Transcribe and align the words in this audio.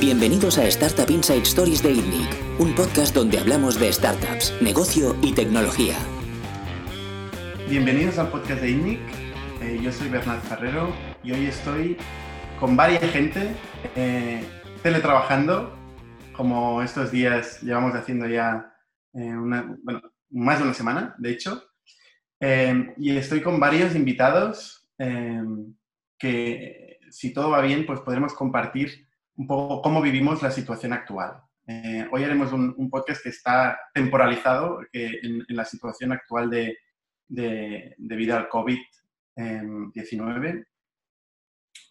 Bienvenidos 0.00 0.56
a 0.56 0.66
Startup 0.68 1.10
Inside 1.10 1.42
Stories 1.42 1.82
de 1.82 1.92
ITNIC, 1.92 2.58
un 2.58 2.74
podcast 2.74 3.14
donde 3.14 3.38
hablamos 3.38 3.78
de 3.78 3.92
startups, 3.92 4.50
negocio 4.62 5.14
y 5.20 5.34
tecnología. 5.34 5.94
Bienvenidos 7.68 8.16
al 8.18 8.30
podcast 8.30 8.62
de 8.62 8.70
ITNIC. 8.70 8.98
Eh, 9.60 9.78
yo 9.82 9.92
soy 9.92 10.08
Bernard 10.08 10.40
Ferrero 10.40 10.90
y 11.22 11.32
hoy 11.32 11.44
estoy 11.44 11.98
con 12.58 12.78
varias 12.78 13.12
gente 13.12 13.54
eh, 13.94 14.42
teletrabajando, 14.82 15.76
como 16.32 16.80
estos 16.80 17.10
días 17.10 17.60
llevamos 17.60 17.94
haciendo 17.94 18.26
ya 18.26 18.74
eh, 19.12 19.36
una, 19.36 19.76
bueno, 19.82 20.00
más 20.30 20.60
de 20.60 20.64
una 20.64 20.72
semana, 20.72 21.14
de 21.18 21.30
hecho. 21.30 21.62
y 22.96 23.16
estoy 23.18 23.42
con 23.42 23.60
varios 23.60 23.94
invitados 23.94 24.88
que, 26.18 27.00
si 27.10 27.34
todo 27.34 27.50
va 27.50 27.60
bien, 27.60 27.84
pues 27.84 28.00
podremos 28.00 28.32
compartir 28.32 29.09
un 29.40 29.46
poco 29.46 29.80
cómo 29.80 30.02
vivimos 30.02 30.42
la 30.42 30.50
situación 30.50 30.92
actual. 30.92 31.40
Eh, 31.66 32.06
hoy 32.12 32.24
haremos 32.24 32.52
un, 32.52 32.90
podcast 32.90 33.22
que 33.22 33.30
está 33.30 33.80
temporalizado 33.94 34.80
en, 34.92 35.46
la 35.48 35.64
situación 35.64 36.12
actual 36.12 36.50
de, 36.50 36.76
debido 37.96 38.36
al 38.36 38.50
COVID-19. 38.50 40.66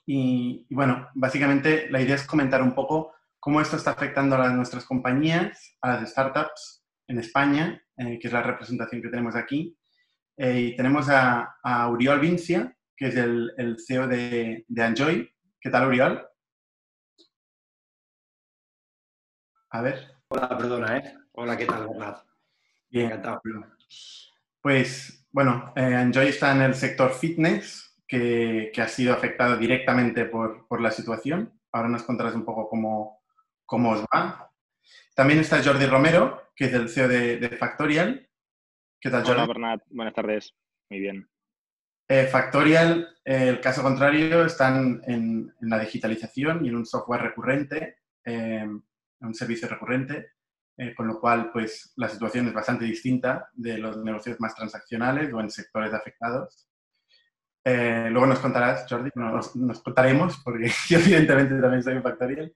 Y, 0.05 0.67
bueno, 0.69 1.09
básicamente 1.15 1.89
la 1.89 1.99
idea 1.99 2.13
es 2.13 2.27
comentar 2.27 2.61
un 2.61 2.75
poco 2.75 3.15
cómo 3.39 3.61
esto 3.61 3.77
está 3.77 3.89
afectando 3.91 4.35
a 4.35 4.51
nuestras 4.51 4.85
compañías, 4.85 5.75
a 5.81 5.93
las 5.93 6.11
startups 6.11 6.85
en 7.07 7.17
España, 7.17 7.83
eh, 7.97 8.19
que 8.19 8.27
es 8.27 8.33
la 8.33 8.43
representación 8.43 9.01
que 9.01 9.09
tenemos 9.09 9.35
aquí. 9.35 9.75
Eh, 10.37 10.59
y 10.59 10.75
tenemos 10.75 11.09
a, 11.09 11.55
a, 11.63 11.89
Uriol 11.89 12.19
Vincia, 12.19 12.77
que 12.95 13.07
es 13.07 13.15
el, 13.15 13.51
el 13.57 13.77
CEO 13.79 14.07
de, 14.07 14.65
de 14.67 14.85
Enjoy. 14.85 15.27
¿Qué 15.59 15.71
tal, 15.71 15.87
Uriol? 15.87 16.29
A 19.71 19.81
ver. 19.81 20.15
Hola, 20.29 20.57
perdona, 20.57 20.97
¿eh? 20.97 21.13
Hola, 21.33 21.55
¿qué 21.55 21.65
tal, 21.65 21.87
Bernat? 21.87 22.23
Bien. 22.89 23.05
Encantado. 23.05 23.41
Pues, 24.61 25.27
bueno, 25.31 25.73
eh, 25.75 25.99
Enjoy 26.01 26.29
está 26.29 26.53
en 26.53 26.63
el 26.63 26.73
sector 26.73 27.13
fitness, 27.13 27.95
que, 28.07 28.71
ha 28.75 28.87
sido 28.87 29.13
afectado 29.13 29.57
directamente 29.57 30.25
por, 30.25 30.81
la 30.81 30.89
situación. 30.89 31.53
Ahora 31.71 31.87
nos 31.87 32.01
contarás 32.01 32.33
un 32.33 32.45
poco 32.45 32.67
cómo, 32.67 33.21
cómo 33.67 33.91
os 33.91 34.01
va. 34.05 34.51
También 35.13 35.39
está 35.39 35.63
Jordi 35.63 35.85
Romero, 35.85 36.49
que 36.55 36.65
es 36.65 36.73
el 36.73 36.89
CEO 36.89 37.07
de, 37.07 37.55
Factorial. 37.59 38.27
¿Qué 38.99 39.11
tal, 39.11 39.21
Jordi? 39.21 39.37
Hola, 39.37 39.47
Bernat. 39.47 39.81
Buenas 39.91 40.15
tardes. 40.15 40.55
Muy 40.89 40.99
bien. 40.99 41.29
Eh, 42.07 42.25
Factorial, 42.25 43.07
eh, 43.23 43.49
el 43.49 43.61
caso 43.61 43.83
contrario, 43.83 44.43
están 44.45 45.03
en, 45.05 45.53
en, 45.61 45.69
la 45.69 45.77
digitalización 45.77 46.65
y 46.65 46.69
en 46.69 46.75
un 46.75 46.87
software 46.87 47.21
recurrente 47.21 47.99
un 49.21 49.33
servicio 49.33 49.67
recurrente, 49.67 50.33
eh, 50.81 50.95
con 50.95 51.07
lo 51.07 51.19
cual 51.19 51.51
pues 51.51 51.91
la 51.97 52.07
situación 52.07 52.47
es 52.47 52.53
bastante 52.53 52.85
distinta 52.85 53.49
de 53.51 53.77
los 53.77 53.97
negocios 53.97 54.39
más 54.39 54.55
transaccionales 54.55 55.33
o 55.33 55.41
en 55.41 55.49
sectores 55.49 55.93
afectados. 55.93 56.69
Eh, 57.65 58.07
luego 58.09 58.27
nos 58.27 58.39
contarás, 58.39 58.85
Jordi, 58.89 59.09
nos, 59.15 59.57
nos, 59.57 59.81
contaremos, 59.81 60.37
porque 60.41 60.71
yo 60.89 60.99
evidentemente 60.99 61.59
también 61.59 61.83
soy 61.83 61.95
un 61.95 62.03
Factorial. 62.03 62.55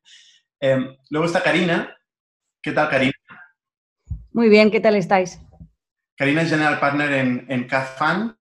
Eh, 0.62 0.98
luego 1.10 1.26
está 1.26 1.44
Karina. 1.44 1.98
¿Qué 2.62 2.72
tal, 2.72 2.90
Karina? 2.90 3.12
Muy 4.32 4.48
bien, 4.48 4.72
¿qué 4.72 4.80
tal 4.80 4.96
estáis? 4.96 5.42
Karina 6.16 6.44
es 6.44 6.50
General 6.50 6.80
Partner 6.80 7.12
en, 7.12 7.46
en 7.50 7.68
CAFAN, 7.68 8.38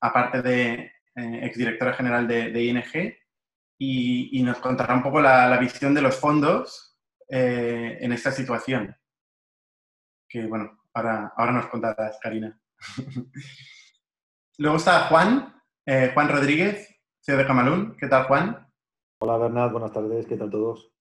aparte 0.00 0.40
de 0.40 0.90
exdirectora 1.14 1.92
general 1.92 2.26
de, 2.26 2.50
de 2.50 2.64
ING, 2.64 3.14
y, 3.78 4.38
y, 4.38 4.42
nos 4.42 4.58
contará 4.58 4.94
un 4.94 5.02
poco 5.02 5.20
la, 5.20 5.48
la 5.48 5.58
visión 5.58 5.92
de 5.92 6.00
los 6.00 6.18
fondos 6.18 6.93
eh, 7.28 7.98
en 8.00 8.12
esta 8.12 8.30
situación. 8.30 8.94
Que 10.28 10.46
bueno, 10.46 10.78
ahora, 10.92 11.32
ahora 11.36 11.52
nos 11.52 11.66
contarás, 11.66 12.18
Karina. 12.20 12.58
Luego 14.58 14.76
está 14.76 15.08
Juan, 15.08 15.54
eh, 15.86 16.10
Juan 16.14 16.28
Rodríguez, 16.28 16.88
CEO 17.20 17.38
de 17.38 17.46
Camalún. 17.46 17.96
¿Qué 17.96 18.06
tal, 18.06 18.24
Juan? 18.24 18.66
Hola, 19.18 19.38
Bernat, 19.38 19.72
buenas 19.72 19.92
tardes, 19.92 20.26
¿qué 20.26 20.36
tal 20.36 20.50
todos? 20.50 20.92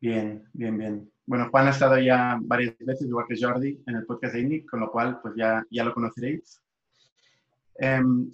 Bien, 0.00 0.48
bien, 0.52 0.76
bien. 0.76 1.12
Bueno, 1.26 1.48
Juan 1.50 1.68
ha 1.68 1.70
estado 1.70 1.98
ya 1.98 2.38
varias 2.40 2.76
veces, 2.78 3.06
igual 3.06 3.26
que 3.28 3.40
Jordi, 3.40 3.82
en 3.86 3.96
el 3.96 4.06
podcast 4.06 4.34
de 4.34 4.40
INIC, 4.40 4.68
con 4.68 4.80
lo 4.80 4.90
cual 4.90 5.20
pues 5.20 5.34
ya, 5.36 5.64
ya 5.70 5.84
lo 5.84 5.94
conoceréis. 5.94 6.60
Em, 7.76 8.30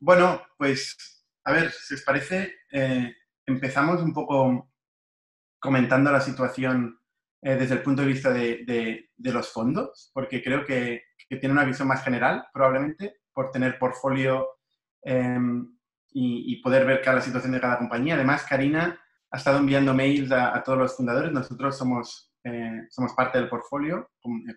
bueno, 0.00 0.42
pues 0.58 0.96
a 1.44 1.52
ver, 1.52 1.70
si 1.70 1.94
os 1.94 2.02
parece, 2.02 2.54
eh, 2.72 3.14
empezamos 3.46 4.02
un 4.02 4.14
poco 4.14 4.70
comentando 5.64 6.12
la 6.12 6.20
situación 6.20 7.00
eh, 7.40 7.56
desde 7.56 7.76
el 7.76 7.82
punto 7.82 8.02
de 8.02 8.08
vista 8.08 8.30
de, 8.30 9.08
los 9.16 9.50
fondos, 9.50 10.10
porque 10.12 10.42
creo 10.42 10.62
que, 10.62 11.04
tiene 11.26 11.52
una 11.52 11.64
visión 11.64 11.88
más 11.88 12.04
general, 12.04 12.46
probablemente, 12.52 13.16
por 13.32 13.50
tener 13.50 13.78
portfolio 13.78 14.46
em, 15.02 15.74
y, 16.10 16.60
poder 16.62 16.84
ver 16.84 17.00
cada 17.00 17.22
situación 17.22 17.52
de 17.52 17.60
cada 17.60 17.78
compañía. 17.78 18.14
Además, 18.14 18.44
Karina 18.46 19.00
ha 19.30 19.36
estado 19.38 19.58
enviando 19.58 19.94
mails 19.94 20.30
a, 20.32 20.62
todos 20.62 20.78
los 20.78 20.96
fundadores. 20.96 21.32
Nosotros 21.32 21.78
somos, 21.78 22.30
eh, 22.44 22.82
somos 22.90 23.14
parte 23.14 23.38
del 23.38 23.48
portfolio 23.48 24.10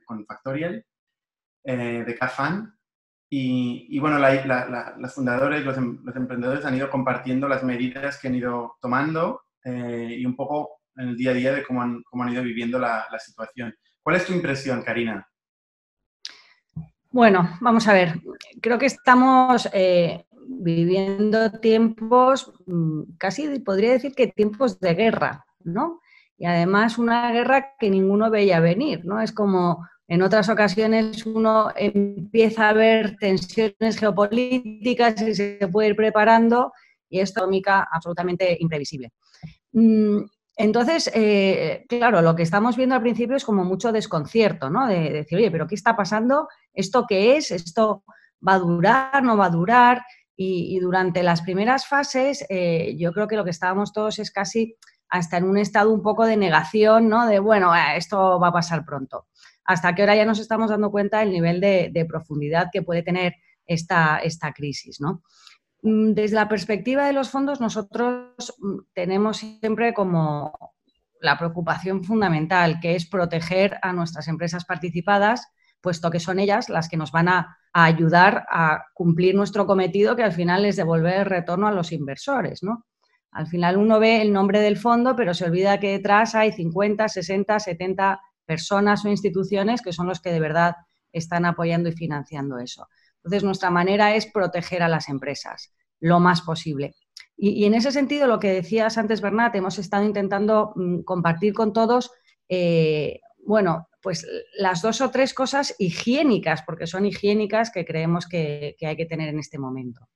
con, 0.06 0.26
Factorial 0.26 0.86
de 1.64 2.16
CAFAN. 2.20 2.78
Y, 3.30 3.98
bueno, 4.00 4.20
los 4.20 5.16
fundadores, 5.16 5.64
los, 5.64 5.78
em, 5.78 6.00
los, 6.04 6.16
emprendedores 6.18 6.66
han 6.66 6.76
ido 6.76 6.90
compartiendo 6.90 7.48
las 7.48 7.64
medidas 7.64 8.20
que 8.20 8.28
han 8.28 8.36
ido 8.36 8.76
tomando 8.82 9.42
y 9.66 10.26
un 10.26 10.36
poco 10.36 10.78
en 10.98 11.10
el 11.10 11.18
día 11.18 11.32
a 11.32 11.34
día 11.34 11.54
de 11.54 11.64
cómo 11.64 11.82
han, 11.82 12.04
cómo 12.04 12.24
han 12.24 12.34
ido 12.34 12.44
viviendo 12.44 12.80
la, 12.80 13.06
la, 13.12 13.20
situación. 13.20 13.74
¿Cuál 14.02 14.16
es 14.16 14.26
tu 14.26 14.34
impresión, 14.34 14.82
Karina? 14.84 15.28
Bueno, 17.12 17.58
vamos 17.62 17.88
a 17.88 17.94
ver. 17.94 18.16
Creo 18.62 18.78
que 18.78 18.86
estamos 18.86 19.70
eh, 19.74 20.26
viviendo 20.48 21.52
tiempos, 21.52 22.54
mm, 22.66 23.02
casi 23.18 23.60
podría 23.60 23.92
decir 23.92 24.14
que 24.14 24.28
tiempos 24.28 24.80
de 24.80 24.94
guerra, 24.94 25.46
¿no? 25.64 26.02
Y 26.38 26.46
además 26.46 26.98
una 26.98 27.32
guerra 27.32 27.76
que 27.80 27.90
ninguno 27.90 28.30
veía 28.30 28.60
venir, 28.60 29.06
¿no? 29.06 29.22
Es 29.22 29.32
como 29.32 29.88
en 30.08 30.22
otras 30.22 30.48
ocasiones 30.50 31.26
uno 31.26 31.70
empieza 31.76 32.70
a 32.70 32.74
ver 32.74 33.18
tensiones 33.18 33.98
geopolíticas 34.00 35.22
y 35.22 35.36
se 35.36 35.68
puede 35.72 35.90
ir 35.90 35.96
preparando 35.96 36.72
y 37.10 37.20
esto 37.20 37.50
es 37.52 37.62
absolutamente 37.92 38.58
imprevisible. 38.60 39.12
Entonces, 40.60 41.12
eh, 41.14 41.86
claro, 41.88 42.24
lo 42.24 42.36
que 42.36 42.42
estamos 42.42 42.76
viendo 42.76 42.96
al 42.96 43.02
principio 43.02 43.36
es 43.36 43.46
como 43.46 43.64
mucho 43.64 43.92
desconcierto, 43.92 44.72
¿no? 44.72 44.88
De, 44.88 45.12
decir, 45.12 45.38
oye, 45.38 45.52
pero 45.52 45.68
¿qué 45.68 45.76
está 45.76 45.96
pasando? 45.96 46.48
¿Esto 46.74 47.06
qué 47.08 47.38
es? 47.38 47.52
¿Esto 47.52 48.04
va 48.46 48.56
a 48.56 48.60
durar? 48.60 49.24
¿No 49.24 49.38
va 49.38 49.46
a 49.46 49.50
durar? 49.52 50.04
Y, 50.36 50.80
durante 50.80 51.22
las 51.24 51.42
primeras 51.42 51.88
fases, 51.88 52.46
eh, 52.50 52.96
yo 52.98 53.12
creo 53.12 53.28
que 53.28 53.36
lo 53.36 53.44
que 53.44 53.52
estábamos 53.52 53.94
todos 53.94 54.20
es 54.20 54.32
casi 54.32 54.76
hasta 55.10 55.38
en 55.38 55.46
un 55.46 55.58
estado 55.58 55.92
un 55.92 56.02
poco 56.02 56.26
de 56.26 56.38
negación, 56.38 57.08
¿no? 57.08 57.28
De, 57.28 57.40
bueno, 57.40 57.76
eh, 57.76 57.96
esto 57.96 58.40
va 58.40 58.50
a 58.50 58.54
pasar 58.54 58.84
pronto. 58.84 59.28
Hasta 59.64 59.94
que 59.94 60.02
ahora 60.02 60.16
ya 60.16 60.26
nos 60.26 60.40
estamos 60.40 60.72
dando 60.72 60.90
cuenta 60.92 61.20
del 61.20 61.32
nivel 61.32 61.62
de, 61.62 61.90
de 61.94 62.06
profundidad 62.06 62.70
que 62.72 62.82
puede 62.82 63.04
tener 63.04 63.36
esta, 63.68 64.18
esta 64.20 64.54
crisis, 64.54 65.00
¿no? 65.00 65.22
Mm, 65.82 66.14
desde 66.14 66.36
la 66.36 66.50
perspectiva 66.50 67.06
de 67.06 67.14
los 67.14 67.30
fondos, 67.30 67.62
nosotros 67.62 68.56
mm, 68.60 68.78
tenemos 68.94 69.38
siempre 69.38 69.94
como 69.94 70.54
la 71.22 71.38
preocupación 71.38 72.04
fundamental, 72.04 72.80
que 72.80 72.96
es 72.96 73.08
proteger 73.08 73.78
a 73.82 73.94
nuestras 73.94 74.28
empresas 74.28 74.66
participadas, 74.66 75.48
puesto 75.82 76.12
que 76.12 76.20
son 76.20 76.40
ellas 76.40 76.70
las 76.70 76.90
que 76.90 76.98
nos 76.98 77.12
van 77.12 77.30
a, 77.30 77.58
ayudar 77.74 78.46
a 78.50 78.86
cumplir 78.96 79.36
nuestro 79.36 79.68
cometido, 79.68 80.16
que 80.16 80.24
al 80.24 80.32
final 80.32 80.66
es 80.66 80.78
devolver 80.78 81.20
el 81.20 81.26
retorno 81.26 81.68
a 81.68 81.72
los 81.72 81.92
inversores. 81.92 82.62
Al 83.32 83.46
final 83.46 83.78
uno 83.78 84.00
ve 84.00 84.20
el 84.22 84.34
nombre 84.34 84.62
del 84.62 84.78
fondo, 84.78 85.16
pero 85.16 85.36
se 85.36 85.46
olvida 85.46 85.80
que 85.80 85.92
detrás 85.92 86.34
hay 86.34 86.52
50, 86.52 87.08
60, 87.08 87.60
70 87.60 88.20
personas 88.46 89.06
o 89.06 89.10
instituciones 89.10 89.84
que 89.84 89.94
son 89.94 90.08
los 90.08 90.22
que 90.22 90.32
de 90.32 90.40
verdad 90.40 90.76
están 91.12 91.46
apoyando 91.46 91.90
y 91.90 91.92
financiando 91.92 92.58
eso. 92.58 92.88
Entonces, 93.28 93.44
nuestra 93.44 93.70
manera 93.70 94.16
es 94.16 94.26
proteger 94.26 94.82
a 94.82 94.88
las 94.88 95.10
empresas 95.10 95.74
lo 96.00 96.22
más 96.22 96.42
posible. 96.42 96.96
Y, 97.36 97.66
en 97.66 97.74
ese 97.74 97.92
sentido, 97.92 98.26
lo 98.26 98.40
que 98.40 98.54
decías 98.54 98.98
antes, 98.98 99.20
Bernat, 99.20 99.54
hemos 99.56 99.78
estado 99.80 100.06
intentando 100.06 100.72
mm, 100.76 101.02
compartir 101.02 101.54
con 101.54 101.74
todos, 101.74 102.10
eh, 102.48 103.20
bueno, 103.46 103.90
pues 104.02 104.26
las 104.58 104.82
dos 104.82 105.02
o 105.02 105.12
tres 105.12 105.34
cosas 105.34 105.76
higiénicas, 105.78 106.64
porque 106.64 106.88
son 106.88 107.06
higiénicas 107.06 107.70
que 107.70 107.84
creemos 107.84 108.28
que, 108.28 108.78
hay 108.82 108.96
que 108.96 109.06
tener 109.06 109.28
en 109.28 109.40
este 109.40 109.60
momento. 109.60 110.08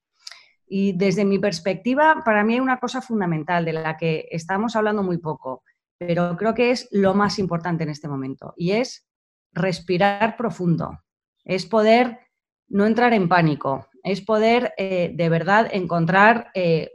Y 0.66 0.94
desde 0.94 1.26
mi 1.26 1.38
perspectiva, 1.38 2.22
para 2.24 2.46
mí 2.46 2.54
hay 2.54 2.60
una 2.62 2.80
cosa 2.80 3.02
fundamental 3.02 3.66
de 3.66 3.74
la 3.74 3.98
que 3.98 4.30
estamos 4.32 4.78
hablando 4.78 5.04
muy 5.04 5.18
poco, 5.18 5.64
pero 5.98 6.38
creo 6.38 6.54
que 6.54 6.72
es 6.72 6.88
lo 6.92 7.14
más 7.14 7.40
importante 7.40 7.84
en 7.84 7.90
este 7.90 8.08
momento, 8.08 8.54
y 8.56 8.72
es 8.72 9.06
respirar 9.52 10.38
profundo, 10.38 11.04
es 11.44 11.66
poder 11.66 12.31
no 12.72 12.86
entrar 12.86 13.14
en 13.14 13.28
pánico, 13.28 13.88
es 14.04 14.22
poder 14.22 14.74
eh, 14.78 15.12
de 15.14 15.30
verdad 15.30 15.68
encontrar 15.72 16.52
eh, 16.54 16.92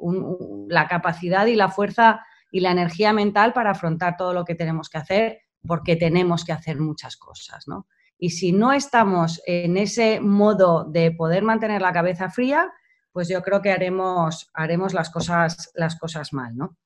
la 0.69 0.89
capacidad 0.89 1.47
y 1.47 1.55
la 1.55 1.69
fuerza 1.69 2.25
y 2.51 2.61
la 2.61 2.71
energía 2.71 3.13
mental 3.13 3.53
para 3.53 3.71
afrontar 3.71 4.17
todo 4.17 4.33
lo 4.33 4.45
que 4.45 4.55
tenemos 4.55 4.89
que 4.89 4.99
hacer, 4.99 5.41
porque 5.67 5.97
tenemos 5.97 6.45
que 6.45 6.53
hacer 6.53 6.79
muchas 6.79 7.17
cosas, 7.17 7.69
¿no? 7.69 7.87
Y 8.19 8.31
si 8.31 8.53
no 8.53 8.73
estamos 8.73 9.43
en 9.47 9.77
ese 9.77 10.21
modo 10.21 10.85
de 10.85 11.11
poder 11.11 11.43
mantener 11.43 11.83
la 11.83 11.93
cabeza 11.93 12.31
fría, 12.31 12.73
pues 13.13 13.29
yo 13.29 13.43
creo 13.43 13.61
que 13.61 13.73
haremos, 13.73 14.51
haremos 14.55 14.95
las, 14.95 15.11
cosas, 15.11 15.71
las 15.75 15.99
cosas 15.99 16.33
mal, 16.33 16.57
¿no? 16.57 16.79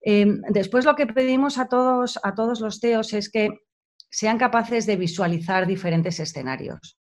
Em, 0.00 0.42
después 0.48 0.84
lo 0.84 0.94
que 0.94 1.06
pedimos 1.06 1.58
a 1.58 1.68
todos, 1.68 2.18
a 2.22 2.34
todos 2.34 2.60
los 2.60 2.80
teos 2.80 3.12
es 3.14 3.30
que 3.30 3.50
sean 4.10 4.38
capaces 4.38 4.86
de 4.86 4.96
visualizar 4.96 5.66
diferentes 5.66 6.20
escenarios. 6.20 6.98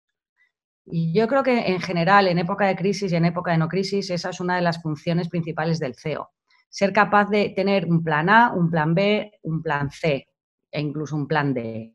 Y 0.86 1.12
yo 1.12 1.26
creo 1.28 1.42
que 1.42 1.72
en 1.72 1.80
general, 1.80 2.28
en 2.28 2.38
época 2.38 2.66
de 2.66 2.76
crisis 2.76 3.12
y 3.12 3.16
en 3.16 3.24
época 3.24 3.52
de 3.52 3.58
no 3.58 3.68
crisis, 3.68 4.10
esa 4.10 4.30
es 4.30 4.40
una 4.40 4.56
de 4.56 4.62
las 4.62 4.82
funciones 4.82 5.28
principales 5.28 5.78
del 5.78 5.94
CEO. 5.94 6.30
Ser 6.68 6.92
capaz 6.92 7.30
de 7.30 7.50
tener 7.50 7.86
un 7.86 8.02
plan 8.02 8.28
A, 8.28 8.52
un 8.52 8.70
plan 8.70 8.94
B, 8.94 9.32
un 9.42 9.62
plan 9.62 9.90
C 9.90 10.26
e 10.70 10.80
incluso 10.80 11.16
un 11.16 11.26
plan 11.26 11.54
D. 11.54 11.94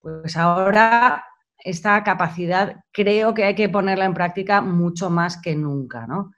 Pues 0.00 0.36
ahora 0.36 1.24
esta 1.58 2.02
capacidad 2.02 2.76
creo 2.90 3.34
que 3.34 3.44
hay 3.44 3.54
que 3.54 3.68
ponerla 3.68 4.06
en 4.06 4.14
práctica 4.14 4.62
mucho 4.62 5.10
más 5.10 5.40
que 5.40 5.54
nunca, 5.54 6.06
¿no? 6.06 6.32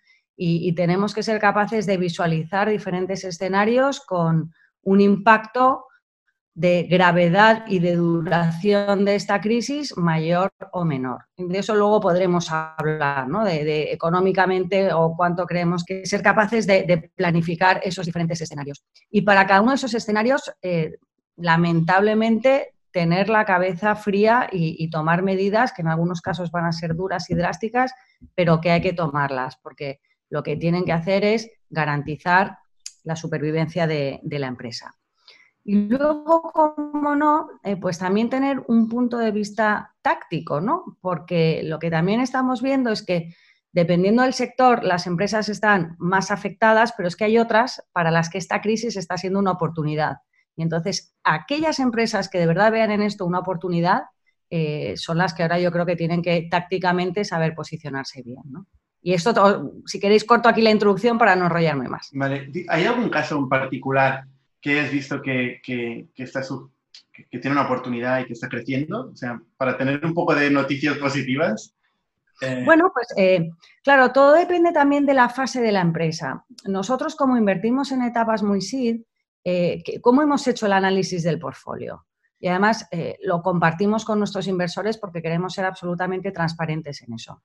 y, 0.44 0.75
tenemos 0.75 1.14
que 1.14 1.23
ser 1.23 1.40
capaces 1.40 1.87
de 1.87 1.96
visualizar 1.96 2.69
diferentes 2.69 3.23
escenarios 3.23 4.00
con 4.00 4.52
un 4.82 5.00
impacto 5.00 5.84
de 6.54 6.82
gravedad 6.84 7.64
y 7.66 7.78
de 7.78 7.96
duración 7.96 9.04
de 9.04 9.14
esta 9.14 9.40
crisis 9.40 9.96
mayor 9.96 10.52
o 10.72 10.84
menor. 10.84 11.25
De 11.37 11.58
eso 11.58 11.75
luego 11.75 12.00
podremos 12.00 12.50
hablar, 12.50 13.26
¿no? 13.28 13.44
de, 13.44 13.93
económicamente 13.93 14.93
o 14.93 15.14
cuánto 15.16 15.46
creemos 15.46 15.82
que 15.84 16.04
ser 16.04 16.22
capaces 16.22 16.66
de, 16.66 17.10
planificar 17.16 17.81
esos 17.82 18.04
diferentes 18.04 18.40
escenarios. 18.40 18.84
Y 19.10 19.22
para 19.22 19.46
cada 19.46 19.62
uno 19.62 19.70
de 19.70 19.76
esos 19.76 19.94
escenarios, 19.94 20.52
eh, 20.60 20.96
lamentablemente, 21.37 22.75
tener 22.90 23.31
la 23.31 23.46
cabeza 23.46 23.96
fría 23.96 24.48
y, 24.52 24.76
y, 24.78 24.90
tomar 24.90 25.22
medidas 25.22 25.72
que 25.72 25.81
en 25.81 25.88
algunos 25.88 26.20
casos 26.20 26.50
van 26.50 26.66
a 26.66 26.72
ser 26.72 26.94
duras 26.94 27.31
y 27.31 27.34
drásticas, 27.34 27.94
pero 28.34 28.60
que 28.60 28.70
hay 28.70 28.82
que 28.82 28.93
tomarlas, 28.93 29.56
porque 29.56 30.00
lo 30.28 30.43
que 30.43 30.56
tienen 30.56 30.84
que 30.84 30.93
hacer 30.93 31.25
es 31.25 31.50
garantizar 31.70 32.58
la 33.05 33.16
supervivencia 33.16 33.87
de, 33.87 34.20
la 34.25 34.46
empresa. 34.46 34.94
Y 35.64 35.76
luego, 35.88 36.42
como 36.42 37.14
no, 37.14 37.48
eh, 37.62 37.76
pues 37.76 37.98
también 37.98 38.28
tener 38.28 38.62
un 38.66 38.88
punto 38.88 39.18
de 39.18 39.30
vista 39.30 39.94
táctico, 40.02 40.60
¿no? 40.60 40.98
Porque 41.00 41.62
lo 41.64 41.78
que 41.78 41.90
también 41.90 42.20
estamos 42.20 42.62
viendo 42.62 42.90
es 42.90 43.04
que 43.04 43.34
dependiendo 43.72 44.22
del 44.22 44.34
sector, 44.34 44.82
las 44.84 45.06
empresas 45.06 45.48
están 45.48 45.96
más 45.98 46.30
afectadas, 46.30 46.92
pero 46.96 47.08
es 47.08 47.16
que 47.16 47.24
hay 47.24 47.38
otras 47.38 47.82
para 47.92 48.10
las 48.10 48.28
que 48.28 48.38
esta 48.38 48.60
crisis 48.60 48.96
está 48.96 49.16
siendo 49.16 49.38
una 49.38 49.52
oportunidad. 49.52 50.16
Y 50.56 50.62
entonces, 50.62 51.14
aquellas 51.24 51.78
empresas 51.78 52.28
que 52.28 52.38
de 52.38 52.46
verdad 52.46 52.72
vean 52.72 52.90
en 52.90 53.02
esto 53.02 53.24
una 53.24 53.38
oportunidad, 53.38 54.02
eh, 54.50 54.94
son 54.96 55.16
las 55.16 55.32
que 55.32 55.42
ahora 55.42 55.58
yo 55.58 55.72
creo 55.72 55.86
que 55.86 55.96
tienen 55.96 56.22
que 56.22 56.48
tácticamente 56.50 57.24
saber 57.24 57.54
posicionarse 57.54 58.22
bien, 58.22 58.42
¿no? 58.50 58.66
Y 59.00 59.14
esto, 59.14 59.72
si 59.84 59.98
queréis, 59.98 60.24
corto 60.24 60.48
aquí 60.48 60.62
la 60.62 60.70
introducción 60.70 61.18
para 61.18 61.34
no 61.34 61.46
enrollarme 61.46 61.88
más. 61.88 62.10
Vale. 62.12 62.52
¿Hay 62.68 62.84
algún 62.84 63.08
caso 63.08 63.36
en 63.36 63.48
particular 63.48 64.26
que 64.62 64.78
hayas 64.78 64.92
visto 64.92 65.20
que, 65.20 65.60
que, 65.62 66.08
está 66.16 66.40
que, 67.12 67.38
tiene 67.38 67.56
una 67.56 67.66
oportunidad 67.66 68.20
y 68.20 68.26
que 68.26 68.32
está 68.32 68.48
creciendo? 68.48 69.10
O 69.12 69.16
sea, 69.16 69.42
para 69.56 69.76
tener 69.76 70.04
un 70.06 70.14
poco 70.14 70.34
de 70.34 70.50
noticias 70.50 70.96
positivas. 70.98 71.74
Eh, 72.40 72.62
bueno, 72.64 72.90
pues 72.94 73.08
eh, 73.16 73.50
claro, 73.82 74.12
todo 74.12 74.32
depende 74.32 74.72
también 74.72 75.04
de 75.04 75.14
la 75.14 75.28
fase 75.28 75.60
de 75.60 75.72
la 75.72 75.80
empresa. 75.80 76.44
Nosotros, 76.66 77.16
como 77.16 77.36
invertimos 77.36 77.92
en 77.92 78.02
etapas 78.02 78.42
muy 78.42 78.60
SID, 78.60 79.02
eh, 79.44 79.82
¿cómo 80.00 80.22
hemos 80.22 80.46
hecho 80.46 80.66
el 80.66 80.72
análisis 80.72 81.24
del 81.24 81.38
portfolio? 81.38 82.06
Y 82.38 82.48
además 82.48 82.88
lo 83.22 83.40
compartimos 83.40 84.04
con 84.04 84.18
nuestros 84.18 84.48
inversores 84.48 84.98
porque 84.98 85.22
queremos 85.22 85.54
ser 85.54 85.64
absolutamente 85.64 86.32
transparentes 86.32 87.00
en 87.02 87.14
eso. 87.14 87.40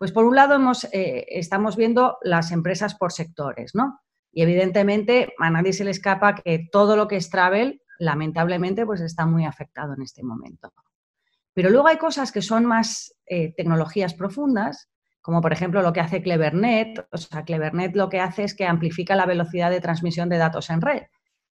Pues 0.00 0.12
por 0.12 0.24
un 0.24 0.34
lado 0.34 0.58
eh, 0.92 1.26
estamos 1.28 1.76
viendo 1.76 2.16
las 2.22 2.52
empresas 2.52 2.94
por 2.94 3.12
sectores, 3.12 3.74
¿no? 3.74 4.00
Y 4.32 4.42
evidentemente 4.42 5.34
a 5.38 5.50
nadie 5.50 5.72
se 5.72 5.84
le 5.84 5.90
escapa 5.90 6.34
que 6.34 6.68
todo 6.70 6.96
lo 6.96 7.08
que 7.08 7.16
es 7.16 7.30
travel, 7.30 7.82
lamentablemente, 7.98 8.86
pues 8.86 9.00
está 9.00 9.26
muy 9.26 9.44
afectado 9.44 9.94
en 9.94 10.02
este 10.02 10.22
momento. 10.22 10.72
Pero 11.52 11.70
luego 11.70 11.88
hay 11.88 11.98
cosas 11.98 12.32
que 12.32 12.42
son 12.42 12.64
más 12.64 13.14
eh, 13.26 13.52
tecnologías 13.56 14.14
profundas, 14.14 14.88
como 15.20 15.40
por 15.40 15.52
ejemplo 15.52 15.82
lo 15.82 15.92
que 15.92 16.00
hace 16.00 16.22
Clevernet. 16.22 17.06
O 17.10 17.18
sea, 17.18 17.44
Clevernet 17.44 17.96
lo 17.96 18.08
que 18.08 18.20
hace 18.20 18.44
es 18.44 18.54
que 18.54 18.66
amplifica 18.66 19.16
la 19.16 19.26
velocidad 19.26 19.70
de 19.70 19.80
transmisión 19.80 20.28
de 20.28 20.38
datos 20.38 20.70
en 20.70 20.80
red. 20.80 21.02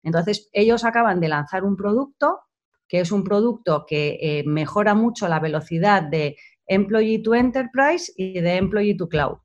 Entonces, 0.02 0.50
ellos 0.54 0.86
acaban 0.86 1.20
de 1.20 1.28
lanzar 1.28 1.64
un 1.64 1.76
producto 1.76 2.40
que 2.88 3.00
es 3.00 3.12
un 3.12 3.24
producto 3.24 3.86
que 3.88 4.18
eh, 4.20 4.44
mejora 4.48 4.96
mucho 4.96 5.28
la 5.28 5.40
velocidad 5.40 6.02
de 6.02 6.36
Employee 6.66 7.22
to 7.22 7.36
Enterprise 7.36 8.12
y 8.18 8.42
de 8.42 8.58
Employee 8.58 8.98
to 8.98 9.08
Cloud. 9.08 9.38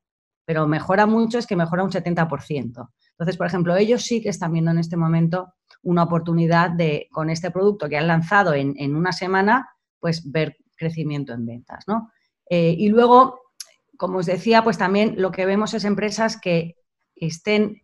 Pero 0.45 0.67
mejora 0.67 1.05
mucho, 1.05 1.37
es 1.37 1.45
que 1.45 1.55
mejora 1.55 1.83
un 1.83 1.91
70%. 1.91 2.89
Entonces, 3.17 3.37
por 3.37 3.47
ejemplo, 3.47 3.75
ellos 3.75 4.03
sí 4.03 4.21
que 4.21 4.29
están 4.29 4.51
viendo 4.51 4.71
en 4.71 4.77
este 4.77 4.97
momento 4.97 5.53
una 5.83 6.03
oportunidad 6.03 6.69
de, 6.71 7.07
con 7.11 7.29
este 7.29 7.49
producto 7.49 7.87
que 7.87 7.97
han 7.97 8.07
lanzado 8.07 8.53
en, 8.53 8.95
una 8.95 9.13
semana, 9.13 9.69
pues 9.99 10.29
ver 10.29 10.57
crecimiento 10.75 11.31
en 11.33 11.45
ventas, 11.45 11.85
¿no? 11.87 12.11
Eh, 12.49 12.75
y 12.77 12.89
luego, 12.89 13.39
como 13.97 14.17
os 14.17 14.25
decía, 14.25 14.63
pues 14.63 14.77
también 14.77 15.15
lo 15.17 15.31
que 15.31 15.45
vemos 15.45 15.73
es 15.73 15.85
empresas 15.85 16.39
que 16.39 16.75
estén 17.15 17.81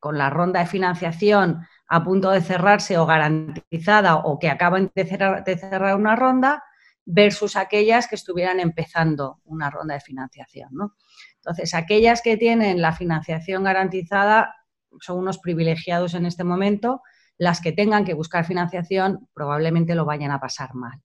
con 0.00 0.16
la 0.16 0.30
ronda 0.30 0.60
de 0.60 0.66
financiación 0.66 1.66
a 1.88 2.02
punto 2.02 2.30
de 2.30 2.40
cerrarse 2.40 2.96
o 2.96 3.04
garantizada 3.04 4.16
o 4.16 4.38
que 4.38 4.48
acaban 4.48 4.90
de 4.94 5.04
cerrar 5.04 5.96
una 5.96 6.16
ronda, 6.16 6.62
versus 7.04 7.56
aquellas 7.56 8.06
que 8.08 8.14
estuvieran 8.14 8.60
empezando 8.60 9.40
una 9.44 9.70
ronda 9.70 9.94
de 9.94 10.00
financiación. 10.00 10.68
¿no? 10.72 10.94
Entonces, 11.44 11.74
aquellas 11.74 12.22
que 12.22 12.36
tienen 12.36 12.80
la 12.80 12.92
financiación 12.92 13.64
garantizada 13.64 14.54
son 15.00 15.18
unos 15.18 15.38
privilegiados 15.38 16.14
en 16.14 16.24
este 16.24 16.44
momento, 16.44 17.02
las 17.36 17.60
que 17.60 17.72
tengan 17.72 18.04
que 18.04 18.14
buscar 18.14 18.44
financiación 18.44 19.28
probablemente 19.34 19.96
lo 19.96 20.04
vayan 20.04 20.30
a 20.30 20.38
pasar 20.38 20.74
mal. 20.74 21.00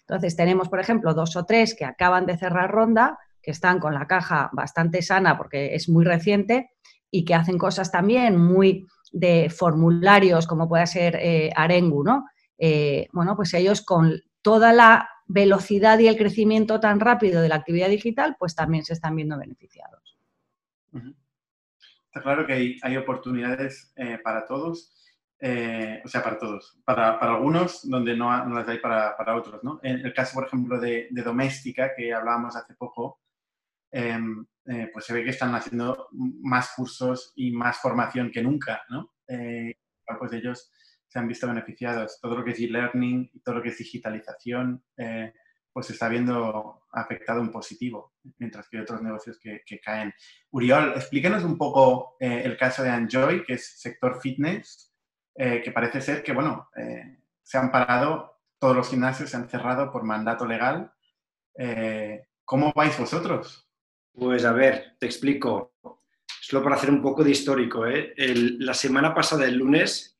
Entonces, 0.00 0.36
tenemos, 0.36 0.68
por 0.68 0.78
ejemplo, 0.78 1.12
dos 1.14 1.34
o 1.34 1.44
tres 1.44 1.74
que 1.74 1.84
acaban 1.84 2.26
de 2.26 2.36
cerrar 2.36 2.70
ronda, 2.70 3.18
que 3.42 3.50
están 3.50 3.80
con 3.80 3.94
la 3.94 4.06
caja 4.06 4.50
bastante 4.52 5.02
sana 5.02 5.36
porque 5.36 5.74
es 5.74 5.88
muy 5.88 6.04
reciente 6.04 6.70
y 7.10 7.24
que 7.24 7.34
hacen 7.34 7.58
cosas 7.58 7.90
también 7.90 8.36
muy 8.36 8.86
de 9.10 9.50
formularios, 9.50 10.46
como 10.46 10.68
puede 10.68 10.86
ser 10.86 11.16
eh, 11.16 11.50
Arengu, 11.56 12.04
¿no? 12.04 12.26
Eh, 12.58 13.08
bueno, 13.12 13.34
pues 13.34 13.54
ellos 13.54 13.82
con 13.82 14.20
toda 14.42 14.72
la 14.72 15.08
velocidad 15.32 15.98
y 16.00 16.08
el 16.08 16.16
crecimiento 16.16 16.80
tan 16.80 16.98
rápido 16.98 17.40
de 17.40 17.48
la 17.48 17.54
actividad 17.54 17.88
digital, 17.88 18.36
pues 18.38 18.54
también 18.54 18.84
se 18.84 18.94
están 18.94 19.14
viendo 19.14 19.38
beneficiados. 19.38 20.18
Está 20.92 22.22
claro 22.22 22.46
que 22.46 22.78
hay, 22.82 22.96
oportunidades 22.96 23.92
eh, 23.94 24.18
para 24.24 24.44
todos, 24.44 24.92
eh, 25.38 26.02
o 26.04 26.08
sea, 26.08 26.24
para 26.24 26.36
todos, 26.36 26.76
para, 26.84 27.16
algunos 27.18 27.88
donde 27.88 28.16
no, 28.16 28.28
las 28.48 28.68
hay 28.68 28.78
para, 28.78 29.36
otros, 29.36 29.62
¿no? 29.62 29.78
En 29.84 30.04
el 30.04 30.12
caso, 30.12 30.34
por 30.34 30.46
ejemplo, 30.46 30.80
de, 30.80 31.08
Doméstica, 31.12 31.92
que 31.96 32.12
hablábamos 32.12 32.56
hace 32.56 32.74
poco, 32.74 33.20
em, 33.92 34.44
eh, 34.66 34.90
pues 34.92 35.04
se 35.04 35.14
ve 35.14 35.22
que 35.22 35.30
están 35.30 35.54
haciendo 35.54 36.08
más 36.10 36.72
cursos 36.74 37.32
y 37.36 37.52
más 37.52 37.78
formación 37.78 38.32
que 38.32 38.42
nunca, 38.42 38.82
¿no? 38.90 39.12
pues 40.18 40.32
ellos 40.32 40.72
se 41.10 41.18
han 41.18 41.26
visto 41.26 41.48
beneficiados. 41.48 42.20
Todo 42.20 42.36
lo 42.36 42.44
que 42.44 42.52
es 42.52 42.60
e-learning 42.60 43.30
y 43.34 43.40
todo 43.40 43.56
lo 43.56 43.62
que 43.62 43.70
es 43.70 43.78
digitalización, 43.78 44.84
eh, 44.96 45.34
pues 45.72 45.86
se 45.86 45.92
está 45.92 46.08
viendo 46.08 46.84
afectado 46.92 47.40
en 47.40 47.50
positivo, 47.50 48.14
mientras 48.38 48.68
que 48.68 48.76
hay 48.76 48.84
otros 48.84 49.02
negocios 49.02 49.38
que, 49.40 49.80
caen. 49.80 50.14
Uriol, 50.50 50.92
explíquenos 50.94 51.42
un 51.42 51.58
poco 51.58 52.16
eh, 52.20 52.42
el 52.44 52.56
caso 52.56 52.84
de 52.84 52.90
Enjoy, 52.90 53.44
que 53.44 53.54
es 53.54 53.80
sector 53.80 54.20
fitness, 54.20 54.94
eh, 55.34 55.60
que 55.62 55.72
parece 55.72 56.00
ser 56.00 56.22
que, 56.22 56.32
bueno, 56.32 56.68
se 57.42 57.58
han 57.58 57.72
parado, 57.72 58.40
todos 58.58 58.76
los 58.76 58.88
gimnasios 58.88 59.30
se 59.30 59.36
han 59.36 59.48
cerrado 59.48 59.90
por 59.90 60.04
mandato 60.04 60.46
legal. 60.46 60.92
¿Cómo 62.44 62.72
vais 62.74 62.98
vosotros? 62.98 63.68
Pues 64.12 64.44
a 64.44 64.52
ver, 64.52 64.96
te 64.98 65.06
explico. 65.06 65.74
Solo 66.40 66.64
para 66.64 66.76
hacer 66.76 66.90
un 66.90 67.02
poco 67.02 67.24
de 67.24 67.30
histórico. 67.30 67.84
la 67.86 68.74
semana 68.74 69.14
pasada, 69.14 69.44
el 69.44 69.56
lunes, 69.56 70.19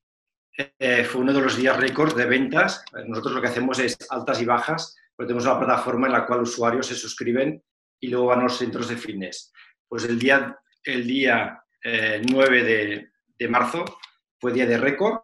eh, 0.78 1.04
fue 1.04 1.20
uno 1.20 1.32
de 1.32 1.40
los 1.40 1.56
días 1.56 1.76
récord 1.76 2.16
de 2.16 2.26
ventas. 2.26 2.84
Nosotros 3.06 3.34
lo 3.34 3.40
que 3.40 3.48
hacemos 3.48 3.78
es 3.78 3.96
altas 4.10 4.40
y 4.40 4.44
bajas, 4.44 4.96
porque 5.14 5.28
tenemos 5.28 5.46
una 5.46 5.58
plataforma 5.58 6.06
en 6.06 6.12
la 6.12 6.26
cual 6.26 6.42
usuarios 6.42 6.86
se 6.86 6.94
suscriben 6.94 7.62
y 8.00 8.08
luego 8.08 8.26
van 8.26 8.40
a 8.40 8.44
los 8.44 8.58
centros 8.58 8.88
de 8.88 8.96
fitness. 8.96 9.52
Pues 9.88 10.04
el 10.04 10.18
día, 10.18 10.58
el 10.84 11.06
día 11.06 11.62
9 11.82 12.60
eh, 12.60 13.10
de, 13.38 13.48
marzo 13.48 13.84
fue 14.38 14.52
día 14.52 14.66
de 14.66 14.78
récord, 14.78 15.20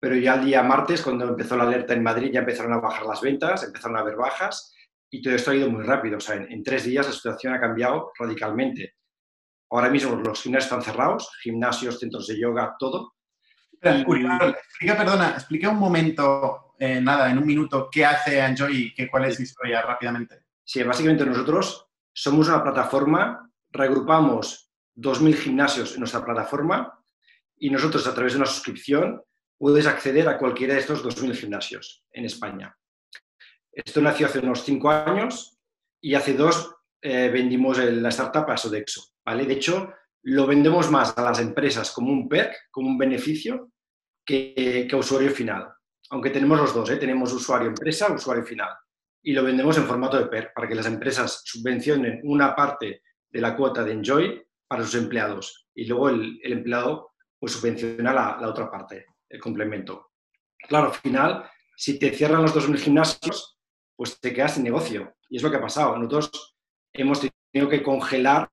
pero 0.00 0.14
ya 0.16 0.34
el 0.34 0.44
día 0.44 0.62
martes, 0.62 1.02
cuando 1.02 1.28
empezó 1.28 1.56
la 1.56 1.64
alerta 1.64 1.94
en 1.94 2.02
Madrid, 2.02 2.30
ya 2.32 2.40
empezaron 2.40 2.72
a 2.72 2.80
bajar 2.80 3.06
las 3.06 3.20
ventas, 3.20 3.64
empezaron 3.64 3.96
a 3.96 4.00
haber 4.00 4.16
bajas 4.16 4.74
y 5.10 5.22
todo 5.22 5.34
esto 5.34 5.50
ha 5.50 5.56
ido 5.56 5.70
muy 5.70 5.82
rápido. 5.84 6.18
O 6.18 6.20
sea, 6.20 6.36
en, 6.36 6.50
en 6.50 6.62
tres 6.62 6.84
días 6.84 7.06
la 7.06 7.12
situación 7.12 7.54
ha 7.54 7.60
cambiado 7.60 8.12
radicalmente. 8.18 8.94
Ahora 9.70 9.90
mismo 9.90 10.16
los 10.16 10.42
gimnasios 10.42 10.72
están 10.72 10.82
cerrados, 10.82 11.30
gimnasios, 11.42 11.98
centros 11.98 12.26
de 12.26 12.40
yoga, 12.40 12.74
todo. 12.78 13.17
Explica, 13.82 14.96
perdona, 14.96 15.30
explica 15.30 15.68
un 15.68 15.78
momento, 15.78 16.74
eh, 16.78 17.00
nada, 17.00 17.30
en 17.30 17.38
un 17.38 17.46
minuto, 17.46 17.88
qué 17.90 18.04
hace 18.04 18.38
Enjoy 18.38 18.94
y 18.96 19.06
cuál 19.08 19.26
es 19.26 19.36
su 19.36 19.42
historia 19.42 19.82
rápidamente. 19.82 20.44
Sí, 20.64 20.82
básicamente 20.82 21.24
nosotros 21.24 21.88
somos 22.12 22.48
una 22.48 22.62
plataforma, 22.62 23.50
reagrupamos 23.70 24.70
2.000 24.96 25.34
gimnasios 25.34 25.94
en 25.94 26.00
nuestra 26.00 26.24
plataforma 26.24 26.98
y 27.56 27.70
nosotros 27.70 28.06
a 28.06 28.14
través 28.14 28.32
de 28.32 28.38
una 28.38 28.46
suscripción 28.46 29.22
puedes 29.56 29.86
acceder 29.86 30.28
a 30.28 30.38
cualquiera 30.38 30.74
de 30.74 30.80
estos 30.80 31.04
2.000 31.04 31.34
gimnasios 31.34 32.04
en 32.12 32.24
España. 32.24 32.76
Esto 33.72 34.00
nació 34.00 34.26
hace 34.26 34.40
unos 34.40 34.64
cinco 34.64 34.90
años 34.90 35.58
y 36.00 36.14
hace 36.14 36.34
dos 36.34 36.74
eh, 37.00 37.30
vendimos 37.32 37.78
la 37.78 38.08
startup 38.08 38.50
a 38.50 38.56
Sodexo. 38.56 39.12
¿vale? 39.24 39.44
De 39.44 39.54
hecho, 39.54 39.92
lo 40.28 40.46
vendemos 40.46 40.90
más 40.90 41.16
a 41.16 41.22
las 41.22 41.40
empresas 41.40 41.90
como 41.90 42.12
un 42.12 42.28
perk, 42.28 42.68
como 42.70 42.88
un 42.88 42.98
beneficio, 42.98 43.70
que, 44.24 44.86
que 44.88 44.96
usuario 44.96 45.30
final. 45.30 45.72
Aunque 46.10 46.28
tenemos 46.28 46.60
los 46.60 46.74
dos, 46.74 46.90
¿eh? 46.90 46.96
tenemos 46.96 47.32
usuario 47.32 47.68
empresa, 47.68 48.12
usuario 48.12 48.44
final. 48.44 48.68
Y 49.22 49.32
lo 49.32 49.42
vendemos 49.42 49.78
en 49.78 49.86
formato 49.86 50.18
de 50.18 50.26
perk 50.26 50.52
para 50.54 50.68
que 50.68 50.74
las 50.74 50.86
empresas 50.86 51.42
subvencionen 51.44 52.20
una 52.24 52.54
parte 52.54 53.02
de 53.30 53.40
la 53.40 53.56
cuota 53.56 53.82
de 53.82 53.92
Enjoy 53.92 54.46
para 54.66 54.84
sus 54.84 54.96
empleados 54.96 55.68
y 55.74 55.86
luego 55.86 56.10
el, 56.10 56.38
empleado 56.42 57.12
pues 57.38 57.52
subvenciona 57.52 58.12
la, 58.12 58.36
la, 58.38 58.48
otra 58.48 58.70
parte, 58.70 59.06
el 59.30 59.40
complemento. 59.40 60.10
Claro, 60.58 60.88
al 60.88 60.94
final, 60.94 61.50
si 61.74 61.98
te 61.98 62.10
cierran 62.10 62.42
los 62.42 62.54
2.000 62.54 62.76
gimnasios, 62.76 63.58
pues 63.96 64.20
te 64.20 64.34
quedas 64.34 64.54
sin 64.54 64.64
negocio. 64.64 65.14
Y 65.30 65.38
es 65.38 65.42
lo 65.42 65.50
que 65.50 65.56
ha 65.56 65.62
pasado. 65.62 65.96
Nosotros 65.96 66.56
hemos 66.92 67.20
tenido 67.20 67.70
que 67.70 67.82
congelar 67.82 68.50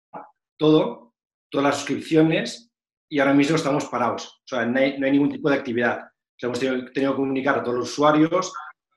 todo, 0.57 1.14
todas 1.49 1.65
las 1.65 1.75
suscripciones 1.77 2.71
y 3.09 3.19
ahora 3.19 3.33
mismo 3.33 3.55
estamos 3.55 3.85
parados. 3.85 4.41
O 4.43 4.47
sea, 4.47 4.65
no 4.65 4.79
hay, 4.79 4.99
ningún 4.99 5.31
tipo 5.31 5.49
de 5.49 5.55
actividad. 5.55 6.09
hemos 6.39 6.59
tenido, 6.59 6.91
que 6.91 7.05
comunicar 7.15 7.59
a 7.59 7.63
todos 7.63 7.79
los 7.79 7.91
usuarios, 7.91 8.53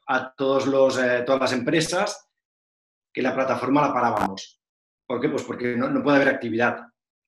a 0.07 0.33
todos 0.35 0.67
los, 0.67 0.99
eh, 0.99 1.23
todas 1.27 1.41
las 1.41 1.53
empresas, 1.53 2.29
que 3.13 3.23
la 3.23 3.35
plataforma 3.35 3.87
la 3.87 3.93
parábamos. 3.93 4.61
¿Por 5.07 5.21
qué? 5.21 5.29
Pues 5.29 5.43
porque 5.43 5.77
no, 5.77 6.03
puede 6.03 6.17
haber 6.17 6.29
actividad. 6.29 6.81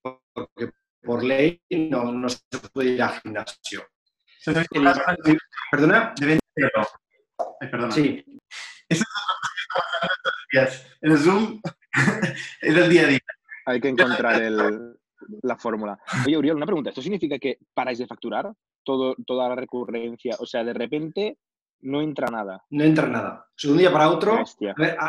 Porque 0.02 0.70
por 1.02 1.24
ley 1.24 1.60
no, 1.70 2.28
se 2.28 2.40
puede 2.72 2.90
ir 2.90 3.02
al 3.02 3.20
gimnasio. 3.20 3.86
¿Perdona? 5.70 6.14
perdona. 7.60 7.90
Sí. 7.90 8.24
El 11.00 11.18
Zoom 11.18 11.60
es 12.60 12.76
el 12.76 12.88
día 12.88 13.02
a 13.02 13.06
día. 13.06 13.20
Hay 13.66 13.80
que 13.80 13.88
encontrar 13.88 14.42
la 15.42 15.56
fórmula. 15.56 15.98
Oye, 16.26 16.36
Uriol, 16.36 16.56
una 16.56 16.66
pregunta. 16.66 16.90
¿Esto 16.90 17.02
significa 17.02 17.38
que 17.38 17.58
paráis 17.74 17.98
de 17.98 18.06
facturar 18.06 18.52
todo, 18.84 19.14
toda 19.26 19.48
la 19.48 19.56
recurrencia? 19.56 20.36
O 20.38 20.46
sea, 20.46 20.64
de 20.64 20.72
repente 20.72 21.38
no 21.82 22.02
entra 22.02 22.28
nada. 22.28 22.64
No 22.70 22.84
entra 22.84 23.06
nada. 23.06 23.46
de 23.62 23.70
un 23.70 23.78
día 23.78 23.92
para 23.92 24.10
otro, 24.10 24.38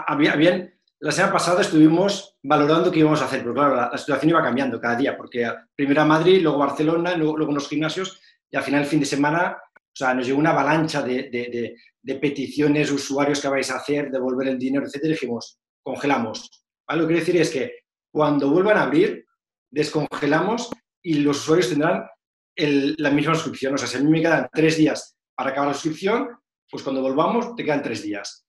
había, 0.08 0.36
bien, 0.36 0.74
la 1.00 1.12
semana 1.12 1.34
pasada 1.34 1.62
estuvimos 1.62 2.38
valorando 2.44 2.92
qué 2.92 3.00
íbamos 3.00 3.22
a 3.22 3.26
hacer, 3.26 3.42
pero 3.42 3.54
claro, 3.54 3.76
la, 3.76 3.98
situación 3.98 4.30
iba 4.30 4.44
cambiando 4.44 4.80
cada 4.80 4.96
día, 4.96 5.18
porque 5.18 5.52
primero 5.76 6.02
a 6.02 6.06
Madrid, 6.06 6.42
luego 6.42 6.60
Barcelona, 6.60 7.16
luego, 7.16 7.38
luego 7.38 7.54
los 7.54 7.68
gimnasios, 7.68 8.22
y 8.50 8.58
al 8.58 8.64
final 8.64 8.82
el 8.82 8.88
fin 8.88 9.00
de 9.00 9.06
semana, 9.06 9.58
o 9.76 9.96
sea, 9.96 10.14
nos 10.14 10.26
llegó 10.26 10.40
una 10.40 10.52
avalancha 10.52 11.02
de, 11.02 11.30
de, 11.30 11.76
de, 12.02 12.16
peticiones, 12.16 12.92
usuarios 12.92 13.42
que 13.42 13.48
vais 13.48 13.70
a 13.72 13.78
hacer, 13.78 14.12
devolver 14.12 14.48
el 14.48 14.60
dinero, 14.60 14.86
etcétera, 14.86 15.12
y 15.12 15.14
dijimos, 15.14 15.60
congelamos. 15.84 16.50
Lo 16.90 17.02
que 17.02 17.08
quiero 17.08 17.20
decir 17.20 17.38
es 17.38 17.50
que 17.50 17.72
cuando 18.12 18.50
vuelvan 18.50 18.78
a 18.78 18.84
abrir, 18.84 19.26
descongelamos 19.72 20.70
y 21.02 21.16
los 21.16 21.40
usuarios 21.40 21.70
tendrán 21.70 22.08
la 22.56 23.10
misma 23.10 23.34
suscripción. 23.36 23.74
O 23.74 23.78
sea, 23.78 23.88
si 23.88 23.98
a 23.98 24.02
mí 24.02 24.10
me 24.10 24.22
quedan 24.22 24.48
tres 24.52 24.78
días 24.78 25.18
para 25.36 25.52
acabar 25.52 25.70
la 25.70 25.74
suscripción, 25.74 26.30
pues 26.70 26.84
cuando 26.84 27.02
volvamos 27.02 27.56
te 27.56 27.64
quedan 27.64 27.82
tres 27.82 28.04
días. 28.04 28.46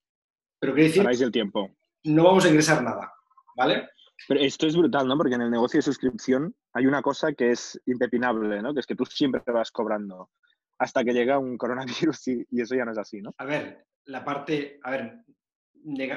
Pero 0.59 0.75
quiero 0.75 1.09
decir... 1.09 1.23
el 1.25 1.33
tiempo. 1.33 1.71
No 2.05 2.25
vamos 2.25 2.45
a 2.45 2.49
ingresar 2.49 2.83
nada, 2.83 3.13
¿vale? 3.57 3.89
Pero 4.29 4.41
esto 4.41 4.67
es 4.67 4.77
brutal, 4.77 5.07
¿no? 5.09 5.17
Porque 5.17 5.35
en 5.35 5.43
el 5.43 5.51
negocio 5.51 5.79
de 5.79 5.83
suscripción 5.83 6.55
hay 6.73 6.87
una 6.87 7.03
cosa 7.03 7.33
que 7.33 7.53
es 7.53 7.81
impepinable, 7.87 8.61
¿no? 8.63 8.75
Que 8.75 8.81
es 8.81 8.87
que 8.87 8.95
tú 8.95 9.05
siempre 9.05 9.41
te 9.41 9.53
vas 9.53 9.71
cobrando 9.71 10.31
hasta 10.79 11.05
que 11.05 11.13
llega 11.13 11.39
un 11.39 11.57
coronavirus 11.57 12.29
y, 12.29 12.47
y, 12.51 12.61
eso 12.61 12.75
ya 12.75 12.85
no 12.85 12.93
es 12.93 12.99
así, 12.99 13.21
¿no? 13.21 13.33
A 13.39 13.45
ver, 13.45 13.87
la 14.07 14.25
parte, 14.25 14.81
a 14.83 14.91
ver, 14.91 15.25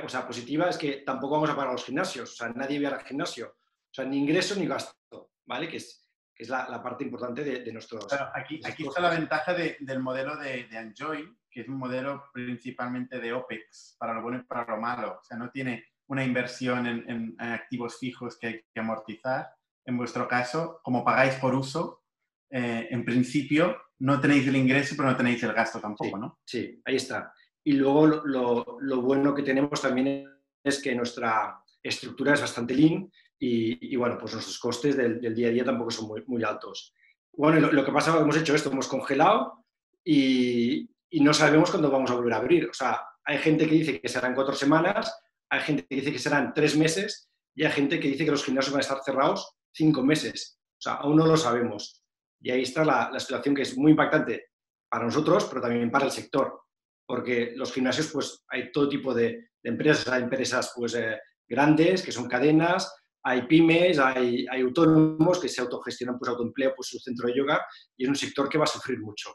o 0.04 0.10
sea, 0.10 0.26
positiva 0.28 0.70
es 0.70 0.78
que 0.78 1.04
tampoco 1.06 1.36
vamos 1.36 1.50
a 1.50 1.56
pagar 1.56 1.74
los 1.74 1.86
gimnasios, 1.86 2.32
o 2.32 2.36
sea, 2.36 2.50
nadie 2.50 2.80
viene 2.80 2.96
al 2.96 3.04
gimnasio, 3.04 3.56
sea, 3.96 4.06
ni 4.06 4.20
ingreso 4.20 4.56
ni 4.56 4.68
gasto, 4.68 5.32
¿vale? 5.46 5.68
Que 5.68 5.78
es, 5.78 6.06
que 6.36 6.44
es 6.44 6.50
la, 6.50 6.68
la 6.70 6.84
parte 6.84 7.04
importante 7.04 7.44
de, 7.44 7.64
de 7.64 7.72
nuestros... 7.72 8.06
aquí, 8.34 8.60
aquí 8.66 8.86
está 8.86 9.02
la 9.02 9.10
ventaja 9.10 9.54
de, 9.54 9.78
del 9.80 10.02
modelo 10.02 10.36
de, 10.36 10.66
de, 10.66 10.78
Enjoy, 10.78 11.34
que 11.50 11.62
es 11.62 11.68
un 11.68 11.78
modelo 11.78 12.26
principalmente 12.34 13.20
de 13.20 13.32
OPEX, 13.32 13.96
para 13.98 14.14
lo 14.14 14.22
bueno 14.22 14.40
y 14.40 14.44
para 14.44 14.66
lo 14.66 14.82
malo, 14.82 15.20
o 15.22 15.24
sea, 15.24 15.38
no 15.38 15.50
tiene 15.50 15.86
una 16.08 16.24
inversión 16.24 16.86
en, 16.86 17.10
en, 17.10 17.36
activos 17.42 17.98
fijos 17.98 18.38
que 18.38 18.48
hay 18.48 18.62
que 18.74 18.80
amortizar. 18.80 19.50
En 19.86 19.98
vuestro 19.98 20.28
caso, 20.28 20.82
como 20.84 21.04
pagáis 21.04 21.36
por 21.36 21.56
uso, 21.56 22.04
eh, 22.52 22.88
en 22.92 23.06
principio 23.06 23.78
no 24.00 24.20
tenéis 24.20 24.48
el 24.48 24.56
ingreso, 24.56 24.96
pero 24.98 25.10
no 25.10 25.18
tenéis 25.18 25.42
el 25.44 25.54
gasto 25.54 25.80
tampoco, 25.80 26.18
¿no? 26.18 26.40
Sí, 26.46 26.82
ahí 26.86 26.98
está. 26.98 27.34
Y 27.64 27.74
luego 27.74 28.06
lo, 28.08 28.78
lo, 28.80 29.02
bueno 29.02 29.34
que 29.34 29.42
tenemos 29.42 29.82
también 29.82 30.28
es 30.64 30.82
que 30.82 30.94
nuestra 30.94 31.60
estructura 31.82 32.34
es 32.34 32.42
bastante 32.42 32.76
lean 32.76 33.10
y, 33.40 33.94
y 33.94 33.96
bueno, 33.96 34.18
pues 34.18 34.34
nuestros 34.34 34.58
costes 34.60 34.96
del, 34.96 35.20
del, 35.20 35.36
día 35.36 35.50
a 35.50 35.52
día 35.52 35.66
tampoco 35.66 35.92
son 35.92 36.08
muy, 36.08 36.24
muy 36.28 36.44
altos. 36.44 36.94
Bueno, 37.34 37.60
lo, 37.60 37.72
lo, 37.72 37.86
que 37.86 37.92
pasa, 37.92 38.18
hemos 38.18 38.38
hecho 38.38 38.56
esto, 38.56 38.72
hemos 38.72 38.88
congelado 38.88 39.66
y, 40.04 40.90
y, 41.10 41.20
no 41.20 41.34
sabemos 41.34 41.70
cuándo 41.70 41.92
vamos 41.92 42.12
a 42.12 42.16
volver 42.16 42.34
a 42.34 42.38
abrir. 42.38 42.70
O 42.70 42.74
sea, 42.74 43.02
hay 43.24 43.38
gente 43.40 43.68
que 43.68 43.76
dice 43.76 44.00
que 44.00 44.08
serán 44.08 44.36
cuatro 44.36 44.56
semanas, 44.56 45.14
hay 45.50 45.62
gente 45.62 45.86
que 45.88 45.96
dice 45.96 46.12
que 46.12 46.20
serán 46.20 46.54
tres 46.54 46.78
meses 46.78 47.30
y 47.56 47.66
hay 47.66 47.72
gente 47.72 48.00
que 48.00 48.08
dice 48.08 48.26
que 48.26 48.32
los 48.32 48.44
gimnasios 48.44 48.74
van 48.74 48.80
a 48.80 48.82
estar 48.82 49.00
cerrados 49.04 49.56
cinco 49.74 50.04
meses. 50.04 50.60
O 50.78 50.82
sea, 50.82 50.94
aún 50.96 51.18
no 51.18 51.26
lo 51.26 51.36
sabemos. 51.36 52.02
Y 52.40 52.52
ahí 52.52 52.62
está 52.62 52.86
la, 52.86 53.10
la 53.12 53.20
situación 53.20 53.56
que 53.56 53.64
es 53.64 53.78
muy 53.78 53.92
impactante 53.92 54.48
para 54.90 55.06
nosotros, 55.06 55.46
pero 55.46 55.62
también 55.62 55.92
para 55.92 56.06
el 56.06 56.12
sector 56.12 56.66
porque 57.06 57.54
los 57.56 57.72
gimnasios, 57.72 58.08
pues 58.12 58.44
hay 58.48 58.72
todo 58.72 58.90
tipo 58.90 59.14
de, 59.14 59.50
empresas, 59.64 60.08
hay 60.08 60.24
empresas 60.24 60.74
pues 60.76 60.96
eh, 60.96 61.20
grandes, 61.48 62.04
que 62.04 62.12
son 62.12 62.28
cadenas, 62.28 62.94
hay 63.26 63.42
pymes, 63.48 63.98
hay, 63.98 64.46
hay, 64.50 64.62
autónomos 64.62 65.40
que 65.40 65.50
se 65.50 65.62
autogestionan 65.62 66.18
pues 66.20 66.30
autoempleo, 66.30 66.74
pues 66.76 66.90
su 66.90 67.00
centro 67.00 67.28
de 67.28 67.36
yoga, 67.36 67.60
y 67.98 68.04
es 68.04 68.10
un 68.10 68.16
sector 68.16 68.48
que 68.48 68.58
va 68.58 68.66
a 68.66 68.68
sufrir 68.68 69.00
mucho. 69.00 69.34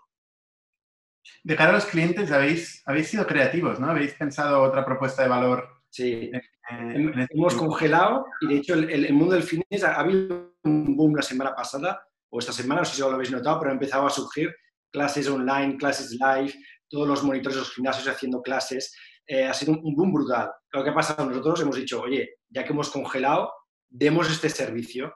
De 1.43 1.57
cara 1.57 1.71
a 1.71 1.75
los 1.75 1.87
clientes, 1.87 2.31
habéis, 2.31 2.83
habéis 2.87 3.09
sido 3.09 3.27
creativos, 3.27 3.81
¿no? 3.81 3.91
Habéis 3.91 4.15
pensado 4.15 4.63
otra 4.63 4.85
propuesta 4.85 5.23
de 5.23 5.29
valor. 5.29 5.69
Sí, 5.91 6.31
eh, 6.33 7.27
hemos 7.31 7.55
congelado 7.55 8.27
y 8.43 8.47
de 8.47 8.57
hecho 8.57 8.75
el, 8.75 8.89
el, 8.91 9.13
mundo 9.13 9.35
del 9.35 9.43
fitness 9.43 9.83
ha 9.83 9.97
habido 9.97 10.55
un 10.63 10.97
boom 10.97 11.17
la 11.17 11.23
semana 11.23 11.53
pasada 11.53 12.01
o 12.31 12.39
esta 12.39 12.53
semana, 12.53 12.83
no 12.83 12.85
sé 12.85 12.95
si 12.95 13.01
lo 13.01 13.11
habéis 13.11 13.33
notado, 13.33 13.59
pero 13.59 13.73
ha 13.73 13.75
empezado 13.75 14.07
a 14.07 14.11
surgir 14.11 14.55
clases 14.93 15.29
online, 15.29 15.77
clases 15.77 16.13
live, 16.13 16.55
todos 16.89 17.09
los 17.09 17.25
monitores 17.25 17.57
de 17.57 17.61
los 17.61 17.75
gimnasios 17.75 18.07
haciendo 18.07 18.41
clases. 18.41 18.95
Eh, 19.27 19.45
ha 19.47 19.55
sido 19.55 19.73
un, 19.73 19.95
boom 19.95 20.13
brutal. 20.13 20.51
Lo 20.73 20.83
que 20.83 20.91
ha 20.91 20.95
pasado, 20.95 21.25
nosotros 21.25 21.61
hemos 21.61 21.77
dicho, 21.77 22.03
oye, 22.03 22.39
ya 22.49 22.65
que 22.65 22.73
hemos 22.73 22.91
congelado, 22.91 23.53
demos 23.91 24.31
este 24.31 24.49
servicio. 24.49 25.15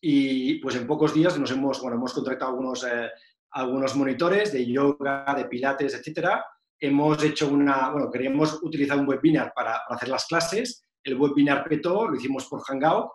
Y 0.00 0.60
pues 0.60 0.76
en 0.76 0.86
pocos 0.86 1.12
días 1.12 1.38
nos 1.38 1.50
hemos, 1.50 1.80
bueno, 1.80 1.96
hemos 1.96 2.12
contratado 2.12 2.52
algunos, 2.52 2.84
eh, 2.84 3.10
algunos 3.50 3.96
monitores 3.96 4.52
de 4.52 4.64
yoga, 4.64 5.34
de 5.36 5.46
pilates, 5.46 5.94
etcétera. 5.94 6.44
Hemos 6.78 7.22
hecho 7.24 7.48
una, 7.48 7.90
bueno, 7.90 8.10
queríamos 8.10 8.62
utilizar 8.62 8.98
un 8.98 9.08
webinar 9.08 9.52
para, 9.54 9.80
para 9.86 9.96
hacer 9.96 10.08
las 10.08 10.26
clases. 10.26 10.82
El 11.02 11.16
webinar 11.16 11.64
petó, 11.68 12.06
lo 12.06 12.16
hicimos 12.16 12.46
por 12.46 12.62
Hangout. 12.62 13.12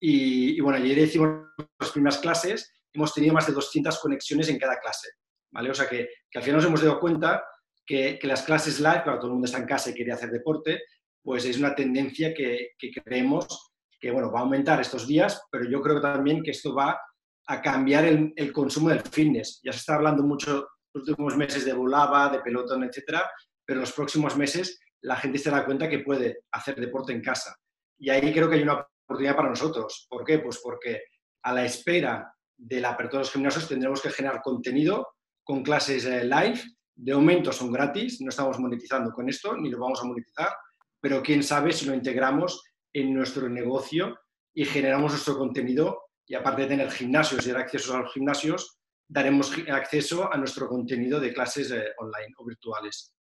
Y, 0.00 0.56
y 0.56 0.60
bueno, 0.60 0.78
ayer 0.78 0.98
hicimos 0.98 1.48
las 1.78 1.90
primeras 1.90 2.18
clases. 2.18 2.72
Hemos 2.92 3.14
tenido 3.14 3.34
más 3.34 3.46
de 3.46 3.52
200 3.52 3.98
conexiones 4.00 4.48
en 4.48 4.58
cada 4.58 4.78
clase. 4.80 5.08
¿vale? 5.52 5.70
O 5.70 5.74
sea 5.74 5.88
que, 5.88 6.08
que, 6.30 6.38
al 6.38 6.44
final 6.44 6.56
nos 6.56 6.66
hemos 6.66 6.82
dado 6.82 6.98
cuenta 6.98 7.44
que, 7.86 8.18
que, 8.18 8.26
las 8.26 8.42
clases 8.42 8.80
live, 8.80 9.02
claro, 9.04 9.18
todo 9.18 9.28
el 9.28 9.32
mundo 9.34 9.46
está 9.46 9.58
en 9.58 9.66
casa 9.66 9.90
y 9.90 9.94
quiere 9.94 10.12
hacer 10.12 10.30
deporte, 10.30 10.80
pues 11.22 11.44
es 11.44 11.58
una 11.58 11.74
tendencia 11.74 12.34
que, 12.34 12.70
que, 12.78 12.90
creemos 12.90 13.71
que, 14.02 14.10
bueno, 14.10 14.32
va 14.32 14.40
a 14.40 14.42
aumentar 14.42 14.80
estos 14.80 15.06
días, 15.06 15.40
pero 15.48 15.64
yo 15.64 15.80
creo 15.80 16.00
también 16.00 16.42
que 16.42 16.50
esto 16.50 16.74
va 16.74 17.00
a 17.46 17.62
cambiar 17.62 18.04
el, 18.04 18.52
consumo 18.52 18.88
del 18.88 19.00
fitness. 19.00 19.60
Ya 19.62 19.72
se 19.72 19.78
está 19.78 19.94
hablando 19.94 20.24
mucho 20.24 20.68
los 20.92 21.08
últimos 21.08 21.36
meses 21.36 21.64
de 21.64 21.72
volaba, 21.72 22.28
de 22.28 22.40
pelotón, 22.40 22.82
etcétera, 22.82 23.30
pero 23.64 23.78
en 23.78 23.82
los 23.82 23.92
próximos 23.92 24.36
meses 24.36 24.80
la 25.02 25.14
gente 25.16 25.38
se 25.38 25.50
da 25.50 25.64
cuenta 25.64 25.88
que 25.88 26.00
puede 26.00 26.40
hacer 26.50 26.74
deporte 26.80 27.12
en 27.12 27.22
casa. 27.22 27.54
Y 27.96 28.10
ahí 28.10 28.32
creo 28.32 28.50
que 28.50 28.56
hay 28.56 28.62
una 28.62 28.84
oportunidad 29.04 29.36
para 29.36 29.50
nosotros. 29.50 30.08
¿Por 30.10 30.24
qué? 30.24 30.40
Pues 30.40 30.58
porque 30.60 31.04
a 31.44 31.54
la 31.54 31.64
espera 31.64 32.34
de 32.56 32.80
la 32.80 32.90
apertura 32.90 33.20
de 33.20 33.26
los 33.26 33.32
gimnasios 33.32 33.68
tendremos 33.68 34.02
que 34.02 34.10
generar 34.10 34.42
contenido 34.42 35.14
con 35.44 35.62
clases 35.62 36.04
eh, 36.06 36.24
live. 36.24 36.60
De 36.96 37.14
momento 37.14 37.52
son 37.52 37.70
gratis, 37.70 38.20
no 38.20 38.30
estamos 38.30 38.58
monetizando 38.58 39.12
con 39.12 39.28
esto, 39.28 39.56
ni 39.56 39.70
lo 39.70 39.78
vamos 39.78 40.00
a 40.02 40.06
monetizar, 40.06 40.52
pero 41.00 41.22
quién 41.22 41.44
sabe 41.44 41.72
si 41.72 41.86
lo 41.86 41.94
integramos 41.94 42.64
en 42.92 43.14
nuestro 43.14 43.48
negocio 43.48 44.18
y 44.54 44.64
generamos 44.64 45.12
nuestro 45.12 45.38
contenido 45.38 46.10
y 46.26 46.34
aparte 46.34 46.62
de 46.62 46.68
tener 46.68 46.90
gimnasios 46.90 47.46
y 47.46 47.50
dar 47.50 47.62
acceso 47.62 47.94
a 47.94 48.00
los 48.00 48.12
gimnasios, 48.12 48.78
daremos 49.08 49.52
acceso 49.70 50.32
a 50.32 50.36
nuestro 50.38 50.68
contenido 50.68 51.20
de 51.20 51.32
clases 51.32 51.70
eh, 51.70 51.92
online 51.98 52.34
o 52.38 52.44
virtuales. 52.44 53.14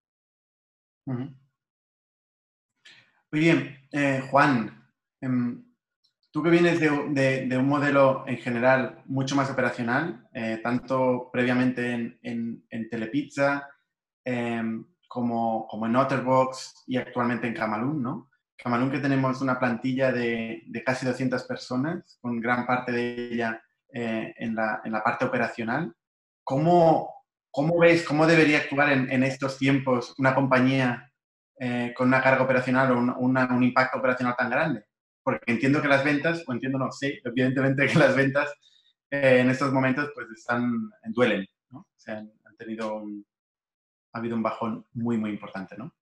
Muy 3.31 3.41
bien, 3.41 3.87
eh, 3.91 4.21
Juan, 4.29 4.91
em, 5.21 5.65
tú 6.31 6.43
que 6.43 6.49
vienes 6.49 6.79
de, 6.79 7.57
un 7.57 7.67
modelo 7.67 8.23
en 8.27 8.37
general 8.37 9.01
mucho 9.05 9.35
más 9.35 9.49
operacional, 9.49 10.27
eh, 10.33 10.59
tanto 10.61 11.29
previamente 11.31 11.91
en, 11.91 12.19
en, 12.69 12.89
Telepizza 12.89 13.67
em, 14.23 14.85
como, 15.07 15.67
como, 15.67 15.87
en 15.87 15.95
Otterbox 15.95 16.83
y 16.87 16.97
actualmente 16.97 17.47
en 17.47 17.55
Camalún, 17.55 18.03
¿no? 18.03 18.28
Camalún 18.61 18.91
que 18.91 18.99
tenemos 18.99 19.41
una 19.41 19.57
plantilla 19.57 20.11
de, 20.11 20.63
casi 20.85 21.05
200 21.05 21.45
personas, 21.45 22.17
con 22.21 22.41
gran 22.41 22.67
parte 22.67 22.91
de 22.91 23.31
ella 23.31 23.63
eh, 23.93 24.33
en, 24.35 24.53
la, 24.53 24.81
parte 25.03 25.23
operacional. 25.23 25.95
¿Cómo, 26.43 27.23
cómo 27.51 27.75
cómo 28.05 28.27
debería 28.27 28.57
actuar 28.57 28.91
en, 28.91 29.23
estos 29.23 29.57
tiempos 29.57 30.13
una 30.17 30.35
compañía 30.35 31.09
eh, 31.57 31.93
con 31.95 32.09
una 32.09 32.21
carga 32.21 32.43
operacional 32.43 32.91
o 32.91 33.17
un, 33.17 33.63
impacto 33.63 33.97
operacional 33.97 34.35
tan 34.37 34.49
grande? 34.49 34.83
Porque 35.23 35.53
entiendo 35.53 35.81
que 35.81 35.87
las 35.87 36.03
ventas, 36.03 36.43
o 36.45 36.51
entiendo 36.51 36.79
no, 36.79 36.91
sí, 36.91 37.17
evidentemente 37.23 37.87
que 37.87 37.97
las 37.97 38.13
ventas 38.13 38.53
eh, 39.09 39.39
en 39.39 39.49
estos 39.49 39.71
momentos 39.71 40.11
pues 40.13 40.27
están, 40.35 40.89
duelen, 41.05 41.47
¿no? 41.69 41.79
O 41.79 41.87
sea, 41.95 42.17
ha 42.17 44.17
habido 44.17 44.35
un 44.35 44.43
bajón 44.43 44.85
muy, 44.91 45.17
muy 45.17 45.29
importante, 45.29 45.77
¿no? 45.77 45.93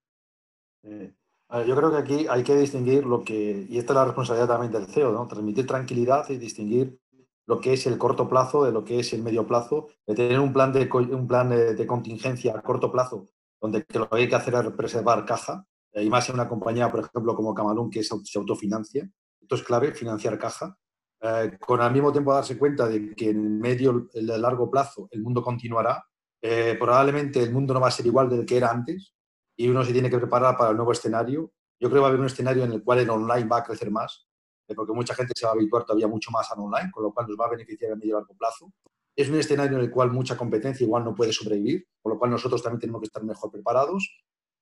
Yo 1.49 1.75
creo 1.75 1.91
que 1.91 1.97
aquí 1.97 2.27
hay 2.29 2.43
que 2.43 2.55
distinguir 2.55 3.05
lo 3.05 3.23
que, 3.23 3.65
y 3.69 3.77
esta 3.77 3.93
es 3.93 3.95
la 3.95 4.05
responsabilidad 4.05 4.47
también 4.47 4.71
del 4.71 4.87
CEO, 4.87 5.11
¿no? 5.11 5.27
transmitir 5.27 5.65
tranquilidad 5.65 6.29
y 6.29 6.37
distinguir 6.37 6.99
lo 7.47 7.61
que 7.61 7.73
es 7.73 7.87
el 7.87 7.97
corto 7.97 8.27
plazo 8.27 8.65
de 8.65 8.71
lo 8.71 8.83
que 8.83 8.99
es 8.99 9.13
el 9.13 9.23
medio 9.23 9.47
plazo, 9.47 9.87
de 10.05 10.15
tener 10.15 10.39
un 10.39 10.51
plan 10.51 10.73
de, 10.73 10.89
un 10.91 11.27
plan 11.27 11.49
de, 11.49 11.87
contingencia 11.87 12.53
a 12.53 12.61
corto 12.61 12.91
plazo, 12.91 13.29
donde 13.61 13.85
lo 13.93 14.09
que 14.09 14.17
hay 14.17 14.27
que 14.27 14.35
hacer 14.35 14.55
es 14.55 14.71
preservar 14.71 15.25
caja, 15.25 15.65
y 15.93 16.09
más 16.09 16.27
en 16.29 16.35
una 16.35 16.47
compañía, 16.47 16.91
por 16.91 16.99
ejemplo, 16.99 17.35
como 17.35 17.55
Camalún, 17.55 17.89
que 17.89 18.03
se 18.03 18.13
autofinancia. 18.37 19.09
Esto 19.41 19.55
es 19.55 19.63
clave, 19.63 19.93
financiar 19.93 20.37
caja. 20.37 20.77
Eh, 21.19 21.57
con 21.59 21.81
al 21.81 21.91
mismo 21.91 22.11
tiempo 22.11 22.33
darse 22.33 22.57
cuenta 22.57 22.87
de 22.87 23.15
que 23.15 23.31
en 23.31 23.59
medio, 23.59 24.07
y 24.13 24.21
largo 24.21 24.69
plazo, 24.69 25.07
el 25.11 25.23
mundo 25.23 25.41
continuará. 25.41 26.05
Eh, 26.41 26.75
probablemente 26.79 27.41
el 27.41 27.51
mundo 27.51 27.73
no 27.73 27.79
va 27.79 27.87
a 27.87 27.91
ser 27.91 28.05
igual 28.05 28.29
del 28.29 28.45
que 28.45 28.57
era 28.57 28.69
antes, 28.69 29.15
y 29.57 29.67
uno 29.67 29.83
se 29.83 29.91
tiene 29.91 30.09
que 30.09 30.19
preparar 30.19 30.55
para 30.55 30.69
el 30.69 30.77
nuevo 30.77 30.91
escenario. 30.91 31.51
Yo 31.79 31.89
creo 31.89 31.93
que 31.93 31.99
va 31.99 32.05
a 32.05 32.09
haber 32.09 32.21
un 32.21 32.27
escenario 32.27 32.63
en 32.63 32.71
el 32.71 32.83
cual 32.83 32.99
el 32.99 33.09
online 33.09 33.47
va 33.47 33.57
a 33.57 33.63
crecer 33.63 33.91
más, 33.91 34.27
eh, 34.67 34.75
porque 34.75 34.93
mucha 34.93 35.15
gente 35.15 35.33
se 35.35 35.45
va 35.45 35.51
a 35.51 35.55
habituar 35.55 35.83
todavía 35.83 36.07
mucho 36.07 36.31
más 36.31 36.49
al 36.51 36.59
online, 36.59 36.91
con 36.91 37.03
lo 37.03 37.11
cual 37.11 37.27
nos 37.27 37.37
va 37.37 37.47
a 37.47 37.49
beneficiar 37.49 37.91
a 37.91 37.95
medio 37.95 38.09
y 38.09 38.13
largo 38.13 38.35
plazo. 38.37 38.71
Es 39.15 39.29
un 39.29 39.35
escenario 39.35 39.77
en 39.77 39.83
el 39.83 39.91
cual 39.91 40.11
mucha 40.11 40.37
competencia 40.37 40.85
igual 40.85 41.03
no 41.03 41.15
puede 41.15 41.33
sobrevivir, 41.33 41.87
con 42.01 42.13
lo 42.13 42.19
cual 42.19 42.31
nosotros 42.31 42.61
también 42.61 42.79
tenemos 42.79 43.01
que 43.01 43.07
estar 43.07 43.23
mejor 43.23 43.51
preparados 43.51 44.15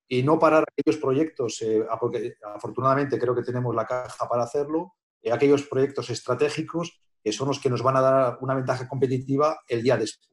y 0.08 0.22
no 0.22 0.38
parar 0.38 0.64
aquellos 0.66 0.98
proyectos, 1.00 1.60
eh, 1.60 1.84
porque 2.00 2.34
afortunadamente 2.54 3.18
creo 3.18 3.34
que 3.34 3.42
tenemos 3.42 3.74
la 3.74 3.84
caja 3.84 4.26
para 4.28 4.44
hacerlo, 4.44 4.94
eh, 5.20 5.30
aquellos 5.30 5.64
proyectos 5.64 6.08
estratégicos 6.08 7.02
que 7.22 7.32
son 7.32 7.48
los 7.48 7.58
que 7.58 7.68
nos 7.68 7.82
van 7.82 7.96
a 7.96 8.00
dar 8.00 8.38
una 8.40 8.54
ventaja 8.54 8.88
competitiva 8.88 9.58
el 9.68 9.82
día 9.82 9.96
después. 9.96 10.30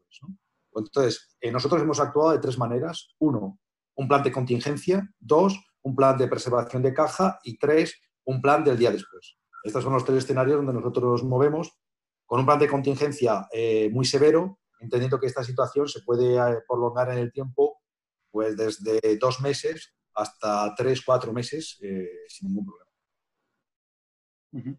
Entonces, 0.75 1.35
nosotros 1.51 1.81
hemos 1.81 1.99
actuado 1.99 2.31
de 2.31 2.39
tres 2.39 2.57
maneras. 2.57 3.15
Uno, 3.19 3.59
un 3.95 4.07
plan 4.07 4.23
de 4.23 4.31
contingencia, 4.31 5.09
dos, 5.19 5.59
un 5.83 5.95
plan 5.95 6.17
de 6.17 6.27
preservación 6.27 6.81
de 6.81 6.93
caja 6.93 7.39
y 7.43 7.57
tres, 7.57 8.01
un 8.25 8.41
plan 8.41 8.63
del 8.63 8.77
día 8.77 8.91
después. 8.91 9.37
Estos 9.63 9.83
son 9.83 9.93
los 9.93 10.03
tres 10.03 10.19
escenarios 10.19 10.57
donde 10.57 10.73
nosotros 10.73 11.03
nos 11.03 11.23
movemos 11.23 11.77
con 12.25 12.39
un 12.39 12.45
plan 12.45 12.59
de 12.59 12.67
contingencia 12.67 13.47
eh, 13.51 13.89
muy 13.91 14.05
severo, 14.05 14.59
entendiendo 14.79 15.19
que 15.19 15.27
esta 15.27 15.43
situación 15.43 15.87
se 15.87 16.01
puede 16.01 16.35
eh, 16.35 16.59
prolongar 16.67 17.11
en 17.11 17.19
el 17.19 17.31
tiempo 17.31 17.81
pues 18.31 18.57
desde 18.57 19.17
dos 19.17 19.39
meses 19.41 19.93
hasta 20.15 20.73
tres, 20.75 21.03
cuatro 21.05 21.31
meses 21.31 21.77
eh, 21.81 22.09
sin 22.27 22.49
ningún 22.49 22.65
problema. 24.51 24.77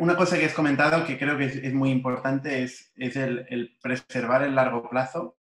una 0.00 0.16
cosa 0.16 0.38
que 0.38 0.44
has 0.44 0.54
comentado 0.54 1.04
que 1.06 1.18
creo 1.18 1.38
que 1.38 1.46
es, 1.46 1.72
muy 1.72 1.90
importante 1.90 2.62
es, 2.62 2.92
el, 2.96 3.76
preservar 3.80 4.42
el 4.42 4.54
largo 4.54 4.88
plazo, 4.88 5.38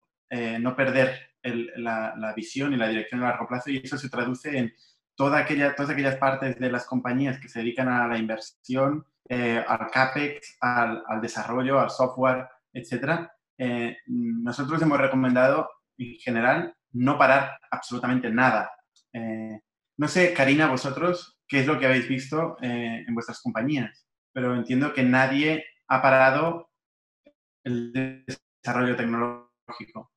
no 0.61 0.75
perder 0.77 1.34
la, 1.45 2.33
visión 2.37 2.73
y 2.73 2.77
la 2.77 2.89
dirección 2.89 3.23
a 3.23 3.31
largo 3.31 3.47
plazo 3.47 3.71
y 3.71 3.79
eso 3.79 3.99
se 3.99 4.09
traduce 4.09 4.57
en 4.57 4.73
toda 5.15 5.39
aquella, 5.39 5.75
todas 5.75 5.91
aquellas 5.91 6.17
partes 6.17 6.59
de 6.59 6.71
las 6.71 6.87
compañías 6.87 7.39
que 7.39 7.49
se 7.49 7.61
dedican 7.61 7.89
a 7.89 8.09
la 8.09 8.19
inversión, 8.19 9.07
eh, 9.29 9.63
al 9.67 9.91
CAPEX, 9.91 10.57
al, 10.61 11.21
desarrollo, 11.21 11.81
al 11.81 11.91
software, 11.91 12.49
etc. 12.73 13.29
Eh, 13.59 13.97
nosotros 14.07 14.81
hemos 14.83 14.99
recomendado 14.99 15.71
en 15.99 16.17
general 16.17 16.75
no 16.93 17.19
parar 17.19 17.59
absolutamente 17.71 18.31
nada. 18.31 18.71
Eh, 19.13 19.61
no 19.97 20.09
sé, 20.09 20.33
Karina, 20.35 20.69
vosotros, 20.69 21.39
¿qué 21.47 21.61
es 21.61 21.67
lo 21.67 21.79
que 21.79 21.87
habéis 21.87 22.09
visto 22.09 22.57
en 22.61 23.15
vuestras 23.15 23.41
compañías? 23.41 24.09
Pero 24.33 24.55
entiendo 24.57 24.93
que 24.93 25.05
nadie 25.05 25.65
ha 25.89 26.03
parado 26.03 26.71
el 27.65 28.25
desarrollo 28.27 28.97
tecnológico. 28.97 30.14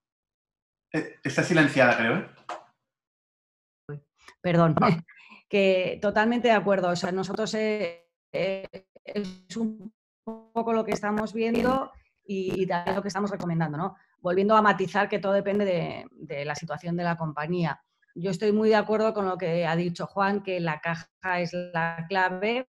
Eh, 0.93 1.15
está 1.23 1.43
silenciada, 1.43 1.97
creo. 1.97 2.17
¿eh? 2.17 4.01
Perdón, 4.41 4.75
que 5.49 5.99
totalmente 6.01 6.47
de 6.47 6.53
acuerdo. 6.53 6.89
O 6.89 6.95
sea, 6.95 7.11
nosotros 7.11 7.53
eh, 7.53 8.07
es 8.31 9.57
un 9.57 9.93
poco 10.23 10.73
lo 10.73 10.83
que 10.83 10.91
estamos 10.91 11.33
viendo 11.33 11.91
y, 12.25 12.67
también 12.67 12.95
lo 12.95 13.01
que 13.01 13.07
estamos 13.07 13.31
recomendando, 13.31 13.77
¿no? 13.77 13.95
Volviendo 14.19 14.55
a 14.55 14.61
matizar 14.61 15.07
que 15.07 15.19
todo 15.19 15.33
depende 15.33 16.05
de, 16.11 16.45
la 16.45 16.55
situación 16.55 16.97
de 16.97 17.03
la 17.03 17.15
compañía. 17.15 17.81
Yo 18.15 18.31
estoy 18.31 18.51
muy 18.51 18.69
de 18.69 18.75
acuerdo 18.75 19.13
con 19.13 19.25
lo 19.25 19.37
que 19.37 19.65
ha 19.65 19.75
dicho 19.75 20.07
Juan, 20.07 20.41
que 20.43 20.59
la 20.59 20.81
caja 20.81 21.39
es 21.39 21.53
la 21.53 22.05
clave 22.09 22.67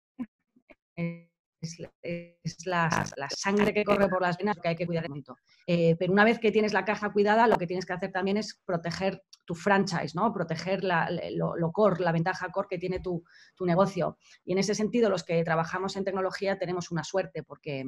es, 2.01 2.65
la, 2.65 3.06
sangre 3.30 3.73
que 3.73 3.84
corre 3.84 4.08
por 4.08 4.21
las 4.21 4.38
venas 4.38 4.58
que 4.62 4.69
hay 4.69 4.75
que 4.75 4.86
cuidar 4.86 5.08
momento. 5.10 5.38
Eh, 5.67 5.95
pero 5.97 6.13
una 6.13 6.23
vez 6.23 6.39
que 6.39 6.51
tienes 6.51 6.73
la 6.73 6.86
caja 6.86 7.12
cuidada, 7.12 7.47
lo 7.47 7.58
que 7.58 7.67
tienes 7.67 7.86
que 7.86 7.93
hacer 7.93 8.12
también 8.12 8.38
es 8.38 8.62
proteger 8.65 9.23
tu 9.45 9.56
franchise, 9.56 10.13
¿no? 10.15 10.34
proteger 10.34 10.84
lo, 10.84 11.71
core, 11.71 12.04
la 12.04 12.12
ventaja 12.12 12.49
core 12.49 12.67
que 12.69 12.78
tiene 12.78 12.99
tu, 12.99 13.23
negocio. 13.60 14.17
Y 14.43 14.54
en 14.54 14.60
ese 14.60 14.75
sentido, 14.75 15.10
los 15.10 15.23
que 15.23 15.43
trabajamos 15.43 15.95
en 15.95 16.04
tecnología 16.04 16.58
tenemos 16.58 16.91
una 16.91 17.04
suerte 17.04 17.43
porque, 17.43 17.84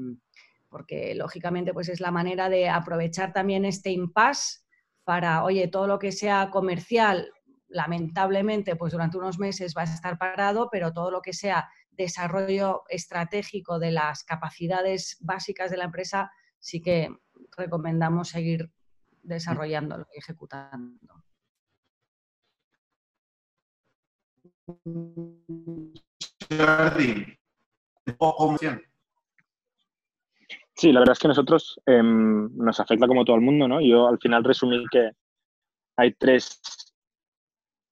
porque 0.70 1.14
lógicamente 1.16 1.74
pues 1.74 1.90
es 1.90 2.00
la 2.00 2.12
manera 2.12 2.50
de 2.50 2.70
aprovechar 2.70 3.34
también 3.34 3.66
este 3.66 3.92
impasse 3.92 4.62
para, 5.04 5.44
oye, 5.44 5.68
todo 5.68 5.88
lo 5.88 6.00
que 6.00 6.12
sea 6.12 6.50
comercial, 6.52 7.32
lamentablemente, 7.70 8.76
pues 8.76 8.92
durante 8.92 9.18
unos 9.18 9.40
meses 9.40 9.74
va 9.76 9.82
a 9.82 9.86
estar 9.86 10.18
parado, 10.18 10.70
pero 10.72 10.94
todo 10.94 11.12
lo 11.12 11.22
que 11.22 11.34
sea 11.34 11.70
desarrollo 11.98 12.84
estratégico 12.90 13.80
de 13.80 13.92
las 13.92 14.24
capacidades 14.24 15.18
básicas 15.20 15.72
de 15.72 15.78
la 15.78 15.86
empresa, 15.86 16.32
sí 16.60 16.82
que 16.82 17.10
recomendamos 17.58 18.30
seguir 18.30 18.72
desarrollándolo 19.24 20.08
y 20.14 20.20
ejecutando. 20.20 21.24
Sí, 30.76 30.92
la 30.92 31.00
verdad 31.00 31.14
es 31.14 31.20
que 31.20 31.28
nosotros 31.28 31.82
em, 31.86 32.56
nos 32.56 32.80
afecta 32.80 33.08
como 33.08 33.26
todo 33.26 33.36
el 33.36 33.42
mundo, 33.42 33.68
¿no? 33.68 33.82
Yo 33.82 34.08
al 34.08 34.20
final 34.20 34.44
resumí 34.44 34.86
que 34.92 35.10
hay 35.96 36.14
tres 36.14 36.62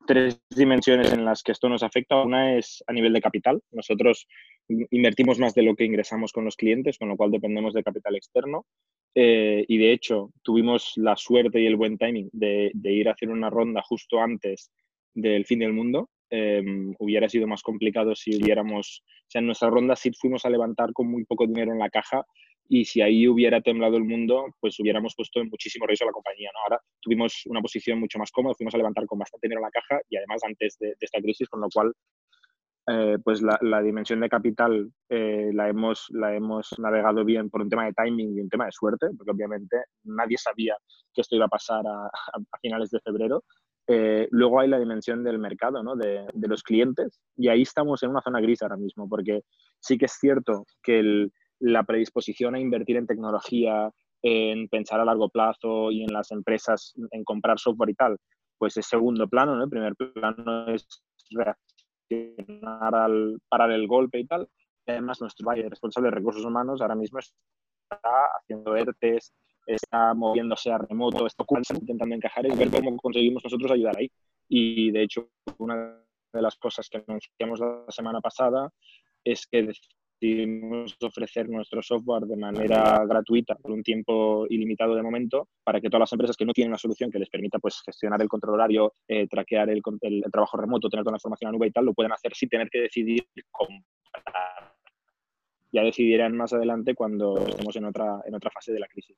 tres 0.05 0.41
dimensiones 0.49 1.11
en 1.13 1.25
las 1.25 1.43
que 1.43 1.51
esto 1.51 1.69
nos 1.69 1.83
afecta. 1.83 2.21
Una 2.21 2.57
es 2.57 2.83
a 2.87 2.93
nivel 2.93 3.13
de 3.13 3.21
capital. 3.21 3.61
Nosotros 3.71 4.27
invertimos 4.67 5.39
más 5.39 5.53
de 5.53 5.63
lo 5.63 5.75
que 5.75 5.85
ingresamos 5.85 6.31
con 6.31 6.45
los 6.45 6.55
clientes, 6.55 6.97
con 6.97 7.09
lo 7.09 7.17
cual 7.17 7.31
dependemos 7.31 7.73
de 7.73 7.83
capital 7.83 8.15
externo. 8.15 8.65
Eh, 9.13 9.63
y 9.67 9.77
de 9.77 9.93
hecho, 9.93 10.31
tuvimos 10.43 10.93
la 10.95 11.15
suerte 11.15 11.61
y 11.61 11.65
el 11.65 11.75
buen 11.75 11.97
timing 11.97 12.29
de, 12.33 12.71
ir 12.83 13.07
a 13.07 13.13
hacer 13.13 13.29
una 13.29 13.49
ronda 13.49 13.81
justo 13.81 14.19
antes 14.19 14.71
del 15.13 15.45
fin 15.45 15.59
del 15.59 15.73
mundo. 15.73 16.09
Em, 16.29 16.93
hubiera 16.99 17.29
sido 17.29 17.47
más 17.47 17.61
complicado 17.61 18.15
si 18.15 18.35
hubiéramos, 18.35 19.03
o 19.05 19.29
sea, 19.29 19.39
en 19.39 19.45
nuestra 19.45 19.69
ronda 19.69 19.95
sí 19.95 20.11
fuimos 20.19 20.43
a 20.45 20.49
levantar 20.49 20.91
con 20.91 21.07
muy 21.07 21.23
poco 21.23 21.45
dinero 21.45 21.71
en 21.71 21.79
la 21.79 21.89
caja 21.89 22.25
y 22.67 22.85
si 22.85 23.01
ahí 23.01 23.27
hubiera 23.27 23.61
temblado 23.61 23.97
el 23.97 24.03
mundo, 24.03 24.47
pues 24.59 24.79
hubiéramos 24.79 25.13
puesto 25.15 25.39
en 25.39 25.49
muchísimo 25.49 25.85
riesgo 25.85 26.05
a 26.05 26.07
la 26.07 26.13
compañía. 26.13 26.49
¿no? 26.53 26.59
Ahora 26.63 26.81
tuvimos 26.99 27.43
una 27.45 27.61
posición 27.61 27.99
mucho 27.99 28.17
más 28.17 28.31
cómoda, 28.31 28.55
fuimos 28.55 28.73
a 28.73 28.77
levantar 28.77 29.05
con 29.05 29.19
bastante 29.19 29.47
dinero 29.47 29.59
en 29.59 29.65
la 29.65 29.71
caja 29.71 30.01
y 30.09 30.17
además 30.17 30.41
antes 30.43 30.77
de, 30.79 30.95
esta 30.99 31.21
crisis, 31.21 31.47
con 31.47 31.61
lo 31.61 31.67
cual 31.71 31.93
eh, 32.87 33.17
pues 33.23 33.41
la, 33.41 33.81
dimensión 33.81 34.19
de 34.19 34.29
capital 34.29 34.91
eh, 35.09 35.49
la, 35.53 35.69
hemos, 35.69 36.07
la 36.09 36.35
hemos 36.35 36.73
navegado 36.77 37.23
bien 37.23 37.49
por 37.49 37.61
un 37.61 37.69
tema 37.69 37.85
de 37.85 37.93
timing 37.93 38.35
y 38.35 38.41
un 38.41 38.49
tema 38.49 38.65
de 38.65 38.71
suerte, 38.71 39.07
porque 39.17 39.31
obviamente 39.31 39.77
nadie 40.03 40.37
sabía 40.37 40.75
que 41.13 41.21
esto 41.21 41.35
iba 41.35 41.45
a 41.45 41.49
pasar 41.49 41.83
a, 41.85 42.09
finales 42.61 42.89
de 42.89 42.99
febrero. 42.99 43.43
Eh, 43.87 44.27
luego 44.31 44.59
hay 44.59 44.67
la 44.67 44.79
dimensión 44.79 45.23
del 45.23 45.37
mercado, 45.37 45.83
¿no? 45.83 45.95
de, 45.95 46.25
de 46.33 46.47
los 46.47 46.63
clientes, 46.63 47.21
y 47.37 47.49
ahí 47.49 47.61
estamos 47.61 48.01
en 48.01 48.09
una 48.09 48.21
zona 48.21 48.41
gris 48.41 48.63
ahora 48.63 48.77
mismo, 48.77 49.07
porque 49.07 49.41
sí 49.79 49.95
que 49.99 50.05
es 50.05 50.13
cierto 50.13 50.65
que 50.81 50.99
el, 50.99 51.31
la 51.59 51.83
predisposición 51.83 52.55
a 52.55 52.59
invertir 52.59 52.97
en 52.97 53.07
tecnología, 53.07 53.91
en 54.21 54.67
pensar 54.69 54.99
a 54.99 55.05
largo 55.05 55.29
plazo 55.29 55.91
y 55.91 56.03
en 56.03 56.11
las 56.11 56.31
empresas 56.31 56.93
en 57.11 57.23
comprar 57.23 57.59
software 57.59 57.91
y 57.91 57.93
tal, 57.93 58.17
pues 58.57 58.77
es 58.77 58.85
segundo 58.87 59.27
plano, 59.27 59.55
¿no? 59.55 59.63
El 59.63 59.69
primer 59.69 59.95
plano 59.95 60.67
es 60.67 60.87
reaccionar 61.29 62.95
al 62.95 63.39
parar 63.49 63.71
el 63.71 63.87
golpe 63.87 64.19
y 64.19 64.25
tal. 64.25 64.47
Además 64.87 65.21
nuestro 65.21 65.47
valle 65.47 65.69
responsable 65.69 66.09
de 66.09 66.15
recursos 66.15 66.45
humanos 66.45 66.81
ahora 66.81 66.95
mismo 66.95 67.19
está 67.19 67.37
haciendo 68.39 68.75
ERTES, 68.75 69.33
está 69.65 70.13
moviéndose 70.13 70.71
a 70.71 70.77
remoto, 70.77 71.25
está 71.25 71.43
intentando 71.79 72.15
encajar 72.15 72.45
y 72.45 72.55
ver 72.55 72.69
cómo 72.69 72.97
conseguimos 72.97 73.43
nosotros 73.43 73.71
ayudar 73.71 73.97
ahí. 73.97 74.11
Y 74.47 74.91
de 74.91 75.03
hecho, 75.03 75.29
una 75.57 76.01
de 76.33 76.41
las 76.41 76.55
cosas 76.55 76.87
que 76.89 77.03
anunciamos 77.07 77.59
la 77.59 77.85
semana 77.89 78.21
pasada 78.21 78.69
es 79.23 79.47
que 79.47 79.71
decidimos 80.19 80.95
ofrecer 81.01 81.49
nuestro 81.49 81.81
software 81.81 82.23
de 82.23 82.37
manera 82.37 83.05
gratuita 83.05 83.55
por 83.55 83.71
un 83.71 83.83
tiempo 83.83 84.45
ilimitado 84.49 84.95
de 84.95 85.03
momento 85.03 85.49
para 85.63 85.81
que 85.81 85.89
todas 85.89 86.01
las 86.01 86.13
empresas 86.13 86.37
que 86.37 86.45
no 86.45 86.53
tienen 86.53 86.71
una 86.71 86.77
solución 86.77 87.11
que 87.11 87.19
les 87.19 87.29
permita 87.29 87.59
pues, 87.59 87.81
gestionar 87.85 88.21
el 88.21 88.29
control 88.29 88.55
horario, 88.55 88.93
eh, 89.07 89.27
traquear 89.27 89.69
el, 89.69 89.81
el, 90.01 90.23
trabajo 90.31 90.57
remoto, 90.57 90.89
tener 90.89 91.03
toda 91.03 91.13
la 91.13 91.17
información 91.17 91.49
en 91.49 91.53
la 91.53 91.57
nube 91.57 91.67
y 91.67 91.71
tal, 91.71 91.85
lo 91.85 91.93
puedan 91.93 92.13
hacer 92.13 92.33
sin 92.33 92.49
tener 92.49 92.69
que 92.69 92.81
decidir 92.81 93.25
comprar 93.51 94.74
ya 95.75 95.83
decidirán 95.83 96.37
más 96.37 96.53
adelante 96.53 96.95
cuando 96.95 97.37
estemos 97.37 97.75
en 97.75 97.85
otra, 97.85 98.21
en 98.25 98.33
otra 98.33 98.49
fase 98.49 98.71
de 98.71 98.79
la 98.79 98.87
crisis. 98.87 99.17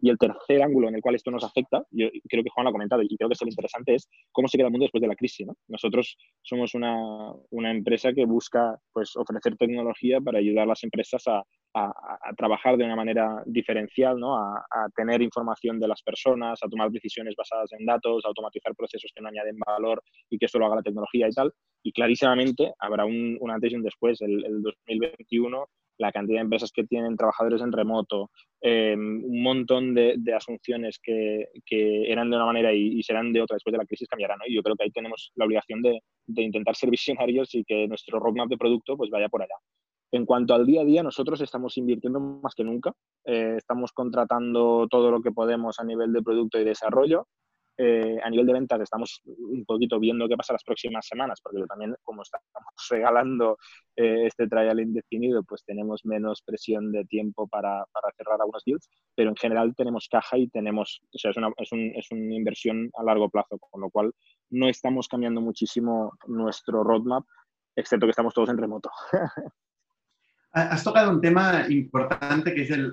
Y 0.00 0.08
el 0.08 0.16
tercer 0.16 0.62
ángulo 0.62 0.88
en 0.88 0.94
el 0.94 1.02
cual 1.02 1.14
esto 1.14 1.30
nos 1.30 1.44
afecta, 1.44 1.84
yo 1.90 2.08
creo 2.28 2.42
que 2.42 2.50
Juan 2.50 2.64
lo 2.64 2.70
ha 2.70 2.72
comentado 2.72 3.02
y 3.02 3.14
creo 3.16 3.28
que 3.28 3.34
es 3.34 3.42
lo 3.42 3.48
interesante, 3.48 3.94
es 3.94 4.08
cómo 4.32 4.48
se 4.48 4.56
queda 4.56 4.68
el 4.68 4.72
mundo 4.72 4.84
después 4.84 5.02
de 5.02 5.08
la 5.08 5.16
crisis. 5.16 5.46
Nosotros 5.68 6.16
somos 6.40 6.74
una, 6.74 6.96
una, 7.50 7.70
empresa 7.70 8.14
que 8.14 8.24
busca 8.24 8.78
pues, 8.92 9.14
ofrecer 9.16 9.56
tecnología 9.56 10.20
para 10.20 10.38
ayudar 10.38 10.64
a 10.64 10.68
las 10.68 10.82
empresas 10.82 11.22
a, 11.26 11.44
a, 11.74 11.92
trabajar 12.36 12.76
de 12.76 12.84
una 12.84 12.96
manera 12.96 13.42
diferencial, 13.46 14.18
¿no? 14.18 14.36
a, 14.36 14.64
tener 14.96 15.22
información 15.22 15.78
de 15.78 15.88
las 15.88 16.02
personas, 16.02 16.58
a 16.62 16.68
tomar 16.68 16.90
decisiones 16.90 17.34
basadas 17.36 17.72
en 17.78 17.86
datos, 17.86 18.24
a 18.24 18.28
automatizar 18.28 18.74
procesos 18.74 19.12
que 19.14 19.22
no 19.22 19.28
añaden 19.28 19.58
valor 19.58 20.02
y 20.30 20.38
que 20.38 20.46
eso 20.46 20.58
lo 20.58 20.66
haga 20.66 20.76
la 20.76 20.82
tecnología 20.82 21.28
y 21.28 21.32
tal. 21.32 21.52
Y 21.82 21.92
clarísimamente 21.92 22.72
habrá 22.78 23.04
un, 23.04 23.38
antes 23.50 23.72
y 23.72 23.76
un 23.76 23.82
después. 23.82 24.20
El, 24.20 24.44
el 24.44 24.62
2021 24.62 25.66
la 25.98 26.12
cantidad 26.12 26.38
de 26.38 26.42
empresas 26.42 26.70
que 26.72 26.84
tienen 26.84 27.16
trabajadores 27.16 27.60
en 27.60 27.72
remoto, 27.72 28.30
em, 28.60 29.24
un 29.24 29.42
montón 29.42 29.94
de, 29.94 30.16
asunciones 30.34 30.98
que, 31.02 31.46
eran 31.70 32.30
de 32.30 32.36
una 32.36 32.46
manera 32.46 32.72
y, 32.72 33.02
serán 33.02 33.32
de 33.32 33.42
otra 33.42 33.56
después 33.56 33.72
de 33.72 33.78
la 33.78 33.84
crisis 33.84 34.08
cambiarán. 34.08 34.38
Y 34.46 34.54
yo 34.54 34.62
creo 34.62 34.76
que 34.76 34.84
ahí 34.84 34.90
tenemos 34.90 35.32
la 35.34 35.44
obligación 35.44 35.82
de, 35.82 36.00
intentar 36.36 36.76
ser 36.76 36.90
visionarios 36.90 37.54
y 37.54 37.64
que 37.64 37.86
nuestro 37.88 38.20
roadmap 38.20 38.48
de 38.48 38.56
producto 38.56 38.96
pues 38.96 39.10
vaya 39.10 39.28
por 39.28 39.42
allá. 39.42 39.54
En 40.10 40.24
cuanto 40.24 40.54
al 40.54 40.64
día 40.64 40.82
a 40.82 40.84
día, 40.84 41.02
nosotros 41.02 41.40
estamos 41.40 41.76
invirtiendo 41.76 42.18
más 42.18 42.54
que 42.54 42.64
nunca. 42.64 42.92
Eh, 43.24 43.56
estamos 43.58 43.92
contratando 43.92 44.86
todo 44.88 45.10
lo 45.10 45.20
que 45.20 45.32
podemos 45.32 45.78
a 45.78 45.84
nivel 45.84 46.12
de 46.12 46.22
producto 46.22 46.58
y 46.58 46.64
desarrollo. 46.64 47.26
Eh, 47.80 48.18
a 48.24 48.28
nivel 48.28 48.44
de 48.44 48.54
ventas 48.54 48.80
estamos 48.80 49.22
un 49.24 49.64
poquito 49.64 50.00
viendo 50.00 50.26
qué 50.26 50.36
pasa 50.36 50.52
las 50.52 50.64
próximas 50.64 51.06
semanas, 51.06 51.40
porque 51.40 51.62
también 51.68 51.94
como 52.02 52.22
estamos 52.22 52.44
regalando 52.90 53.56
eh, 53.94 54.26
este 54.26 54.48
trial 54.48 54.80
indefinido, 54.80 55.44
pues 55.44 55.62
tenemos 55.64 56.04
menos 56.04 56.42
presión 56.42 56.90
de 56.90 57.04
tiempo 57.04 57.46
para, 57.46 57.84
para, 57.92 58.12
cerrar 58.16 58.40
algunos 58.40 58.64
deals, 58.64 58.88
pero 59.14 59.30
en 59.30 59.36
general 59.36 59.76
tenemos 59.76 60.08
caja 60.10 60.38
y 60.38 60.48
tenemos, 60.48 61.00
o 61.14 61.18
sea, 61.18 61.30
es 61.30 61.36
una, 61.36 61.52
es, 61.56 61.70
un, 61.70 61.92
es 61.94 62.10
una 62.10 62.34
inversión 62.34 62.90
a 62.94 63.04
largo 63.04 63.30
plazo, 63.30 63.58
con 63.60 63.80
lo 63.80 63.90
cual 63.90 64.12
no 64.50 64.68
estamos 64.68 65.06
cambiando 65.06 65.40
muchísimo 65.40 66.14
nuestro 66.26 66.82
roadmap, 66.82 67.24
excepto 67.76 68.06
que 68.06 68.10
estamos 68.10 68.34
todos 68.34 68.48
en 68.48 68.58
remoto. 68.58 68.90
Has 70.58 70.82
tocado 70.82 71.10
un 71.10 71.20
tema 71.20 71.66
importante 71.68 72.52
que 72.52 72.62
es 72.62 72.70
el, 72.70 72.92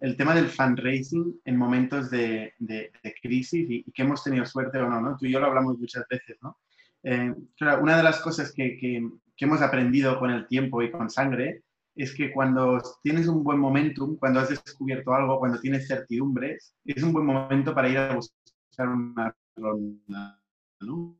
el, 0.00 0.16
tema 0.16 0.34
del 0.34 0.48
fundraising 0.48 1.40
en 1.44 1.56
momentos 1.56 2.10
de, 2.10 2.52
de, 2.58 2.90
crisis 3.22 3.70
y, 3.70 3.84
que 3.92 4.02
hemos 4.02 4.24
tenido 4.24 4.44
suerte 4.44 4.78
o 4.78 4.88
no, 4.88 5.00
¿no? 5.00 5.16
Tú 5.16 5.26
y 5.26 5.32
yo 5.32 5.38
lo 5.38 5.46
hablamos 5.46 5.78
muchas 5.78 6.04
veces, 6.08 6.36
¿no? 6.42 6.58
Eh, 7.04 7.32
una 7.80 7.96
de 7.96 8.02
las 8.02 8.20
cosas 8.20 8.52
que, 8.52 8.76
que, 8.78 9.08
que, 9.36 9.44
hemos 9.44 9.62
aprendido 9.62 10.18
con 10.18 10.30
el 10.30 10.48
tiempo 10.48 10.82
y 10.82 10.90
con 10.90 11.08
sangre 11.08 11.62
es 11.94 12.14
que 12.14 12.32
cuando 12.32 12.82
tienes 13.02 13.28
un 13.28 13.44
buen 13.44 13.60
momentum, 13.60 14.16
cuando 14.16 14.40
has 14.40 14.48
descubierto 14.48 15.14
algo, 15.14 15.38
cuando 15.38 15.60
tienes 15.60 15.86
certidumbres, 15.86 16.74
es 16.84 17.02
un 17.02 17.12
buen 17.12 17.26
momento 17.26 17.74
para 17.74 17.88
ir 17.88 17.98
a 17.98 18.16
buscar 18.16 18.88
una 18.88 19.34
ronda, 19.56 20.40
¿no? 20.80 21.16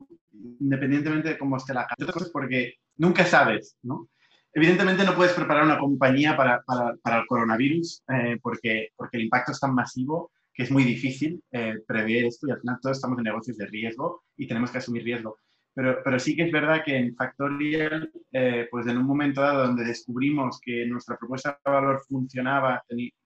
Independientemente 0.61 1.29
de 1.29 1.39
cómo 1.39 1.57
esté 1.57 1.73
la 1.73 1.87
casa. 1.87 2.31
Porque 2.33 2.75
nunca 2.97 3.25
sabes, 3.25 3.77
¿no? 3.83 4.09
Evidentemente 4.57 5.05
no 5.05 5.17
puedes 5.17 5.33
preparar 5.33 5.65
una 5.65 5.79
compañía 5.79 6.37
para, 6.37 6.63
para, 6.63 7.19
el 7.19 7.27
coronavirus 7.27 8.05
eh, 8.09 8.39
porque, 8.41 8.91
porque 8.97 9.17
el 9.17 9.25
impacto 9.25 9.51
es 9.51 9.59
tan 9.59 9.75
masivo 9.75 10.31
que 10.53 10.63
es 10.63 10.71
muy 10.71 10.85
difícil 10.85 11.43
eh, 11.51 11.81
prever 11.85 12.27
esto 12.27 12.47
y 12.47 12.53
al 12.53 12.61
final 12.61 12.79
todos 12.81 12.99
estamos 12.99 13.19
en 13.19 13.25
negocios 13.25 13.57
de 13.57 13.67
riesgo 13.67 14.23
y 14.37 14.47
tenemos 14.47 14.71
que 14.71 14.79
asumir 14.79 15.03
riesgo. 15.03 15.39
Pero, 15.75 15.99
pero 16.05 16.21
sí 16.21 16.37
que 16.37 16.45
es 16.45 16.53
verdad 16.53 16.85
que 16.85 16.97
en 16.97 17.17
Factorial, 17.17 18.13
eh, 18.31 18.69
pues 18.71 18.87
en 18.87 18.97
un 18.97 19.07
momento 19.07 19.41
dado 19.41 19.67
donde 19.67 19.85
descubrimos 19.85 20.61
que 20.61 20.87
nuestra 20.87 21.17
propuesta 21.17 21.59
de 21.65 21.73
valor 21.73 22.01
funcionaba, 22.09 22.81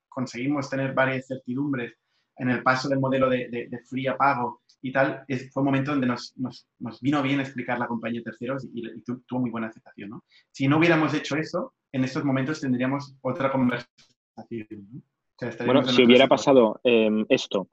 conseguimos 0.08 0.70
tener 0.70 0.94
varias 0.94 1.26
certidumbres 1.26 1.92
en 2.38 2.48
el 2.48 2.62
paso 2.62 2.88
del 2.88 3.00
modelo 3.00 3.28
de, 3.28 3.48
de, 3.50 3.68
de 3.68 3.78
free 3.80 4.06
a 4.06 4.16
pago 4.16 4.62
y 4.80 4.92
tal, 4.92 5.24
es, 5.28 5.52
fue 5.52 5.62
un 5.62 5.66
momento 5.66 5.90
donde 5.90 6.06
nos, 6.06 6.36
nos, 6.36 6.68
nos, 6.78 7.00
vino 7.00 7.22
bien 7.22 7.40
explicar 7.40 7.78
la 7.78 7.86
compañía 7.86 8.22
terceros 8.22 8.64
y, 8.72 8.86
y, 8.86 9.02
tuvo 9.02 9.40
muy 9.40 9.50
buena 9.50 9.68
aceptación. 9.68 10.10
¿no? 10.10 10.24
Si 10.50 10.68
no 10.68 10.78
hubiéramos 10.78 11.14
hecho 11.14 11.36
eso, 11.36 11.74
en 11.92 12.04
estos 12.04 12.24
momentos 12.24 12.60
tendríamos 12.60 13.16
otra 13.22 13.50
conversación. 13.50 13.88
bueno, 15.66 15.84
si 15.84 16.04
hubiera 16.04 16.28
pasado 16.28 16.80
em, 16.84 17.24
esto 17.28 17.68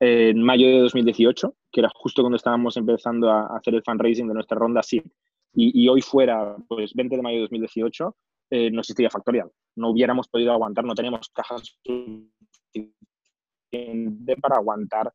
en 0.00 0.42
mayo 0.42 0.66
de 0.66 0.78
2018, 0.80 1.54
que 1.70 1.80
era 1.80 1.90
justo 1.94 2.22
cuando 2.22 2.36
estábamos 2.36 2.76
empezando 2.76 3.30
a 3.30 3.56
hacer 3.56 3.74
el 3.74 3.82
fundraising 3.82 4.28
de 4.28 4.34
nuestra 4.34 4.58
ronda 4.58 4.82
sí 4.82 5.02
y, 5.52 5.82
y 5.82 5.88
hoy 5.88 6.00
fuera, 6.00 6.56
pues 6.68 6.94
20 6.94 7.16
de 7.16 7.22
mayo 7.22 7.36
de 7.36 7.42
2018, 7.42 8.16
eh, 8.50 8.70
no 8.70 8.80
existiría 8.80 9.10
Factorial. 9.10 9.50
No 9.76 9.90
hubiéramos 9.90 10.28
podido 10.28 10.52
aguantar, 10.52 10.84
no 10.84 10.94
teníamos 10.94 11.28
cajas 11.30 11.78
para 14.40 14.56
aguantar 14.56 15.12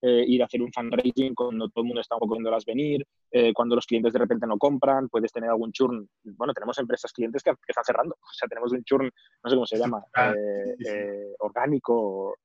eh, 0.00 0.24
ir 0.26 0.42
a 0.42 0.46
hacer 0.46 0.62
un 0.62 0.72
fundraising 0.72 1.34
cuando 1.34 1.68
todo 1.68 1.82
el 1.82 1.86
mundo 1.88 2.00
está 2.00 2.14
un 2.16 2.20
poco 2.20 2.34
viéndolas 2.34 2.64
venir, 2.64 3.04
eh, 3.30 3.52
cuando 3.52 3.74
los 3.74 3.86
clientes 3.86 4.12
de 4.12 4.18
repente 4.18 4.46
no 4.46 4.56
compran, 4.56 5.08
puedes 5.08 5.32
tener 5.32 5.50
algún 5.50 5.72
churn. 5.72 6.08
Bueno, 6.22 6.52
tenemos 6.52 6.78
empresas 6.78 7.12
clientes 7.12 7.42
que, 7.42 7.52
están 7.66 7.84
cerrando, 7.84 8.14
o 8.20 8.32
sea, 8.32 8.48
tenemos 8.48 8.72
un 8.72 8.84
churn, 8.84 9.10
no 9.42 9.50
sé 9.50 9.56
cómo 9.56 9.66
se 9.66 9.78
llama, 9.78 10.02
ah, 10.14 10.32
eh, 10.32 11.34
orgánico, 11.40 12.36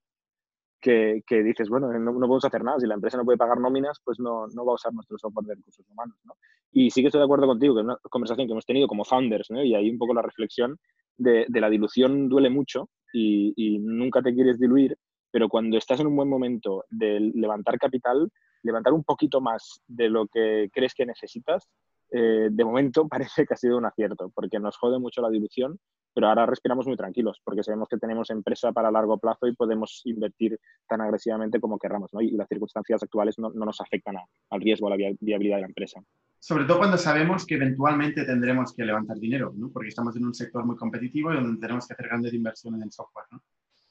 que, 0.81 1.23
que, 1.25 1.43
dices, 1.43 1.69
bueno, 1.69 1.87
no, 1.93 1.99
no, 1.99 2.11
podemos 2.11 2.43
hacer 2.43 2.63
nada, 2.63 2.79
si 2.79 2.87
la 2.87 2.95
empresa 2.95 3.17
no 3.17 3.23
puede 3.23 3.37
pagar 3.37 3.59
nóminas, 3.59 4.01
pues 4.03 4.19
no, 4.19 4.47
no 4.47 4.65
va 4.65 4.73
a 4.73 4.75
usar 4.75 4.93
nuestro 4.93 5.17
software 5.17 5.45
de 5.45 5.55
recursos 5.55 5.85
humanos. 5.89 6.17
¿no? 6.25 6.35
Y 6.73 6.89
sí 6.89 7.01
que 7.01 7.07
estoy 7.07 7.19
de 7.19 7.25
acuerdo 7.25 7.47
contigo, 7.47 7.73
que 7.73 7.81
es 7.81 7.85
una 7.85 7.97
conversación 8.09 8.47
que 8.47 8.51
hemos 8.51 8.65
tenido 8.65 8.87
como 8.87 9.05
founders, 9.05 9.49
¿no? 9.49 9.63
y 9.63 9.75
ahí 9.75 9.89
un 9.89 9.97
poco 9.97 10.13
la 10.13 10.21
reflexión 10.21 10.77
de, 11.17 11.45
de 11.47 11.61
la 11.61 11.69
dilución 11.69 12.27
duele 12.27 12.49
mucho 12.49 12.89
y, 13.13 13.53
y 13.55 13.79
nunca 13.79 14.21
te 14.21 14.33
quieres 14.33 14.59
diluir, 14.59 14.97
pero 15.33 15.49
cuando 15.49 15.79
estás 15.79 15.99
en 15.99 16.05
un 16.05 16.15
buen 16.15 16.29
momento 16.29 16.85
de 16.91 17.19
levantar 17.33 17.79
capital, 17.79 18.31
levantar 18.61 18.93
un 18.93 19.03
poquito 19.03 19.41
más 19.41 19.81
de 19.87 20.07
lo 20.07 20.27
que 20.27 20.69
crees 20.71 20.93
que 20.93 21.07
necesitas, 21.07 21.67
eh, 22.11 22.49
de 22.51 22.63
momento 22.63 23.07
parece 23.09 23.43
que 23.47 23.55
ha 23.55 23.57
sido 23.57 23.79
un 23.79 23.85
acierto, 23.85 24.31
porque 24.35 24.59
nos 24.59 24.77
jode 24.77 24.99
mucho 24.99 25.23
la 25.23 25.31
dilución, 25.31 25.79
pero 26.13 26.27
ahora 26.27 26.45
respiramos 26.45 26.85
muy 26.85 26.95
tranquilos, 26.95 27.41
porque 27.43 27.63
sabemos 27.63 27.89
que 27.89 27.97
tenemos 27.97 28.29
empresa 28.29 28.71
para 28.71 28.91
largo 28.91 29.17
plazo 29.17 29.47
y 29.47 29.55
podemos 29.55 30.01
invertir 30.05 30.59
tan 30.87 31.01
agresivamente 31.01 31.59
como 31.59 31.79
querramos, 31.79 32.13
¿no? 32.13 32.21
y 32.21 32.29
las 32.29 32.47
circunstancias 32.47 33.01
actuales 33.01 33.39
no, 33.39 33.49
nos 33.49 33.81
afectan 33.81 34.17
al 34.51 34.61
riesgo, 34.61 34.85
a 34.85 34.91
la 34.91 35.15
viabilidad 35.19 35.57
de 35.57 35.61
la 35.61 35.67
empresa. 35.67 35.99
Sobre 36.37 36.65
todo 36.65 36.77
cuando 36.77 36.97
sabemos 36.97 37.47
que 37.47 37.55
eventualmente 37.55 38.23
tendremos 38.23 38.71
que 38.75 38.85
levantar 38.85 39.17
dinero, 39.17 39.51
¿no? 39.55 39.71
porque 39.71 39.89
estamos 39.89 40.15
en 40.15 40.25
un 40.25 40.35
sector 40.35 40.63
muy 40.63 40.75
competitivo 40.75 41.33
y 41.33 41.37
donde 41.37 41.59
tenemos 41.59 41.87
que 41.87 41.93
hacer 41.93 42.05
grandes 42.05 42.35
inversiones 42.35 42.83
en 42.83 42.91
software. 42.91 43.25
¿no? 43.31 43.41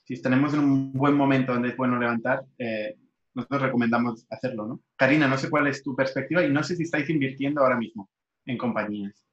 Si 0.05 0.21
tenemos 0.21 0.53
un 0.55 0.93
buen 0.93 1.15
momento 1.15 1.53
donde 1.53 1.71
es 1.71 1.77
bueno 1.77 1.99
levantar, 1.99 2.45
eh, 2.59 2.97
nosotros 3.35 3.63
recomendamos 3.63 4.27
hacerlo, 4.31 4.67
¿no? 4.67 4.81
Karina, 4.97 5.27
no 5.27 5.39
sé 5.39 5.49
cuál 5.49 5.67
es 5.67 5.83
tu 5.83 5.95
perspectiva 5.97 6.45
y 6.45 6.51
no 6.51 6.63
sé 6.63 6.77
si 6.77 6.83
estáis 6.83 7.09
invirtiendo 7.09 7.63
ahora 7.63 7.77
mismo 7.77 8.11
en 8.45 8.59
compañías. 8.59 9.27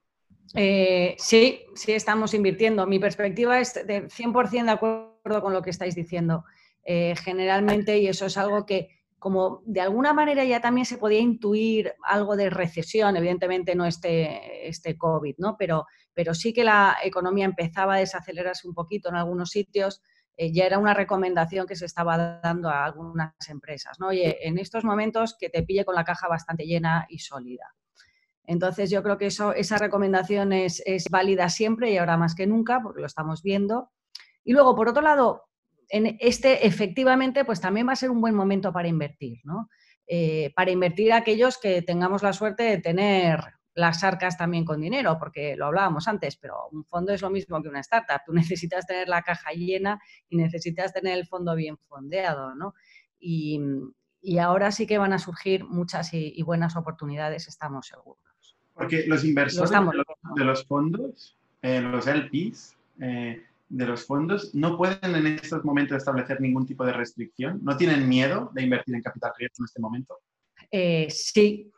Eh, 0.55 1.15
sí, 1.17 1.61
sí 1.75 1.91
estamos 1.91 2.33
invirtiendo. 2.33 2.87
Mi 2.87 2.99
perspectiva 2.99 3.59
es 3.59 3.73
de 3.73 4.07
100% 4.07 4.65
de 4.65 4.71
acuerdo 4.71 5.41
con 5.41 5.53
lo 5.53 5.61
que 5.61 5.69
estáis 5.69 5.95
diciendo. 5.95 6.45
Eh, 6.83 7.15
generalmente, 7.17 7.99
y 7.99 8.07
eso 8.07 8.25
es 8.25 8.37
algo 8.37 8.65
que 8.65 8.89
como 9.19 9.61
de 9.65 9.81
alguna 9.81 10.13
manera 10.13 10.45
ya 10.45 10.61
también 10.61 10.85
se 10.85 10.97
podía 10.97 11.19
intuir 11.19 11.93
algo 12.03 12.37
de 12.37 12.49
recesión, 12.49 13.17
evidentemente 13.17 13.75
no 13.75 13.85
este, 13.85 14.67
este 14.67 14.97
COVID, 14.97 15.35
¿no? 15.39 15.57
Pero, 15.57 15.85
pero 16.13 16.33
sí 16.33 16.53
que 16.53 16.63
la 16.63 16.97
economía 17.03 17.43
empezaba 17.43 17.95
a 17.95 17.99
desacelerarse 17.99 18.65
un 18.65 18.73
poquito 18.73 19.09
en 19.09 19.15
algunos 19.15 19.49
sitios, 19.49 20.01
eh, 20.41 20.53
ya 20.53 20.65
era 20.65 20.77
una 20.77 20.93
recomendación 20.93 21.67
que 21.67 21.75
se 21.75 21.83
estaba 21.83 22.39
dando 22.41 22.69
a 22.69 22.85
algunas 22.85 23.33
empresas. 23.49 23.99
¿no? 23.99 24.07
Oye, 24.07 24.47
en 24.47 24.57
estos 24.57 24.85
momentos 24.85 25.35
que 25.37 25.49
te 25.49 25.63
pille 25.63 25.83
con 25.83 25.95
la 25.95 26.05
caja 26.05 26.29
bastante 26.29 26.63
llena 26.63 27.05
y 27.09 27.19
sólida. 27.19 27.75
Entonces 28.45 28.89
yo 28.89 29.03
creo 29.03 29.17
que 29.17 29.25
eso, 29.25 29.51
esa 29.53 29.77
recomendación 29.77 30.53
es, 30.53 30.81
válida 31.11 31.49
siempre 31.49 31.91
y 31.91 31.97
ahora 31.97 32.15
más 32.15 32.35
que 32.35 32.47
nunca, 32.47 32.79
porque 32.81 33.01
lo 33.01 33.07
estamos 33.07 33.43
viendo. 33.43 33.91
Y 34.45 34.53
luego, 34.53 34.77
por 34.77 34.87
otro 34.87 35.01
lado, 35.01 35.43
en 35.89 36.15
este 36.21 36.65
efectivamente, 36.65 37.43
pues 37.43 37.59
también 37.59 37.89
va 37.89 37.91
a 37.91 37.97
ser 37.97 38.09
un 38.09 38.21
buen 38.21 38.33
momento 38.33 38.71
para 38.71 38.87
invertir, 38.87 39.39
¿no? 39.43 39.69
Eh, 40.07 40.53
para 40.55 40.71
invertir 40.71 41.11
aquellos 41.11 41.57
que 41.57 41.81
tengamos 41.81 42.23
la 42.23 42.31
suerte 42.31 42.63
de 42.63 42.77
tener 42.77 43.41
las 43.73 44.03
arcas 44.03 44.37
también 44.37 44.65
con 44.65 44.81
dinero, 44.81 45.17
porque 45.19 45.55
lo 45.55 45.67
hablábamos 45.67 46.07
antes, 46.07 46.35
pero 46.37 46.67
un 46.71 46.83
fondo 46.85 47.13
es 47.13 47.21
lo 47.21 47.29
mismo 47.29 47.61
que 47.61 47.69
una 47.69 47.79
startup. 47.79 48.21
Tú 48.25 48.33
necesitas 48.57 48.85
tener 48.85 49.07
la 49.07 49.21
caja 49.21 49.51
llena 49.51 49.99
y 50.29 50.37
necesitas 50.37 50.93
tener 50.93 51.17
el 51.17 51.25
fondo 51.25 51.55
bien 51.55 51.77
fondeado, 51.77 52.55
¿no? 52.55 52.73
Y, 53.19 53.59
ahora 54.39 54.71
sí 54.71 54.85
que 54.85 54.97
van 54.97 55.13
a 55.13 55.19
surgir 55.19 55.63
muchas 55.65 56.13
y, 56.13 56.41
buenas 56.43 56.75
oportunidades, 56.75 57.47
estamos 57.47 57.87
seguros. 57.87 58.57
Porque 58.73 59.05
los 59.07 59.23
inversores 59.23 59.71
de, 60.35 60.43
los, 60.43 60.65
fondos, 60.65 61.37
eh, 61.61 61.81
los 61.81 62.07
LPs, 62.07 62.75
eh, 63.01 63.43
de 63.69 63.85
los 63.85 64.05
fondos 64.05 64.53
no 64.55 64.77
pueden 64.77 65.15
en 65.15 65.27
estos 65.27 65.63
momentos 65.63 65.97
establecer 65.97 66.41
ningún 66.41 66.65
tipo 66.65 66.85
de 66.85 66.93
restricción? 66.93 67.59
¿No 67.63 67.77
tienen 67.77 68.09
miedo 68.09 68.51
de 68.53 68.63
invertir 68.63 68.95
en 68.95 69.01
capital 69.01 69.31
riesgo 69.37 69.55
en 69.59 69.65
este 69.65 69.79
momento? 69.79 70.17
Eh, 70.71 71.07
sí, 71.09 71.71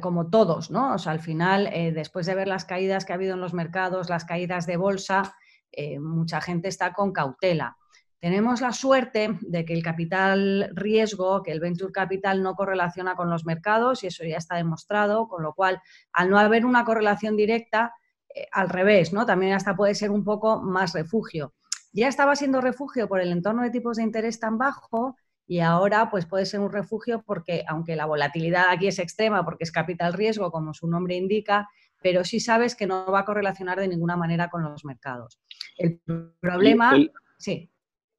como 0.00 0.28
todos, 0.28 0.70
¿no? 0.70 0.94
O 0.94 0.98
sea, 0.98 1.12
al 1.12 1.20
final, 1.20 1.68
eh, 1.72 1.92
después 1.92 2.26
de 2.26 2.34
ver 2.34 2.48
las 2.48 2.64
caídas 2.64 3.04
que 3.04 3.12
ha 3.12 3.16
habido 3.16 3.34
en 3.34 3.40
los 3.40 3.54
mercados, 3.54 4.10
las 4.10 4.24
caídas 4.24 4.66
de 4.66 4.76
bolsa, 4.76 5.34
eh, 5.70 5.98
mucha 5.98 6.40
gente 6.40 6.68
está 6.68 6.92
con 6.92 7.12
cautela. 7.12 7.76
Tenemos 8.18 8.60
la 8.60 8.72
suerte 8.72 9.36
de 9.40 9.64
que 9.64 9.74
el 9.74 9.82
capital 9.82 10.70
riesgo, 10.74 11.42
que 11.42 11.50
el 11.50 11.60
venture 11.60 11.92
capital 11.92 12.42
no 12.42 12.54
correlaciona 12.54 13.16
con 13.16 13.28
los 13.28 13.44
mercados 13.44 14.04
y 14.04 14.08
eso 14.08 14.24
ya 14.24 14.36
está 14.36 14.56
demostrado, 14.56 15.26
con 15.26 15.42
lo 15.42 15.54
cual, 15.54 15.80
al 16.12 16.30
no 16.30 16.38
haber 16.38 16.64
una 16.64 16.84
correlación 16.84 17.36
directa, 17.36 17.94
eh, 18.34 18.46
al 18.52 18.68
revés, 18.68 19.12
¿no? 19.12 19.26
También 19.26 19.54
hasta 19.54 19.74
puede 19.74 19.94
ser 19.94 20.10
un 20.10 20.24
poco 20.24 20.60
más 20.60 20.92
refugio. 20.92 21.54
Ya 21.92 22.08
estaba 22.08 22.36
siendo 22.36 22.60
refugio 22.60 23.08
por 23.08 23.20
el 23.20 23.32
entorno 23.32 23.62
de 23.62 23.70
tipos 23.70 23.96
de 23.96 24.04
interés 24.04 24.40
tan 24.40 24.56
bajo 24.56 25.16
y 25.52 25.60
ahora 25.60 26.08
pues 26.10 26.24
puede 26.24 26.46
ser 26.46 26.60
un 26.60 26.72
refugio 26.72 27.22
porque 27.26 27.62
aunque 27.68 27.94
la 27.94 28.06
volatilidad 28.06 28.70
aquí 28.70 28.86
es 28.86 28.98
extrema 28.98 29.44
porque 29.44 29.64
es 29.64 29.70
capital 29.70 30.14
riesgo, 30.14 30.50
como 30.50 30.72
su 30.72 30.86
nombre 30.86 31.14
indica, 31.14 31.68
pero 32.02 32.24
sí 32.24 32.40
sabes 32.40 32.74
que 32.74 32.86
no 32.86 33.04
va 33.12 33.18
a 33.18 33.24
correlacionar 33.26 33.78
de 33.78 33.86
ninguna 33.86 34.16
manera 34.16 34.48
con 34.48 34.62
los 34.62 34.82
mercados. 34.86 35.38
El 35.76 36.00
problema... 36.40 36.94
sí. 37.36 37.68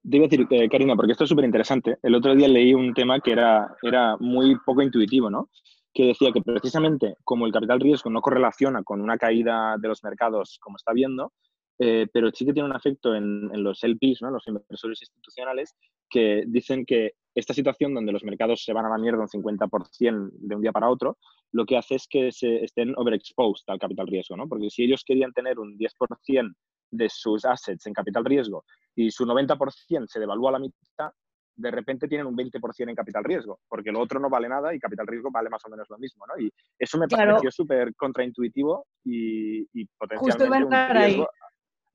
Te 0.08 0.18
iba 0.18 0.28
a 0.28 0.30
decir, 0.30 0.46
eh, 0.52 0.70
Karina, 0.70 0.96
porque 0.96 1.14
esto 1.14 1.24
es 1.24 1.30
súper 1.32 1.46
interesante. 1.46 1.98
El 2.04 2.14
otro 2.14 2.36
día 2.36 2.48
leí 2.48 2.76
un 2.76 2.94
tema 2.94 3.20
que 3.20 3.32
era, 3.32 3.76
era 3.82 4.16
muy 4.20 4.56
poco 4.64 4.84
intuitivo, 4.84 5.32
¿no? 5.32 5.50
que 5.92 6.06
decía 6.06 6.32
que 6.32 6.42
precisamente 6.42 7.16
como 7.24 7.48
el 7.48 7.52
capital 7.52 7.80
riesgo 7.80 8.12
no 8.12 8.22
correlaciona 8.22 8.84
con 8.84 9.02
una 9.02 9.18
caída 9.18 9.76
de 9.80 9.88
los 9.88 10.04
mercados 10.04 10.60
como 10.62 10.78
está 10.78 10.94
viendo, 10.94 11.34
eh, 11.80 12.06
pero 12.14 12.30
sí 12.32 12.46
que 12.46 12.54
tiene 12.54 12.70
un 12.70 12.76
efecto 12.76 13.16
en, 13.16 13.50
los 13.64 13.84
LPs, 13.84 14.22
¿no? 14.22 14.30
los 14.30 14.48
inversores 14.48 15.02
institucionales, 15.02 15.76
que 16.08 16.44
dicen 16.46 16.86
que 16.86 17.14
esta 17.36 17.54
situación 17.54 17.94
donde 17.94 18.12
los 18.12 18.24
mercados 18.24 18.64
se 18.64 18.74
van 18.74 18.86
a 18.86 18.90
la 18.90 18.98
mierda 18.98 19.22
un 19.22 19.28
50% 19.28 20.30
de 20.34 20.56
un 20.56 20.62
día 20.62 20.72
para 20.72 20.90
otro, 20.90 21.18
lo 21.52 21.66
que 21.66 21.78
hace 21.78 21.96
es 21.96 22.08
que 22.08 22.32
se 22.32 22.64
estén 22.64 22.94
overexposed 22.96 23.64
al 23.68 23.80
capital 23.80 24.08
riesgo, 24.08 24.38
¿no? 24.38 24.48
Porque 24.48 24.70
si 24.70 24.84
ellos 24.84 25.04
querían 25.06 25.34
tener 25.34 25.60
un 25.60 25.78
10% 25.78 26.54
de 26.92 27.10
sus 27.10 27.46
assets 27.46 27.86
en 27.88 27.94
capital 27.94 28.24
riesgo 28.24 28.66
y 28.96 29.10
su 29.10 29.26
90% 29.26 30.06
se 30.08 30.20
devalúa 30.20 30.50
a 30.50 30.54
la 30.54 30.60
mitad, 30.60 31.12
de 31.56 31.72
repente 31.72 32.08
tienen 32.08 32.28
un 32.28 32.36
20% 32.36 32.90
en 32.90 32.96
capital 32.96 33.24
riesgo, 33.24 33.60
porque 33.68 33.92
lo 33.92 34.00
otro 34.00 34.20
no 34.20 34.30
vale 34.30 34.50
nada 34.50 34.74
y 34.74 34.80
capital 34.80 35.08
riesgo 35.08 35.30
vale 35.32 35.50
más 35.50 35.64
o 35.66 35.70
menos 35.70 35.88
lo 35.90 35.98
mismo, 35.98 36.26
¿no? 36.28 36.40
Y 36.40 36.52
eso 36.78 36.98
me 36.98 37.08
pareció 37.08 37.52
súper 37.52 37.96
contraintuitivo 37.96 38.88
y, 39.04 39.62
y 39.74 39.86
potencialmente 39.98 40.66
un 40.66 40.90
riesgo. 40.90 41.30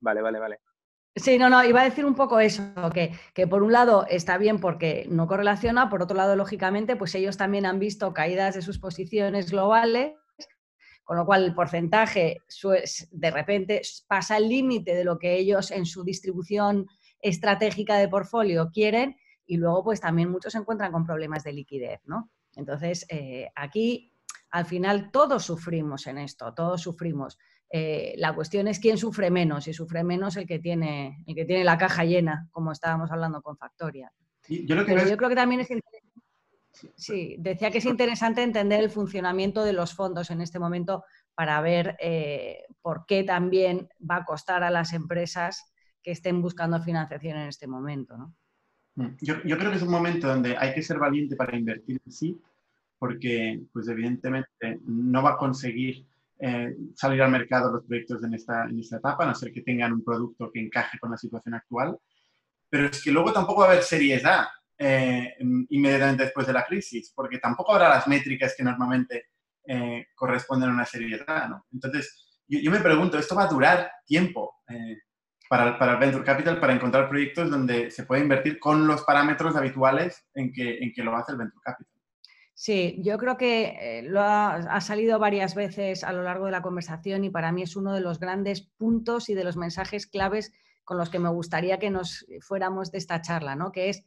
Vale, 0.00 0.22
vale, 0.22 0.38
vale. 0.38 0.58
Sí, 1.18 1.38
no, 1.38 1.48
no, 1.50 1.64
iba 1.64 1.80
a 1.80 1.84
decir 1.84 2.04
un 2.04 2.14
poco 2.14 2.40
eso, 2.40 2.62
que, 2.92 3.12
que, 3.34 3.46
por 3.46 3.62
un 3.62 3.72
lado 3.72 4.06
está 4.08 4.38
bien 4.38 4.58
porque 4.60 5.06
no 5.10 5.26
correlaciona, 5.26 5.90
por 5.90 6.02
otro 6.02 6.16
lado, 6.16 6.36
lógicamente, 6.36 6.96
pues 6.96 7.14
ellos 7.14 7.36
también 7.36 7.66
han 7.66 7.78
visto 7.78 8.12
caídas 8.12 8.54
de 8.54 8.62
sus 8.62 8.78
posiciones 8.78 9.50
globales, 9.50 10.14
con 11.04 11.16
lo 11.16 11.24
cual 11.24 11.44
el 11.44 11.54
porcentaje 11.54 12.42
de 13.10 13.30
repente 13.30 13.82
pasa 14.06 14.36
el 14.36 14.48
límite 14.48 14.94
de 14.94 15.04
lo 15.04 15.18
que 15.18 15.36
ellos 15.36 15.70
en 15.70 15.86
su 15.86 16.04
distribución 16.04 16.86
estratégica 17.20 17.96
de 17.96 18.08
portfolio 18.08 18.70
quieren 18.72 19.16
y 19.46 19.56
luego 19.56 19.84
pues 19.84 20.00
también 20.00 20.30
muchos 20.30 20.52
se 20.52 20.58
encuentran 20.58 20.92
con 20.92 21.06
problemas 21.06 21.42
de 21.44 21.54
liquidez, 21.54 22.00
¿no? 22.04 22.30
Entonces, 22.54 23.06
eh, 23.08 23.48
aquí 23.56 24.12
al 24.50 24.66
final 24.66 25.10
todos 25.10 25.44
sufrimos 25.44 26.06
en 26.06 26.18
esto, 26.18 26.52
todos 26.54 26.82
sufrimos. 26.82 27.38
Eh, 27.70 28.14
la 28.16 28.34
cuestión 28.34 28.68
es 28.68 28.78
quién 28.78 28.96
sufre 28.98 29.30
menos, 29.30 29.68
y 29.68 29.74
sufre 29.74 30.02
menos 30.04 30.36
el 30.36 30.46
que 30.46 30.58
tiene, 30.58 31.22
el 31.26 31.34
que 31.34 31.44
tiene 31.44 31.64
la 31.64 31.78
caja 31.78 32.04
llena, 32.04 32.48
como 32.50 32.72
estábamos 32.72 33.10
hablando 33.10 33.42
con 33.42 33.56
Factoria. 33.56 34.10
yo, 34.48 34.76
yo 34.76 35.16
creo 35.16 35.28
que 35.28 35.34
también 35.34 35.60
es 35.60 35.68
Sí, 36.94 37.36
decía 37.38 37.70
que 37.70 37.78
es 37.78 37.84
interesante 37.84 38.42
entender 38.42 38.80
el 38.80 38.90
funcionamiento 38.90 39.64
de 39.64 39.72
los 39.72 39.94
fondos 39.94 40.30
en 40.30 40.40
este 40.40 40.58
momento 40.58 41.04
para 41.34 41.60
ver 41.60 41.96
eh, 42.00 42.64
por 42.80 43.04
qué 43.06 43.24
también 43.24 43.88
va 44.08 44.16
a 44.16 44.24
costar 44.24 44.62
a 44.62 44.70
las 44.70 44.92
empresas 44.92 45.72
que 46.02 46.12
estén 46.12 46.40
buscando 46.40 46.80
financiación 46.80 47.38
en 47.38 47.48
este 47.48 47.66
momento. 47.66 48.16
¿no? 48.16 48.34
Mm. 48.94 49.16
Yo, 49.20 49.58
creo 49.58 49.70
que 49.70 49.76
es 49.76 49.82
un 49.82 49.90
momento 49.90 50.28
donde 50.28 50.56
hay 50.56 50.74
que 50.74 50.82
ser 50.82 50.98
valiente 50.98 51.36
para 51.36 51.56
invertir 51.56 52.00
en 52.04 52.12
sí, 52.12 52.40
porque 52.98 53.60
pues 53.72 53.88
evidentemente 53.88 54.80
no 54.84 55.22
va 55.22 55.30
a 55.30 55.36
conseguir 55.36 56.04
eh, 56.40 56.76
salir 56.94 57.20
al 57.22 57.30
mercado 57.30 57.72
los 57.72 57.84
proyectos 57.84 58.22
en 58.22 58.34
esta, 58.34 58.64
en 58.64 58.78
esta 58.78 58.98
etapa, 58.98 59.24
a 59.24 59.28
no 59.28 59.34
ser 59.34 59.52
que 59.52 59.62
tengan 59.62 59.92
un 59.92 60.04
producto 60.04 60.50
que 60.52 60.60
encaje 60.60 60.98
con 60.98 61.10
la 61.10 61.16
situación 61.16 61.54
actual. 61.54 61.98
Pero 62.70 62.86
es 62.86 63.02
que 63.02 63.10
luego 63.10 63.32
tampoco 63.32 63.62
va 63.62 63.68
a 63.68 63.70
haber 63.72 63.82
series 63.82 64.24
A 64.24 64.48
eh, 64.78 65.34
inmediatamente 65.70 66.24
después 66.24 66.46
de 66.46 66.52
la 66.52 66.64
crisis, 66.64 67.12
porque 67.14 67.38
tampoco 67.38 67.72
habrá 67.72 67.88
las 67.88 68.06
métricas 68.06 68.54
que 68.56 68.62
normalmente 68.62 69.26
eh, 69.66 70.06
corresponden 70.14 70.70
a 70.70 70.74
una 70.74 70.84
serie 70.84 71.20
A. 71.26 71.48
¿no? 71.48 71.66
Entonces, 71.72 72.40
yo, 72.46 72.60
yo, 72.60 72.70
me 72.70 72.80
pregunto, 72.80 73.18
¿esto 73.18 73.34
va 73.34 73.44
a 73.44 73.48
durar 73.48 73.90
tiempo? 74.06 74.54
para, 75.48 75.78
para, 75.78 75.92
el 75.92 75.98
Venture 75.98 76.24
Capital 76.24 76.60
para 76.60 76.74
encontrar 76.74 77.08
proyectos 77.08 77.50
donde 77.50 77.90
se 77.90 78.04
puede 78.04 78.22
invertir 78.22 78.58
con 78.58 78.86
los 78.86 79.02
parámetros 79.02 79.56
habituales 79.56 80.26
en 80.34 80.52
que, 80.52 80.78
en 80.78 80.92
que 80.92 81.02
lo 81.02 81.16
hace 81.16 81.32
el 81.32 81.38
Venture 81.38 81.62
Capital. 81.64 81.97
Sí, 82.60 82.96
yo 83.04 83.18
creo 83.18 83.36
que 83.36 83.76
eh, 83.80 84.02
lo 84.02 84.20
ha, 84.20 84.80
salido 84.80 85.20
varias 85.20 85.54
veces 85.54 86.02
a 86.02 86.12
lo 86.12 86.24
largo 86.24 86.46
de 86.46 86.50
la 86.50 86.60
conversación 86.60 87.22
y 87.22 87.30
para 87.30 87.52
mí 87.52 87.62
es 87.62 87.76
uno 87.76 87.92
de 87.92 88.00
los 88.00 88.18
grandes 88.18 88.62
puntos 88.62 89.28
y 89.28 89.34
de 89.34 89.44
los 89.44 89.56
mensajes 89.56 90.08
claves 90.08 90.52
con 90.82 90.98
los 90.98 91.08
que 91.08 91.20
me 91.20 91.28
gustaría 91.28 91.78
que 91.78 91.90
nos 91.90 92.26
fuéramos 92.40 92.90
de 92.90 92.98
esta 92.98 93.22
charla, 93.22 93.54
¿no? 93.54 93.70
Que 93.70 93.90
es 93.90 94.02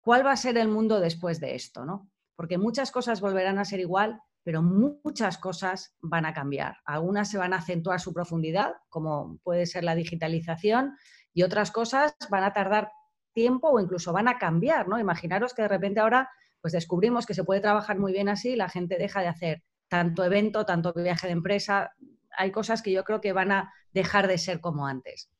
cuál 0.00 0.24
va 0.24 0.32
a 0.32 0.36
ser 0.38 0.56
el 0.56 0.68
mundo 0.68 0.98
después 0.98 1.40
de 1.40 1.56
esto, 1.56 1.84
¿no? 1.84 2.10
Porque 2.36 2.56
muchas 2.56 2.90
cosas 2.90 3.20
volverán 3.20 3.58
a 3.58 3.66
ser 3.66 3.80
igual, 3.80 4.18
pero 4.44 4.62
muchas 4.62 5.36
cosas 5.36 5.94
van 6.00 6.24
a 6.24 6.32
cambiar. 6.32 6.78
Algunas 6.86 7.30
se 7.30 7.36
van 7.36 7.52
a 7.52 7.58
acentuar 7.58 8.00
su 8.00 8.14
profundidad, 8.14 8.76
como 8.88 9.36
puede 9.42 9.66
ser 9.66 9.84
la 9.84 9.94
digitalización, 9.94 10.96
y 11.34 11.42
otras 11.42 11.70
cosas 11.70 12.16
van 12.30 12.44
a 12.44 12.54
tardar 12.54 12.90
tiempo 13.34 13.68
o 13.68 13.78
incluso 13.78 14.10
van 14.14 14.28
a 14.28 14.38
cambiar, 14.38 14.88
¿no? 14.88 14.98
Imaginaros 14.98 15.52
que 15.52 15.60
de 15.60 15.68
repente 15.68 16.00
ahora 16.00 16.30
pues 16.64 16.72
descubrimos 16.72 17.26
que 17.26 17.34
se 17.34 17.44
puede 17.44 17.60
trabajar 17.60 17.98
muy 17.98 18.10
bien 18.10 18.30
así, 18.30 18.56
la 18.56 18.70
gente 18.70 18.96
deja 18.96 19.20
de 19.20 19.26
hacer 19.26 19.62
tanto 19.86 20.24
evento, 20.24 20.64
tanto 20.64 20.94
viaje 20.94 21.26
de 21.26 21.34
empresa, 21.34 21.92
hay 22.38 22.52
cosas 22.52 22.80
que 22.80 22.90
yo 22.90 23.04
creo 23.04 23.20
que 23.20 23.34
van 23.34 23.52
a 23.52 23.70
dejar 23.92 24.28
de 24.28 24.38
ser 24.38 24.62
como 24.62 24.86
antes. 24.86 25.30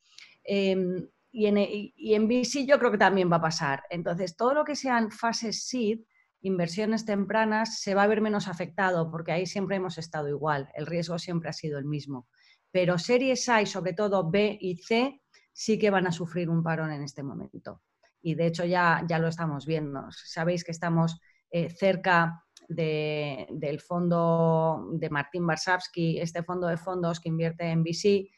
Em, 0.44 1.08
y, 1.32 1.46
en, 1.46 1.56
y 1.56 2.12
en 2.12 2.28
VC 2.28 2.66
yo 2.66 2.78
creo 2.78 2.90
que 2.90 2.98
también 2.98 3.32
va 3.32 3.36
a 3.36 3.40
pasar. 3.40 3.84
Entonces, 3.88 4.36
todo 4.36 4.52
lo 4.52 4.66
que 4.66 4.76
sean 4.76 5.10
fases 5.10 5.66
SEED, 5.66 6.00
inversiones 6.42 7.06
tempranas 7.06 7.80
se 7.80 7.94
va 7.94 8.02
a 8.02 8.06
ver 8.06 8.20
menos 8.20 8.46
afectado 8.46 9.10
porque 9.10 9.32
ahí 9.32 9.46
siempre 9.46 9.76
hemos 9.76 9.96
estado 9.96 10.28
igual, 10.28 10.68
el 10.74 10.84
riesgo 10.84 11.18
siempre 11.18 11.48
ha 11.48 11.54
sido 11.54 11.78
el 11.78 11.86
mismo. 11.86 12.28
Pero 12.70 12.98
series 12.98 13.48
A 13.48 13.62
y 13.62 13.66
sobre 13.66 13.94
todo 13.94 14.30
B 14.30 14.58
y 14.60 14.76
C 14.76 15.22
sí 15.54 15.78
que 15.78 15.88
van 15.88 16.06
a 16.06 16.12
sufrir 16.12 16.50
un 16.50 16.62
parón 16.62 16.92
en 16.92 17.02
este 17.02 17.22
momento. 17.22 17.80
Y 18.26 18.36
de 18.36 18.46
hecho 18.46 18.64
ya, 18.64 19.04
ya 19.06 19.18
lo 19.18 19.28
estamos 19.28 19.66
viendo. 19.66 20.06
Sabéis 20.10 20.64
que 20.64 20.70
estamos 20.70 21.20
eh, 21.50 21.68
cerca 21.68 22.42
del 22.66 23.80
fondo 23.80 24.88
de 24.92 25.10
Martín 25.10 25.46
Barsavsky, 25.46 26.18
este 26.18 26.42
fondo 26.42 26.66
de 26.66 26.78
fondos 26.78 27.20
que 27.20 27.28
invierte 27.28 27.66
en 27.66 27.82
VC, 27.82 28.30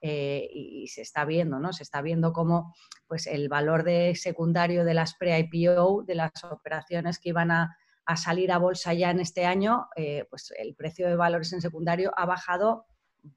eh, 0.00 0.48
y, 0.52 0.88
se 0.88 1.02
está 1.02 1.24
viendo, 1.24 1.60
¿no? 1.60 1.72
Se 1.72 1.84
está 1.84 2.02
viendo 2.02 2.32
cómo 2.32 2.74
pues, 3.06 3.28
el 3.28 3.48
valor 3.48 3.84
de 3.84 4.16
secundario 4.16 4.84
de 4.84 4.94
las 4.94 5.14
pre-IPO, 5.14 6.02
de 6.02 6.16
las 6.16 6.32
operaciones 6.42 7.20
que 7.20 7.28
iban 7.28 7.52
a, 7.52 7.76
salir 8.16 8.50
a 8.50 8.58
bolsa 8.58 8.92
ya 8.92 9.10
en 9.12 9.20
este 9.20 9.46
año, 9.46 9.86
eh, 9.94 10.26
pues 10.30 10.52
el 10.58 10.74
precio 10.74 11.06
de 11.06 11.14
valores 11.14 11.52
en 11.52 11.60
secundario 11.60 12.10
ha 12.16 12.26
bajado 12.26 12.86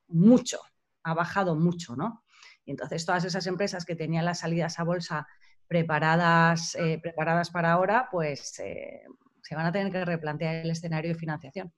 mucho, 0.07 0.61
ha 1.03 1.13
bajado 1.13 1.55
mucho, 1.55 1.95
¿no? 1.95 2.23
Y 2.65 2.71
entonces 2.71 3.05
todas 3.05 3.23
esas 3.23 3.45
empresas 3.45 3.85
que 3.85 3.95
tenían 3.95 4.25
las 4.25 4.39
salidas 4.39 4.79
a 4.79 4.83
bolsa 4.83 5.27
preparadas, 5.71 6.75
eh, 6.75 6.99
preparadas 7.01 7.49
para 7.49 7.71
ahora, 7.71 8.09
pues 8.11 8.41
se 8.51 9.55
van 9.55 9.65
a 9.65 9.71
tener 9.71 9.89
que 9.89 10.03
replantear 10.03 10.55
el 10.55 10.71
escenario 10.71 11.13
de 11.13 11.17
financiación. 11.17 11.71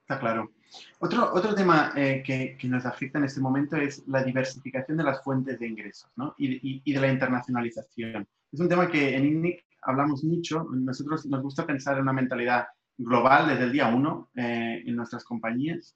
Está 0.00 0.18
claro. 0.18 0.50
Otro, 0.98 1.32
otro 1.32 1.54
tema 1.54 1.92
eh, 1.94 2.24
que, 2.26 2.56
que, 2.58 2.66
nos 2.66 2.84
afecta 2.84 3.20
en 3.20 3.26
este 3.26 3.40
momento 3.40 3.76
es 3.76 4.02
la 4.08 4.24
diversificación 4.24 4.98
de 4.98 5.04
las 5.04 5.22
fuentes 5.22 5.60
de 5.60 5.68
ingresos 5.68 6.10
¿no? 6.16 6.34
y, 6.38 6.54
y, 6.54 6.82
y, 6.84 6.92
de 6.92 7.00
la 7.00 7.12
internacionalización. 7.12 8.26
Es 8.50 8.58
un 8.58 8.68
tema 8.68 8.90
que 8.90 9.14
en 9.16 9.24
INNIC 9.26 9.64
hablamos 9.82 10.24
mucho. 10.24 10.64
Nosotros 10.64 11.24
nos 11.26 11.40
gusta 11.40 11.64
pensar 11.64 11.98
en 11.98 12.02
una 12.02 12.12
mentalidad 12.12 12.66
global 12.98 13.46
desde 13.46 13.62
el 13.62 13.72
día 13.72 13.86
uno 13.86 14.28
eh, 14.34 14.82
en 14.84 14.96
nuestras 14.96 15.22
compañías. 15.22 15.94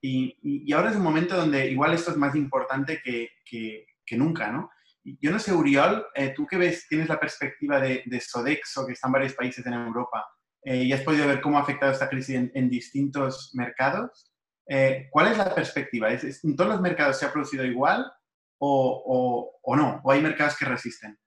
Y, 0.00 0.38
y, 0.42 0.72
ahora 0.72 0.90
es 0.90 0.96
un 0.96 1.02
momento 1.02 1.36
donde 1.36 1.72
igual 1.72 1.92
esto 1.92 2.12
es 2.12 2.16
más 2.16 2.36
importante 2.36 3.00
que, 3.02 3.30
que, 3.44 3.84
que 4.06 4.16
nunca, 4.16 4.52
¿no? 4.52 4.70
Yo 5.20 5.30
no 5.30 5.38
sé, 5.38 5.52
Uriol, 5.52 6.06
eh, 6.14 6.32
tú 6.34 6.46
que 6.46 6.56
ves, 6.56 6.86
tienes 6.88 7.08
la 7.08 7.20
perspectiva 7.20 7.80
de, 7.80 8.02
de, 8.04 8.20
Sodexo, 8.20 8.86
que 8.86 8.92
está 8.92 9.08
en 9.08 9.12
varios 9.12 9.34
países 9.34 9.64
en 9.64 9.74
Europa, 9.74 10.26
eh, 10.62 10.82
y 10.84 10.92
has 10.92 11.02
podido 11.02 11.26
ver 11.26 11.40
cómo 11.40 11.58
ha 11.58 11.62
afectado 11.62 11.92
esta 11.92 12.08
crisis 12.08 12.34
en, 12.34 12.50
en 12.54 12.68
distintos 12.68 13.52
mercados. 13.54 14.32
Eh, 14.66 15.08
¿Cuál 15.10 15.28
es 15.32 15.38
la 15.38 15.54
perspectiva? 15.54 16.10
¿Es, 16.10 16.24
¿Es, 16.24 16.44
¿En 16.44 16.54
todos 16.56 16.70
los 16.70 16.80
mercados 16.80 17.18
se 17.18 17.26
ha 17.26 17.32
producido 17.32 17.64
igual 17.64 18.04
o, 18.58 19.02
o, 19.06 19.60
o, 19.62 19.76
no? 19.76 20.00
¿O 20.04 20.10
hay 20.10 20.20
mercados 20.20 20.56
que 20.58 20.66
resisten? 20.66 21.18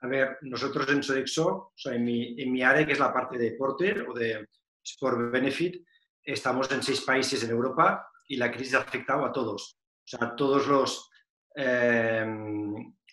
A 0.00 0.06
ver, 0.06 0.38
nosotros 0.42 0.88
en 0.90 1.02
Sodexo, 1.02 1.46
o 1.48 1.72
sea, 1.74 1.94
en, 1.94 2.04
mi, 2.04 2.40
en 2.40 2.52
mi 2.52 2.62
área, 2.62 2.86
que 2.86 2.92
es 2.92 2.98
la 2.98 3.12
parte 3.12 3.38
de 3.38 3.52
Porter 3.52 4.06
o 4.08 4.12
de 4.12 4.46
Sport 4.84 5.32
Benefit, 5.32 5.84
estamos 6.22 6.70
en 6.70 6.82
seis 6.82 7.00
países 7.00 7.42
en 7.42 7.50
Europa 7.50 8.06
y 8.28 8.36
la 8.36 8.52
crisis 8.52 8.74
ha 8.74 8.80
afectado 8.80 9.24
a 9.24 9.32
todos. 9.32 9.78
O 10.04 10.08
sea, 10.08 10.36
todos 10.36 10.66
los, 10.66 11.10
eh, 11.56 12.24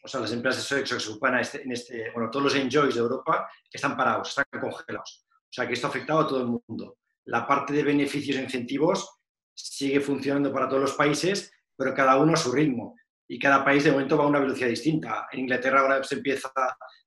o 0.05 0.07
sea, 0.07 0.21
las 0.21 0.31
empresas 0.31 0.61
de 0.61 0.67
Sodexo 0.67 0.95
que 0.95 1.01
se 1.01 1.09
ocupan 1.09 1.39
este, 1.39 1.63
en 1.63 1.71
este, 1.71 2.11
bueno, 2.11 2.29
todos 2.29 2.45
los 2.45 2.55
enjoys 2.55 2.93
de 2.93 3.01
Europa 3.01 3.49
están 3.71 3.97
parados, 3.97 4.29
están 4.29 4.45
congelados. 4.61 5.25
O 5.29 5.51
sea, 5.51 5.67
que 5.67 5.73
esto 5.73 5.87
ha 5.87 5.89
afectado 5.89 6.19
a 6.19 6.27
todo 6.27 6.41
el 6.41 6.47
mundo. 6.47 6.97
La 7.25 7.47
parte 7.47 7.73
de 7.73 7.83
beneficios 7.83 8.37
e 8.37 8.43
incentivos 8.43 9.19
sigue 9.53 9.99
funcionando 9.99 10.53
para 10.53 10.69
todos 10.69 10.83
los 10.83 10.93
países, 10.93 11.51
pero 11.75 11.95
cada 11.95 12.17
uno 12.17 12.33
a 12.33 12.37
su 12.37 12.51
ritmo. 12.51 12.95
Y 13.27 13.39
cada 13.39 13.65
país 13.65 13.83
de 13.83 13.91
momento 13.91 14.15
va 14.15 14.25
a 14.25 14.27
una 14.27 14.39
velocidad 14.39 14.69
distinta. 14.69 15.27
En 15.31 15.39
Inglaterra 15.39 15.81
ahora 15.81 16.03
se 16.03 16.15
empieza 16.15 16.51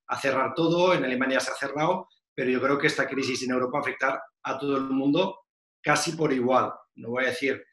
a 0.07 0.19
cerrar 0.19 0.53
todo, 0.53 0.93
en 0.93 1.05
Alemania 1.05 1.39
se 1.39 1.51
ha 1.51 1.55
cerrado, 1.55 2.09
pero 2.35 2.49
yo 2.49 2.61
creo 2.61 2.77
que 2.77 2.87
esta 2.87 3.07
crisis 3.07 3.43
en 3.43 3.51
Europa 3.51 3.73
va 3.75 3.79
a 3.79 3.81
afectar 3.81 4.21
a 4.43 4.57
todo 4.57 4.75
el 4.75 4.83
mundo 4.89 5.45
casi 5.81 6.13
por 6.13 6.33
igual. 6.33 6.73
No 6.95 7.11
voy 7.11 7.23
a 7.23 7.29
decir, 7.29 7.63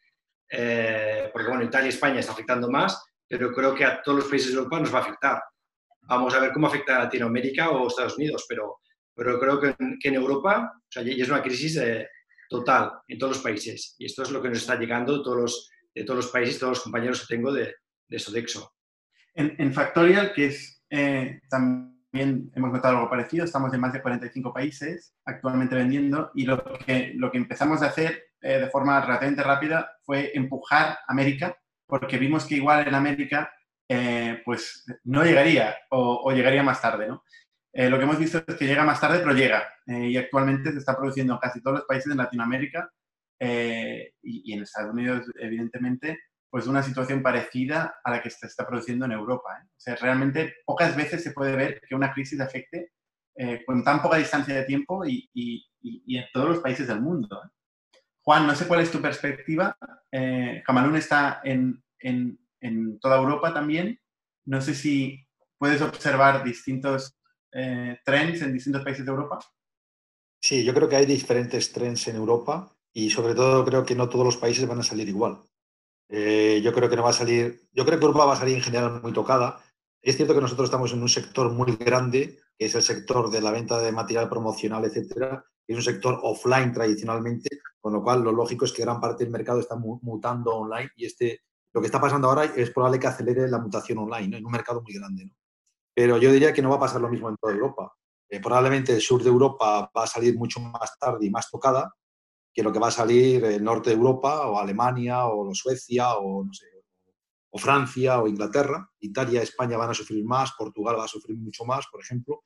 eh, 0.49 1.31
porque 1.33 1.49
bueno, 1.49 1.65
Italia 1.65 1.87
y 1.87 1.91
España 1.91 2.21
está 2.21 2.33
afectando 2.33 2.71
más, 2.71 3.03
pero 3.29 3.53
creo 3.53 3.75
que 3.75 3.85
a 3.85 4.03
todos 4.03 4.19
los 4.19 4.29
países 4.29 4.53
de 4.53 4.59
Europa 4.59 4.81
nos 4.81 4.95
va 4.95 4.99
a 4.99 5.03
afectar. 5.03 5.43
Vamos 6.03 6.35
a 6.35 6.41
ver 6.41 6.53
cómo 6.53 6.69
afecta 6.69 6.97
a 6.97 7.05
Latinoamérica 7.05 7.71
o 7.71 7.89
Estados 7.89 8.17
Unidos, 8.17 8.47
pero, 8.49 8.79
pero 9.15 9.39
creo 9.41 9.61
que 9.61 9.75
en, 9.79 9.99
que 9.99 10.09
en 10.09 10.15
Europa 10.15 10.73
o 10.77 10.87
sea, 10.89 11.03
ya 11.03 11.11
es 11.11 11.29
una 11.29 11.43
crisis 11.43 11.77
eh, 11.77 12.09
total 12.49 12.93
en 13.09 13.19
todos 13.19 13.37
los 13.37 13.43
países. 13.43 13.97
Y 13.99 14.07
esto 14.07 14.23
es 14.23 14.31
lo 14.31 14.41
que 14.41 14.49
nos 14.49 14.59
está 14.59 14.77
llegando 14.77 15.19
de 15.19 15.25
todos 15.25 15.37
los, 15.37 15.71
de 15.95 16.05
todos 16.05 16.25
los 16.25 16.33
países, 16.33 16.59
todos 16.59 16.79
los 16.79 16.83
compañeros 16.83 17.21
que 17.21 17.35
tengo 17.35 17.53
de, 17.53 17.75
de 18.09 18.19
Sodexo. 18.19 18.73
En, 19.35 19.55
en, 19.59 19.73
Factorial, 19.75 20.33
que 20.33 20.47
es 20.47 20.83
eh, 20.89 21.41
también 21.51 22.51
hemos 22.55 22.73
notado 22.73 22.97
algo 22.97 23.11
parecido, 23.11 23.45
estamos 23.45 23.73
en 23.75 23.81
más 23.81 23.93
de 23.93 24.01
45 24.01 24.53
países 24.53 25.15
actualmente 25.25 25.75
vendiendo 25.75 26.31
y 26.35 26.45
lo 26.45 26.63
que, 26.65 27.13
lo 27.17 27.31
que 27.31 27.39
empezamos 27.39 27.83
a 27.83 27.87
hacer 27.87 28.25
eh, 28.41 28.61
de 28.61 28.71
forma 28.71 29.01
relativamente 29.01 29.43
rápida 29.43 29.91
fue 30.05 30.31
empujar 30.35 30.99
América 31.09 31.57
porque 31.87 32.19
vimos 32.19 32.47
que 32.47 32.57
igual 32.57 32.87
en 32.87 32.95
América 32.95 33.53
eh, 33.89 34.43
pues 34.45 34.85
no 35.05 35.25
llegaría 35.25 35.77
o, 35.91 36.33
llegaría 36.33 36.63
más 36.63 36.83
tarde, 36.83 37.07
¿no? 37.07 37.23
Eh, 37.73 37.89
lo 37.89 37.99
que 37.99 38.05
hemos 38.05 38.19
visto 38.19 38.43
es 38.47 38.57
que 38.57 38.67
llega 38.67 38.85
más 38.85 39.01
tarde, 39.01 39.19
pero 39.19 39.33
llega. 39.33 39.69
Eh, 39.87 40.09
y 40.09 40.17
actualmente 40.17 40.73
se 40.73 40.79
está 40.79 40.97
produciendo 40.97 41.35
en 41.35 41.39
casi 41.39 41.63
todos 41.63 41.79
los 41.79 41.87
países 41.87 42.09
de 42.09 42.17
Latinoamérica 42.17 42.91
y, 43.39 44.11
y, 44.23 44.53
en 44.55 44.63
Estados 44.63 44.93
Unidos, 44.93 45.31
evidentemente, 45.39 46.19
pues 46.51 46.67
una 46.67 46.83
situación 46.83 47.23
parecida 47.23 47.97
a 48.03 48.11
la 48.11 48.23
que 48.23 48.31
se 48.31 48.47
está 48.47 48.67
produciendo 48.67 49.05
en 49.05 49.13
Europa. 49.13 49.63
O 49.63 49.79
sea, 49.81 49.95
realmente 49.97 50.55
pocas 50.65 50.97
veces 50.97 51.23
se 51.23 51.33
puede 51.33 51.55
ver 51.55 51.81
que 51.87 51.95
una 51.95 52.13
crisis 52.13 52.41
afecte 52.41 52.93
con 53.67 53.85
tan 53.85 54.01
poca 54.01 54.17
distancia 54.17 54.55
de 54.55 54.65
tiempo 54.65 55.05
y, 55.05 55.29
y, 55.35 55.67
y 55.83 56.17
en 56.17 56.25
todos 56.33 56.49
los 56.49 56.59
países 56.61 56.89
del 56.89 57.03
mundo. 57.03 57.43
Juan, 58.27 58.45
no 58.45 58.57
sé 58.57 58.67
cuál 58.67 58.81
es 58.81 58.91
tu 58.91 59.01
perspectiva. 59.01 59.79
Eh, 60.11 60.61
Camalún 60.67 60.97
está 60.97 61.41
en, 61.45 61.81
en, 62.01 62.37
en, 62.61 62.99
toda 62.99 63.19
Europa 63.19 63.55
también. 63.55 64.01
No 64.47 64.61
sé 64.61 64.75
si 64.75 65.25
puedes 65.57 65.81
observar 65.81 66.43
distintos 66.43 67.17
eh, 67.53 68.01
trends 68.05 68.43
en 68.43 68.53
distintos 68.53 68.83
países 68.83 69.05
de 69.05 69.13
Europa. 69.13 69.39
Sí, 70.43 70.65
yo 70.65 70.75
creo 70.75 70.89
que 70.89 70.97
hay 70.97 71.07
diferentes 71.07 71.73
trends 71.73 72.09
en 72.09 72.17
Europa 72.17 72.69
y 72.93 73.11
sobre 73.11 73.37
todo 73.37 73.65
creo 73.65 73.87
que 73.87 73.95
no 73.95 74.09
todos 74.09 74.25
los 74.25 74.37
países 74.37 74.67
van 74.67 74.81
a 74.81 74.83
salir 74.83 75.09
igual. 75.09 75.39
Eh, 76.09 76.61
yo 76.65 76.73
creo 76.73 76.91
que 76.91 76.97
no 76.97 77.05
va 77.05 77.11
a 77.11 77.13
salir, 77.13 77.69
yo 77.73 77.87
creo 77.87 78.01
que 78.01 78.07
Europa 78.07 78.25
va 78.25 78.33
a 78.33 78.39
salir 78.41 78.57
en 78.57 78.63
general 78.63 79.01
muy 79.03 79.13
tocada. 79.13 79.61
Es 80.03 80.17
cierto 80.17 80.35
que 80.35 80.41
nosotros 80.41 80.67
estamos 80.67 80.93
en 80.93 81.01
un 81.01 81.09
sector 81.09 81.53
muy 81.53 81.77
grande, 81.77 82.41
que 82.59 82.67
es 82.67 82.75
el 82.75 82.83
sector 82.83 83.31
de 83.31 83.41
la 83.41 83.53
venta 83.53 83.79
de 83.79 83.93
material 83.93 84.29
promocional, 84.29 84.85
etcétera, 84.85 85.45
es 85.67 85.77
un 85.77 85.83
sector 85.83 86.21
offline 86.23 86.73
tradicionalmente, 86.73 87.49
con 87.81 87.93
lo 87.93 88.03
cual 88.03 88.23
lo 88.23 88.33
lógico 88.33 88.65
es 88.65 88.73
que 88.73 88.83
gran 88.83 89.01
parte 89.01 89.25
del 89.25 89.33
mercado 89.33 89.61
está 89.61 89.77
mutando 89.77 90.55
online 90.55 90.91
y 90.97 91.07
este, 91.07 91.41
lo 91.73 91.81
que 91.81 91.87
está 91.87 92.01
pasando 92.01 92.29
ahora 92.29 92.45
es 92.45 92.71
probable 92.71 92.99
que 92.99 93.07
acelere 93.07 93.49
la 93.49 93.59
mutación 93.59 93.99
online 93.99 94.29
¿no? 94.29 94.37
en 94.37 94.47
un 94.47 94.53
mercado 94.53 94.83
muy 94.83 94.95
grande. 94.95 95.27
¿no? 95.27 95.33
Pero 95.95 96.19
yo 96.19 96.33
diría 96.33 96.53
que 96.53 96.63
no 96.63 96.71
va 96.71 96.77
a 96.77 96.81
pasar 96.81 97.01
lo 97.01 97.09
mismo 97.09 97.29
en 97.29 97.37
toda 97.37 97.53
Europa. 97.53 97.93
Eh, 98.29 98.41
probablemente 98.41 98.93
el 98.93 99.01
sur 99.01 99.23
de 99.23 99.29
Europa 99.29 99.91
va 99.97 100.05
a 100.05 100.07
salir 100.07 100.37
mucho 100.37 100.61
más 100.61 100.99
tarde 100.99 101.27
y 101.27 101.31
más 101.31 101.51
tocada 101.51 101.93
que 102.53 102.63
lo 102.63 102.73
que 102.73 102.79
va 102.79 102.89
a 102.89 102.91
salir 102.91 103.45
el 103.45 103.63
norte 103.63 103.91
de 103.91 103.97
Europa 103.97 104.47
o 104.47 104.59
Alemania 104.59 105.27
o 105.27 105.55
Suecia 105.55 106.15
o 106.15 106.43
no 106.43 106.53
sé, 106.55 106.67
o 107.51 107.59
Francia 107.59 108.23
o 108.23 108.27
Inglaterra. 108.27 108.91
Italia, 109.01 109.43
España 109.43 109.77
van 109.77 109.91
a 109.91 109.95
sufrir 109.95 110.25
más, 110.25 110.53
Portugal 110.57 110.99
va 110.99 111.05
a 111.05 111.09
sufrir 111.09 111.37
mucho 111.37 111.67
más, 111.67 111.87
por 111.93 112.01
ejemplo. 112.01 112.45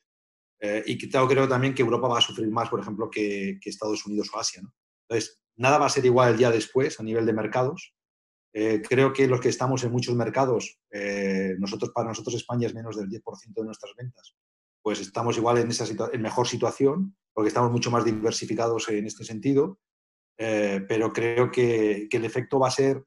Eh, 0.60 0.82
y 0.86 0.98
creo, 0.98 1.26
creo 1.26 1.48
también 1.48 1.74
que 1.74 1.82
Europa 1.82 2.08
va 2.08 2.18
a 2.18 2.22
sufrir 2.22 2.50
más, 2.50 2.68
por 2.68 2.80
ejemplo, 2.80 3.08
que, 3.10 3.58
que 3.60 3.70
Estados 3.70 4.04
Unidos 4.06 4.30
o 4.32 4.38
Asia. 4.38 4.62
¿no? 4.62 4.74
Entonces, 5.08 5.40
nada 5.56 5.78
va 5.78 5.86
a 5.86 5.90
ser 5.90 6.04
igual 6.06 6.32
el 6.32 6.38
día 6.38 6.50
después 6.50 6.98
a 7.00 7.02
nivel 7.02 7.26
de 7.26 7.32
mercados. 7.32 7.94
Eh, 8.52 8.82
creo 8.86 9.12
que 9.12 9.28
los 9.28 9.40
que 9.40 9.48
estamos 9.48 9.84
en 9.84 9.92
muchos 9.92 10.14
mercados, 10.16 10.78
eh, 10.90 11.54
nosotros 11.58 11.92
para 11.94 12.08
nosotros 12.08 12.34
España 12.34 12.66
es 12.66 12.74
menos 12.74 12.96
del 12.96 13.08
10% 13.08 13.54
de 13.54 13.64
nuestras 13.64 13.94
ventas, 13.96 14.34
pues 14.82 15.00
estamos 15.00 15.36
igual 15.36 15.58
en 15.58 15.70
esa 15.70 15.84
en 16.12 16.22
mejor 16.22 16.48
situación, 16.48 17.16
porque 17.32 17.48
estamos 17.48 17.70
mucho 17.70 17.90
más 17.90 18.04
diversificados 18.04 18.88
en 18.88 19.06
este 19.06 19.24
sentido, 19.24 19.78
eh, 20.36 20.84
pero 20.88 21.12
creo 21.12 21.50
que, 21.50 22.08
que, 22.10 22.16
el 22.16 22.24
efecto 22.24 22.58
va 22.58 22.68
a 22.68 22.72
ser, 22.72 23.04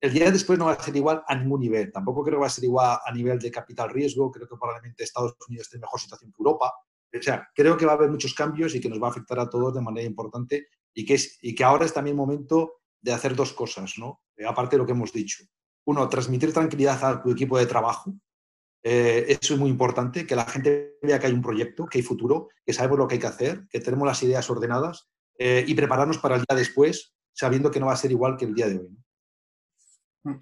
el 0.00 0.12
día 0.12 0.30
después 0.30 0.58
no 0.58 0.64
va 0.66 0.72
a 0.72 0.82
ser 0.82 0.96
igual 0.96 1.22
a 1.28 1.34
ningún 1.36 1.60
nivel, 1.60 1.92
tampoco 1.92 2.24
creo 2.24 2.38
que 2.38 2.42
va 2.42 2.46
a 2.46 2.50
ser 2.50 2.64
igual 2.64 2.98
a 3.04 3.12
nivel 3.12 3.38
de 3.38 3.50
capital 3.50 3.90
riesgo, 3.90 4.32
creo 4.32 4.48
que 4.48 4.56
probablemente 4.56 5.04
Estados 5.04 5.36
Unidos 5.46 5.66
esté 5.66 5.76
en 5.76 5.82
mejor 5.82 6.00
situación 6.00 6.32
que 6.32 6.36
Europa, 6.40 6.72
o 7.18 7.22
sea, 7.22 7.48
creo 7.54 7.76
que 7.76 7.86
va 7.86 7.92
a 7.92 7.94
haber 7.96 8.10
muchos 8.10 8.34
cambios 8.34 8.74
y 8.74 8.80
que 8.80 8.88
nos 8.88 9.02
va 9.02 9.08
a 9.08 9.10
afectar 9.10 9.38
a 9.38 9.48
todos 9.48 9.74
de 9.74 9.80
manera 9.80 10.06
importante 10.06 10.68
y 10.94 11.04
que, 11.54 11.64
ahora 11.64 11.84
es 11.84 11.94
también 11.94 12.16
momento 12.16 12.80
de 13.00 13.12
hacer 13.12 13.34
dos 13.34 13.52
cosas, 13.52 13.94
¿no? 13.98 14.22
Eh, 14.36 14.44
aparte 14.46 14.76
de 14.76 14.78
lo 14.78 14.86
que 14.86 14.92
hemos 14.92 15.12
dicho. 15.12 15.44
Uno, 15.86 16.08
transmitir 16.08 16.52
tranquilidad 16.52 17.02
a 17.04 17.22
tu 17.22 17.30
equipo 17.30 17.58
de 17.58 17.66
trabajo. 17.66 18.12
Eh, 18.82 19.26
eso 19.28 19.54
es 19.54 19.60
muy 19.60 19.70
importante, 19.70 20.26
que 20.26 20.36
la 20.36 20.44
gente 20.44 20.98
vea 21.02 21.18
que 21.18 21.26
hay 21.26 21.32
un 21.32 21.42
proyecto, 21.42 21.86
que 21.86 21.98
hay 21.98 22.02
futuro, 22.02 22.48
que 22.64 22.72
sabemos 22.72 22.98
lo 22.98 23.08
que 23.08 23.14
hay 23.14 23.20
que 23.20 23.26
hacer, 23.26 23.66
que 23.68 23.80
tenemos 23.80 24.06
las 24.06 24.22
ideas 24.22 24.48
ordenadas 24.50 25.10
eh, 25.38 25.64
y 25.66 25.74
prepararnos 25.74 26.18
para 26.18 26.36
el 26.36 26.44
día 26.48 26.56
después, 26.56 27.14
sabiendo 27.32 27.70
que 27.70 27.80
no 27.80 27.86
va 27.86 27.92
a 27.92 27.96
ser 27.96 28.10
igual 28.10 28.36
que 28.36 28.46
el 28.46 28.54
día 28.54 28.68
de 28.68 28.78
hoy. 28.78 28.88
¿no? 30.24 30.38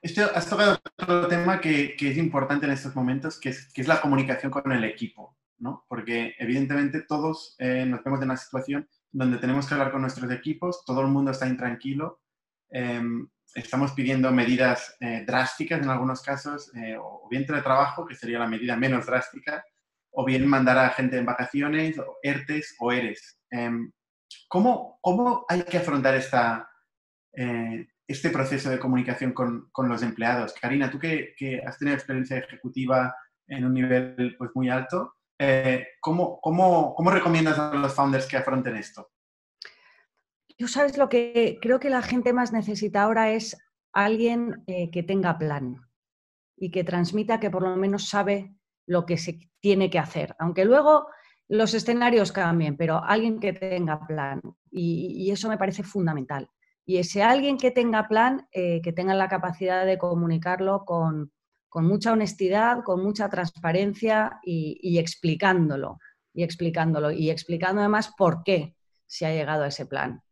Esto, 0.00 0.30
has 0.34 0.48
tocado 0.48 0.78
otro 0.98 1.28
tema 1.28 1.60
que, 1.60 1.94
es 1.98 2.16
importante 2.16 2.66
en 2.66 2.72
estos 2.72 2.94
momentos, 2.96 3.38
que 3.38 3.50
es 3.50 3.88
la 3.88 4.00
comunicación 4.00 4.50
con 4.50 4.70
el 4.72 4.84
equipo. 4.84 5.36
¿No? 5.62 5.84
Porque 5.88 6.34
evidentemente 6.38 7.02
todos 7.02 7.56
eh, 7.58 7.86
nos 7.86 8.04
vemos 8.04 8.20
en 8.20 8.26
una 8.26 8.36
situación 8.36 8.88
donde 9.10 9.38
tenemos 9.38 9.66
que 9.66 9.74
hablar 9.74 9.92
con 9.92 10.02
nuestros 10.02 10.30
equipos, 10.30 10.84
todo 10.84 11.00
el 11.00 11.08
mundo 11.08 11.30
está 11.30 11.46
intranquilo, 11.46 12.20
eh, 12.70 13.02
estamos 13.54 13.92
pidiendo 13.92 14.30
medidas 14.32 14.96
eh, 15.00 15.24
drásticas 15.26 15.82
en 15.82 15.90
algunos 15.90 16.22
casos, 16.22 16.70
eh, 16.74 16.96
o 16.98 17.28
bien 17.30 17.46
teletrabajo, 17.46 18.06
que 18.06 18.14
sería 18.14 18.38
la 18.38 18.46
medida 18.46 18.76
menos 18.76 19.06
drástica, 19.06 19.64
o 20.10 20.24
bien 20.24 20.46
mandar 20.46 20.78
a 20.78 20.90
gente 20.90 21.18
en 21.18 21.26
vacaciones, 21.26 21.98
o 21.98 22.18
ERTES 22.22 22.76
o 22.80 22.92
ERES. 22.92 23.40
Em, 23.50 23.90
¿cómo, 24.48 24.98
¿cómo, 25.00 25.44
hay 25.48 25.62
que 25.62 25.78
afrontar 25.78 26.14
esta, 26.14 26.68
eh, 27.34 27.86
este 28.06 28.30
proceso 28.30 28.70
de 28.70 28.78
comunicación 28.78 29.32
con, 29.32 29.68
con, 29.72 29.88
los 29.88 30.02
empleados? 30.02 30.54
Karina, 30.60 30.90
tú 30.90 30.98
que, 30.98 31.34
que 31.36 31.60
has 31.66 31.78
tenido 31.78 31.96
experiencia 31.96 32.38
ejecutiva 32.38 33.14
en 33.46 33.64
un 33.64 33.74
nivel 33.74 34.34
pues, 34.38 34.50
muy 34.54 34.68
alto, 34.68 35.14
eh, 35.44 35.88
¿cómo, 36.00 36.40
cómo, 36.40 36.94
¿cómo, 36.94 37.10
recomiendas 37.10 37.58
a 37.58 37.74
los 37.74 37.92
founders 37.94 38.26
que 38.26 38.36
afronten 38.36 38.76
esto? 38.76 39.10
Yo 40.56 40.68
sabes 40.68 40.96
lo 40.96 41.08
que 41.08 41.58
creo 41.60 41.80
que 41.80 41.90
la 41.90 42.02
gente 42.02 42.32
más 42.32 42.52
necesita 42.52 43.02
ahora 43.02 43.32
es 43.32 43.56
alguien 43.92 44.62
eh, 44.68 44.92
que 44.92 45.02
tenga 45.02 45.38
plan 45.38 45.80
y 46.56 46.70
que 46.70 46.84
transmita 46.84 47.40
que 47.40 47.50
por 47.50 47.62
lo 47.62 47.74
menos 47.74 48.08
sabe 48.08 48.54
lo 48.86 49.04
que 49.04 49.18
se 49.18 49.50
tiene 49.58 49.90
que 49.90 49.98
hacer. 49.98 50.36
Aunque 50.38 50.64
luego 50.64 51.08
los 51.48 51.74
escenarios 51.74 52.30
cambien, 52.30 52.76
pero 52.76 53.02
alguien 53.02 53.40
que 53.40 53.52
tenga 53.52 54.06
plan. 54.06 54.40
Y, 54.70 55.28
eso 55.32 55.48
me 55.48 55.58
parece 55.58 55.82
fundamental. 55.82 56.48
Y 56.86 56.98
ese 56.98 57.24
alguien 57.24 57.56
que 57.56 57.72
tenga 57.72 58.06
plan, 58.06 58.46
eh, 58.52 58.80
que 58.80 58.92
tenga 58.92 59.14
la 59.14 59.28
capacidad 59.28 59.84
de 59.84 59.98
comunicarlo 59.98 60.84
con, 60.84 61.32
mucha 61.86 62.12
honestidad, 62.12 62.82
con 62.84 63.02
mucha 63.02 63.28
transparencia 63.28 64.40
y, 64.42 64.98
explicándolo. 64.98 65.98
Y 66.34 66.42
explicándolo. 66.42 67.10
Y 67.10 67.30
explicando 67.30 67.80
además 67.80 68.12
por 68.16 68.42
qué 68.42 68.76
se 69.06 69.26
ha 69.26 69.32
llegado 69.32 69.64
a 69.64 69.68
ese 69.68 69.86
plan. 69.86 70.22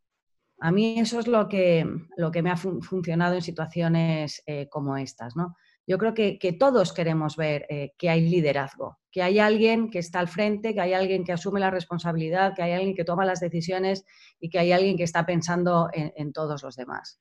A 0.59 0.71
mí 0.71 0.99
eso 0.99 1.19
es 1.19 1.27
lo 1.27 1.49
que, 1.49 1.85
lo 2.17 2.31
que 2.31 2.43
me 2.43 2.51
ha 2.51 2.57
funcionado 2.57 3.35
en 3.35 3.41
situaciones 3.41 4.43
eh, 4.45 4.67
como 4.69 4.97
estas. 4.97 5.35
¿no? 5.35 5.55
Yo 5.87 5.97
creo 5.97 6.13
que, 6.13 6.55
todos 6.59 6.93
queremos 6.93 7.35
ver 7.35 7.65
eh, 7.69 7.93
que 7.97 8.09
hay 8.09 8.21
liderazgo, 8.29 8.99
que 9.11 9.23
hay 9.23 9.39
alguien 9.39 9.89
que 9.89 9.99
está 9.99 10.19
al 10.19 10.27
frente, 10.27 10.73
que 10.73 10.81
hay 10.81 10.93
alguien 10.93 11.23
que 11.23 11.33
asume 11.33 11.59
la 11.59 11.71
responsabilidad, 11.71 12.53
que 12.55 12.61
hay 12.61 12.73
alguien 12.73 12.95
que 12.95 13.03
toma 13.03 13.25
las 13.25 13.39
decisiones 13.39 14.05
y 14.39 14.49
que 14.49 14.59
hay 14.59 14.71
alguien 14.71 14.95
que 14.95 15.03
está 15.03 15.25
pensando 15.25 15.89
en, 15.91 16.31
todos 16.33 16.63
los 16.63 16.75
demás. 16.75 17.19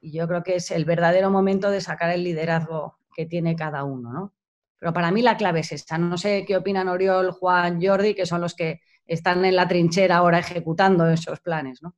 Y 0.00 0.12
yo 0.12 0.26
creo 0.26 0.42
que 0.42 0.56
es 0.56 0.70
el 0.70 0.84
verdadero 0.84 1.30
momento 1.30 1.70
de 1.70 1.80
sacar 1.80 2.10
el 2.10 2.24
liderazgo 2.24 2.98
que 3.14 3.26
tiene 3.26 3.54
cada 3.56 3.84
uno, 3.84 4.12
¿no? 4.12 4.34
Pero 4.82 4.92
para 4.92 5.12
mí 5.12 5.22
la 5.22 5.36
clave 5.36 5.60
es 5.60 5.70
esta. 5.70 5.96
No 5.96 6.18
sé 6.18 6.44
qué 6.44 6.56
opinan 6.56 6.88
Oriol, 6.88 7.30
Juan, 7.30 7.80
Jordi, 7.80 8.14
que 8.14 8.26
son 8.26 8.40
los 8.40 8.54
que 8.54 8.80
están 9.06 9.44
en 9.44 9.54
la 9.54 9.68
trinchera 9.68 10.16
ahora 10.16 10.40
ejecutando 10.40 11.08
esos 11.08 11.40
planes, 11.40 11.80
¿no? 11.82 11.96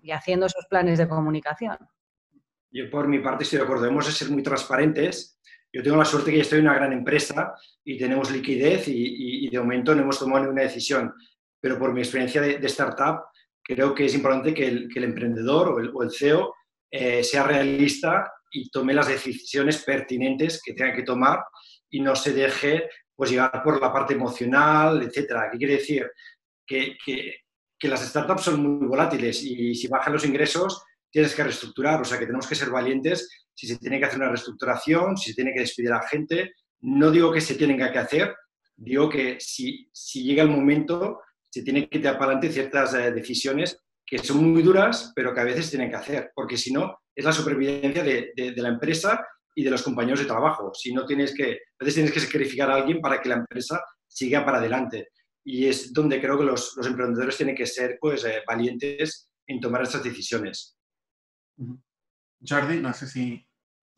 Y 0.00 0.10
haciendo 0.10 0.46
esos 0.46 0.66
planes 0.66 0.98
de 0.98 1.06
comunicación. 1.06 1.76
Yo 2.72 2.90
por 2.90 3.06
mi 3.06 3.20
parte 3.20 3.44
estoy 3.44 3.58
de 3.58 3.64
acuerdo, 3.64 3.84
debemos 3.84 4.06
ser 4.06 4.30
muy 4.30 4.42
transparentes. 4.42 5.40
Yo 5.72 5.84
tengo 5.84 5.96
la 5.96 6.04
suerte 6.04 6.32
que 6.32 6.40
estoy 6.40 6.58
en 6.58 6.66
una 6.66 6.74
gran 6.74 6.92
empresa 6.92 7.54
y 7.84 7.96
tenemos 7.96 8.30
liquidez 8.30 8.88
y, 8.88 9.48
de 9.48 9.58
momento 9.60 9.94
no 9.94 10.02
hemos 10.02 10.18
tomado 10.18 10.40
ninguna 10.40 10.62
decisión. 10.62 11.14
Pero 11.60 11.78
por 11.78 11.92
mi 11.92 12.00
experiencia 12.00 12.40
de, 12.40 12.66
startup, 12.66 13.26
creo 13.62 13.94
que 13.94 14.06
es 14.06 14.14
importante 14.14 14.52
que 14.52 14.66
el, 14.66 15.04
emprendedor 15.04 15.68
o 15.68 16.02
el, 16.02 16.10
CEO 16.10 16.54
eh, 16.90 17.22
sea 17.22 17.44
realista 17.44 18.32
y 18.60 18.70
tome 18.70 18.94
las 18.94 19.08
decisiones 19.08 19.82
pertinentes 19.84 20.60
que 20.62 20.72
tenga 20.72 20.94
que 20.94 21.02
tomar 21.02 21.40
y 21.90 22.00
no 22.00 22.16
se 22.16 22.32
deje 22.32 22.88
pues, 23.14 23.30
llevar 23.30 23.62
por 23.62 23.80
la 23.80 23.92
parte 23.92 24.14
emocional, 24.14 25.02
etcétera. 25.02 25.48
¿Qué 25.50 25.58
quiere 25.58 25.74
decir? 25.74 26.10
Que, 26.66 26.96
que, 27.04 27.34
que 27.78 27.88
las 27.88 28.06
startups 28.06 28.42
son 28.42 28.62
muy 28.62 28.86
volátiles 28.86 29.42
y 29.42 29.74
si 29.74 29.88
bajan 29.88 30.12
los 30.12 30.24
ingresos 30.24 30.82
tienes 31.10 31.34
que 31.34 31.44
reestructurar, 31.44 32.00
o 32.00 32.04
sea 32.04 32.18
que 32.18 32.26
tenemos 32.26 32.46
que 32.46 32.54
ser 32.54 32.70
valientes 32.70 33.28
si 33.54 33.66
se 33.66 33.78
tiene 33.78 33.98
que 33.98 34.04
hacer 34.04 34.18
una 34.18 34.28
reestructuración, 34.28 35.16
si 35.16 35.30
se 35.30 35.34
tiene 35.34 35.52
que 35.54 35.60
despedir 35.60 35.92
a 35.92 36.06
gente. 36.06 36.52
No 36.80 37.10
digo 37.10 37.32
que 37.32 37.40
se 37.40 37.54
tienen 37.54 37.78
que 37.78 37.98
hacer, 37.98 38.34
digo 38.76 39.08
que 39.08 39.38
si, 39.40 39.88
si 39.92 40.24
llega 40.24 40.42
el 40.42 40.50
momento, 40.50 41.20
se 41.48 41.62
tiene 41.62 41.88
que 41.88 41.98
dar 42.00 42.18
para 42.18 42.32
adelante 42.32 42.52
ciertas 42.52 42.92
eh, 42.94 43.12
decisiones 43.12 43.80
que 44.04 44.18
son 44.18 44.52
muy 44.52 44.62
duras, 44.62 45.12
pero 45.16 45.34
que 45.34 45.40
a 45.40 45.44
veces 45.44 45.70
tienen 45.70 45.90
que 45.90 45.96
hacer, 45.96 46.30
porque 46.34 46.56
si 46.56 46.72
no, 46.72 46.98
es 47.16 47.24
la 47.24 47.32
supervivencia 47.32 48.04
de, 48.04 48.32
de, 48.36 48.62
la 48.62 48.68
empresa 48.68 49.26
y 49.54 49.64
de 49.64 49.70
los 49.70 49.82
compañeros 49.82 50.20
de 50.20 50.26
trabajo. 50.26 50.70
Si 50.74 50.92
no 50.92 51.06
tienes 51.06 51.34
que, 51.34 51.52
a 51.52 51.84
veces 51.84 51.94
tienes 51.94 52.12
que 52.12 52.20
sacrificar 52.20 52.70
a 52.70 52.74
alguien 52.74 53.00
para 53.00 53.20
que 53.20 53.30
la 53.30 53.36
empresa 53.36 53.82
siga 54.06 54.44
para 54.44 54.58
adelante. 54.58 55.08
Y 55.42 55.66
es 55.66 55.92
donde 55.92 56.20
creo 56.20 56.38
que 56.38 56.44
los, 56.44 56.74
los 56.76 56.86
emprendedores 56.86 57.36
tienen 57.36 57.56
que 57.56 57.66
ser 57.66 57.96
pues, 58.00 58.24
eh, 58.24 58.42
valientes 58.46 59.30
en 59.46 59.60
tomar 59.60 59.82
estas 59.82 60.04
decisiones. 60.04 60.76
Jordi, 62.46 62.80
no 62.80 62.92
sé 62.92 63.06
si... 63.06 63.42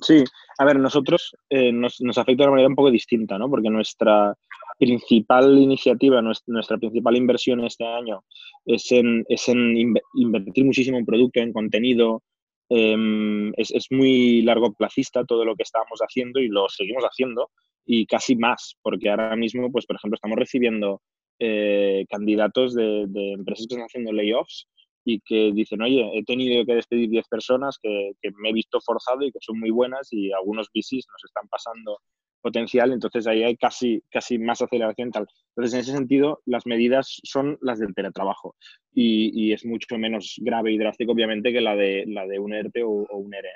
Sí, 0.00 0.22
a 0.58 0.64
ver, 0.64 0.78
nosotros 0.78 1.34
eh, 1.50 1.72
nos, 1.72 2.00
afecta 2.16 2.44
de 2.44 2.44
una 2.44 2.50
manera 2.52 2.68
un 2.68 2.76
poco 2.76 2.90
distinta, 2.90 3.36
¿no? 3.36 3.50
Porque 3.50 3.68
nuestra 3.68 4.32
principal 4.78 5.58
iniciativa, 5.58 6.22
nuestra, 6.22 6.78
principal 6.78 7.16
inversión 7.16 7.64
este 7.64 7.84
año 7.84 8.22
es 8.64 8.92
en, 8.92 9.24
es 9.28 9.48
en 9.48 9.96
invertir 10.14 10.64
muchísimo 10.64 10.98
en 10.98 11.04
producto, 11.04 11.40
en 11.40 11.52
contenido. 11.52 12.22
Em, 12.70 13.52
es, 13.56 13.86
muy 13.90 14.42
largo 14.42 14.74
placista 14.74 15.24
todo 15.24 15.44
lo 15.44 15.56
que 15.56 15.62
estábamos 15.62 16.00
haciendo 16.00 16.38
y 16.38 16.48
lo 16.48 16.68
seguimos 16.68 17.04
haciendo 17.04 17.50
y 17.86 18.04
casi 18.06 18.36
más, 18.36 18.76
porque 18.82 19.08
ahora 19.08 19.34
mismo, 19.36 19.72
pues 19.72 19.86
por 19.86 19.96
ejemplo, 19.96 20.16
estamos 20.16 20.38
recibiendo 20.38 21.00
eh, 21.38 22.04
candidatos 22.10 22.74
de, 22.74 23.06
de, 23.08 23.32
empresas 23.32 23.66
que 23.66 23.74
están 23.74 23.86
haciendo 23.86 24.12
layoffs 24.12 24.68
y 25.08 25.20
que 25.20 25.52
dicen, 25.54 25.80
oye, 25.80 26.10
he 26.12 26.22
tenido 26.24 26.66
que 26.66 26.74
despedir 26.74 27.08
10 27.08 27.28
personas 27.28 27.78
que, 27.82 28.12
me 28.36 28.50
he 28.50 28.52
visto 28.52 28.78
forzado 28.80 29.24
y 29.24 29.32
que 29.32 29.38
son 29.40 29.58
muy 29.58 29.70
buenas 29.70 30.08
y 30.12 30.30
algunos 30.32 30.68
VCs 30.68 31.06
nos 31.10 31.24
están 31.24 31.48
pasando 31.48 31.98
potencial, 32.40 32.92
entonces 32.92 33.26
ahí 33.26 33.42
hay 33.42 33.56
casi, 33.56 34.02
casi 34.10 34.38
más 34.38 34.62
aceleración 34.62 35.10
tal. 35.10 35.26
Entonces, 35.50 35.74
en 35.74 35.80
ese 35.80 35.92
sentido, 35.92 36.40
las 36.46 36.66
medidas 36.66 37.20
son 37.24 37.58
las 37.60 37.78
del 37.78 37.94
teletrabajo 37.94 38.54
y, 38.94 39.52
es 39.52 39.64
mucho 39.64 39.98
menos 39.98 40.36
grave 40.38 40.72
y 40.72 40.78
drástico, 40.78 41.12
obviamente, 41.12 41.52
que 41.52 41.60
la 41.60 41.74
de, 41.74 42.04
la 42.06 42.26
de 42.26 42.38
un 42.38 42.52
ERTE 42.52 42.82
o, 42.82 43.06
un 43.10 43.34
ERE. 43.34 43.50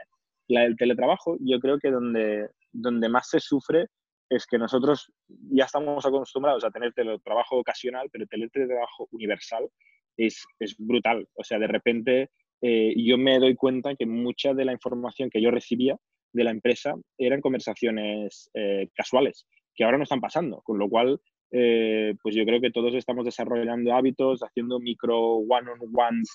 La 0.49 0.63
del 0.63 0.77
teletrabajo, 0.77 1.37
yo 1.41 1.61
creo 1.61 1.79
que 1.79 1.91
donde, 1.91 2.49
donde 2.73 3.09
más 3.09 3.29
se 3.29 3.41
sufre 3.41 3.87
es 4.29 4.47
que 4.47 4.59
nosotros 4.59 5.13
ya 5.29 5.65
estamos 5.65 6.05
acostumbrados 6.05 6.65
a 6.65 6.71
tener 6.71 6.93
teletrabajo 6.93 7.59
ocasional, 7.59 8.09
pero 8.11 8.27
teletrabajo 8.27 9.09
universal 9.13 9.69
es, 10.17 10.45
es 10.59 10.75
brutal. 10.79 11.29
O 11.35 11.45
sea, 11.45 11.59
de 11.59 11.67
repente 11.67 12.31
eh, 12.63 12.95
yo 12.97 13.19
me 13.19 13.39
doy 13.39 13.57
cuenta 13.57 13.95
que 13.97 14.07
mucha 14.07 14.55
de 14.55 14.65
la 14.65 14.73
información 14.73 15.29
que 15.31 15.43
yo 15.43 15.51
recibía 15.51 15.97
de 16.33 16.45
la 16.45 16.51
empresa 16.51 16.95
eran 17.19 17.41
conversaciones 17.41 18.51
eh, 18.55 18.89
casuales, 18.95 19.47
que 19.75 19.85
ahora 19.85 19.99
no 19.99 20.05
están 20.05 20.21
pasando, 20.21 20.61
con 20.63 20.79
lo 20.79 20.89
cual, 20.89 21.21
eh, 21.51 22.15
pues 22.23 22.35
yo 22.35 22.45
creo 22.45 22.61
que 22.61 22.71
todos 22.71 22.95
estamos 22.95 23.25
desarrollando 23.25 23.95
hábitos, 23.95 24.41
haciendo 24.41 24.81
micro 24.81 25.19
one-on-ones, 25.37 26.31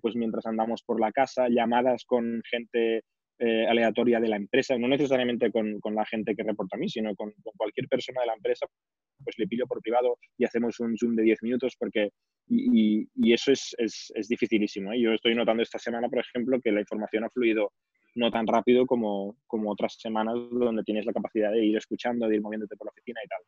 pues 0.00 0.16
mientras 0.16 0.46
andamos 0.46 0.82
por 0.82 0.98
la 1.00 1.12
casa, 1.12 1.48
llamadas 1.50 2.04
con 2.06 2.40
gente 2.50 3.02
aleatoria 3.38 4.18
de 4.20 4.28
la 4.28 4.36
empresa, 4.36 4.78
no 4.78 4.88
necesariamente 4.88 5.52
con, 5.52 5.78
con, 5.80 5.94
la 5.94 6.06
gente 6.06 6.34
que 6.34 6.42
reporta 6.42 6.76
a 6.76 6.78
mí, 6.78 6.88
sino 6.88 7.14
con, 7.14 7.34
cualquier 7.58 7.86
persona 7.86 8.22
de 8.22 8.28
la 8.28 8.34
empresa, 8.34 8.66
pues 9.22 9.36
le 9.38 9.46
pillo 9.46 9.66
por 9.66 9.82
privado 9.82 10.16
y 10.38 10.46
hacemos 10.46 10.80
un 10.80 10.96
Zoom 10.96 11.14
de 11.14 11.24
10 11.24 11.42
minutos 11.42 11.74
porque 11.78 12.10
y, 12.48 13.08
y 13.14 13.32
eso 13.32 13.52
es, 13.52 13.74
es, 13.78 14.12
es 14.14 14.28
dificilísimo. 14.28 14.92
¿eh? 14.92 15.00
Yo 15.00 15.12
estoy 15.12 15.34
notando 15.34 15.62
esta 15.62 15.78
semana, 15.78 16.08
por 16.08 16.20
ejemplo, 16.20 16.60
que 16.60 16.72
la 16.72 16.80
información 16.80 17.24
ha 17.24 17.30
fluido 17.30 17.72
no 18.16 18.30
tan 18.30 18.46
rápido 18.46 18.86
como, 18.86 19.36
como 19.46 19.70
otras 19.70 19.94
semanas 19.98 20.34
donde 20.50 20.82
tienes 20.82 21.06
la 21.06 21.12
capacidad 21.12 21.52
de 21.52 21.64
ir 21.64 21.76
escuchando, 21.76 22.26
de 22.26 22.36
ir 22.36 22.42
moviéndote 22.42 22.76
por 22.76 22.86
la 22.86 22.90
oficina 22.90 23.20
y 23.24 23.28
tal. 23.28 23.40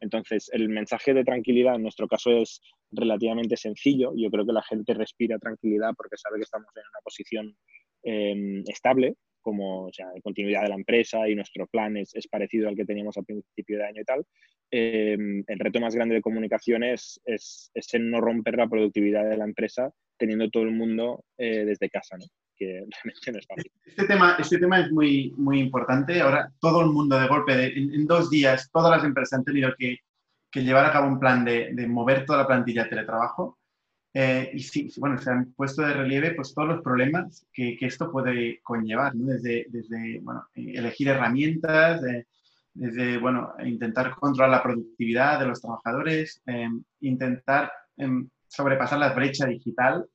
Entonces, 0.00 0.50
el 0.52 0.68
mensaje 0.68 1.14
de 1.14 1.24
tranquilidad 1.24 1.76
en 1.76 1.82
nuestro 1.82 2.08
caso 2.08 2.30
es 2.30 2.60
relativamente 2.90 3.56
sencillo. 3.56 4.12
Yo 4.16 4.30
creo 4.30 4.44
que 4.44 4.52
la 4.52 4.62
gente 4.62 4.94
respira 4.94 5.38
tranquilidad 5.38 5.92
porque 5.96 6.16
sabe 6.16 6.38
que 6.38 6.44
estamos 6.44 6.68
en 6.74 6.82
una 6.90 7.00
posición 7.02 7.56
eh, 8.02 8.62
estable, 8.66 9.14
como 9.40 9.84
o 9.86 9.92
sea, 9.92 10.06
continuidad 10.22 10.62
de 10.62 10.70
la 10.70 10.74
empresa 10.74 11.28
y 11.28 11.34
nuestro 11.34 11.66
plan 11.66 11.96
es, 11.96 12.12
parecido 12.30 12.68
al 12.68 12.76
que 12.76 12.84
teníamos 12.84 13.16
al 13.18 13.24
principio 13.24 13.78
de 13.78 13.84
año 13.84 14.00
y 14.00 14.04
tal. 14.04 14.24
Eh, 14.70 15.16
el 15.46 15.58
reto 15.58 15.80
más 15.80 15.94
grande 15.94 16.16
de 16.16 16.22
comunicación 16.22 16.82
es, 16.82 17.20
es, 17.24 17.70
no 18.00 18.20
romper 18.20 18.56
la 18.56 18.68
productividad 18.68 19.28
de 19.28 19.36
la 19.36 19.44
empresa 19.44 19.92
teniendo 20.18 20.48
todo 20.50 20.64
el 20.64 20.72
mundo 20.72 21.24
eh, 21.38 21.64
desde 21.64 21.90
casa. 21.90 22.16
Que 22.56 22.86
realmente 23.04 23.32
no. 23.32 23.38
Este 23.84 24.06
tema, 24.06 24.36
este 24.38 24.58
tema 24.58 24.80
es 24.80 24.90
muy, 24.90 25.32
muy 25.36 25.60
importante. 25.60 26.20
Ahora 26.20 26.50
todo 26.60 26.82
el 26.82 26.90
mundo 26.90 27.18
de 27.18 27.28
golpe, 27.28 27.56
de, 27.56 27.66
en, 27.68 28.06
dos 28.06 28.30
días, 28.30 28.70
todas 28.72 28.90
las 28.90 29.04
empresas 29.04 29.38
han 29.38 29.44
tenido 29.44 29.74
que, 29.78 29.98
que 30.50 30.62
llevar 30.62 30.86
a 30.86 30.92
cabo 30.92 31.08
un 31.08 31.20
plan 31.20 31.44
de, 31.44 31.70
de 31.72 31.86
mover 31.86 32.24
toda 32.24 32.38
la 32.38 32.46
plantilla 32.46 32.84
de 32.84 32.90
teletrabajo 32.90 33.58
eh, 34.16 34.52
y 34.54 34.60
sí, 34.60 34.92
bueno, 34.98 35.18
se 35.18 35.28
han 35.28 35.52
puesto 35.54 35.82
de 35.82 35.92
relieve 35.92 36.34
pues, 36.34 36.54
todos 36.54 36.68
los 36.68 36.82
problemas 36.82 37.44
que, 37.52 37.76
que 37.76 37.86
esto 37.86 38.12
puede 38.12 38.60
conllevar, 38.62 39.12
¿no? 39.16 39.32
desde, 39.32 39.66
desde 39.68 40.20
bueno, 40.20 40.46
elegir 40.54 41.08
herramientas, 41.08 42.00
desde 42.72 43.18
bueno, 43.18 43.54
intentar 43.64 44.14
controlar 44.14 44.50
la 44.50 44.62
productividad 44.62 45.40
de 45.40 45.46
los 45.46 45.60
trabajadores, 45.60 46.40
eh, 46.46 46.68
intentar 47.00 47.72
eh, 47.96 48.08
sobrepasar 48.46 49.00
la 49.00 49.12
brecha 49.14 49.46
digital 49.46 50.06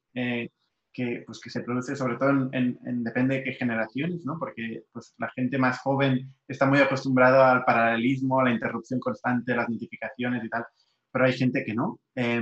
que, 1.00 1.24
pues, 1.26 1.40
que 1.40 1.50
se 1.50 1.62
produce 1.62 1.96
sobre 1.96 2.18
todo 2.18 2.30
en, 2.52 2.78
en, 2.86 3.04
depende 3.06 3.36
de 3.36 3.44
qué 3.44 3.54
generaciones, 3.54 4.26
¿no? 4.26 4.38
porque 4.38 4.84
pues, 4.92 5.14
la 5.18 5.30
gente 5.30 5.58
más 5.58 5.80
joven 5.80 6.34
está 6.46 6.66
muy 6.66 6.80
acostumbrada 6.80 7.54
al 7.54 7.64
paralelismo, 7.64 8.42
a 8.42 8.44
la 8.44 8.52
interrupción 8.52 9.00
constante, 9.00 9.56
las 9.56 9.70
notificaciones 9.70 10.44
y 10.44 10.50
tal, 10.50 10.66
pero 11.10 11.26
hay 11.26 11.34
gente 11.34 11.64
que 11.64 11.74
no. 11.74 12.02
Eh, 12.16 12.42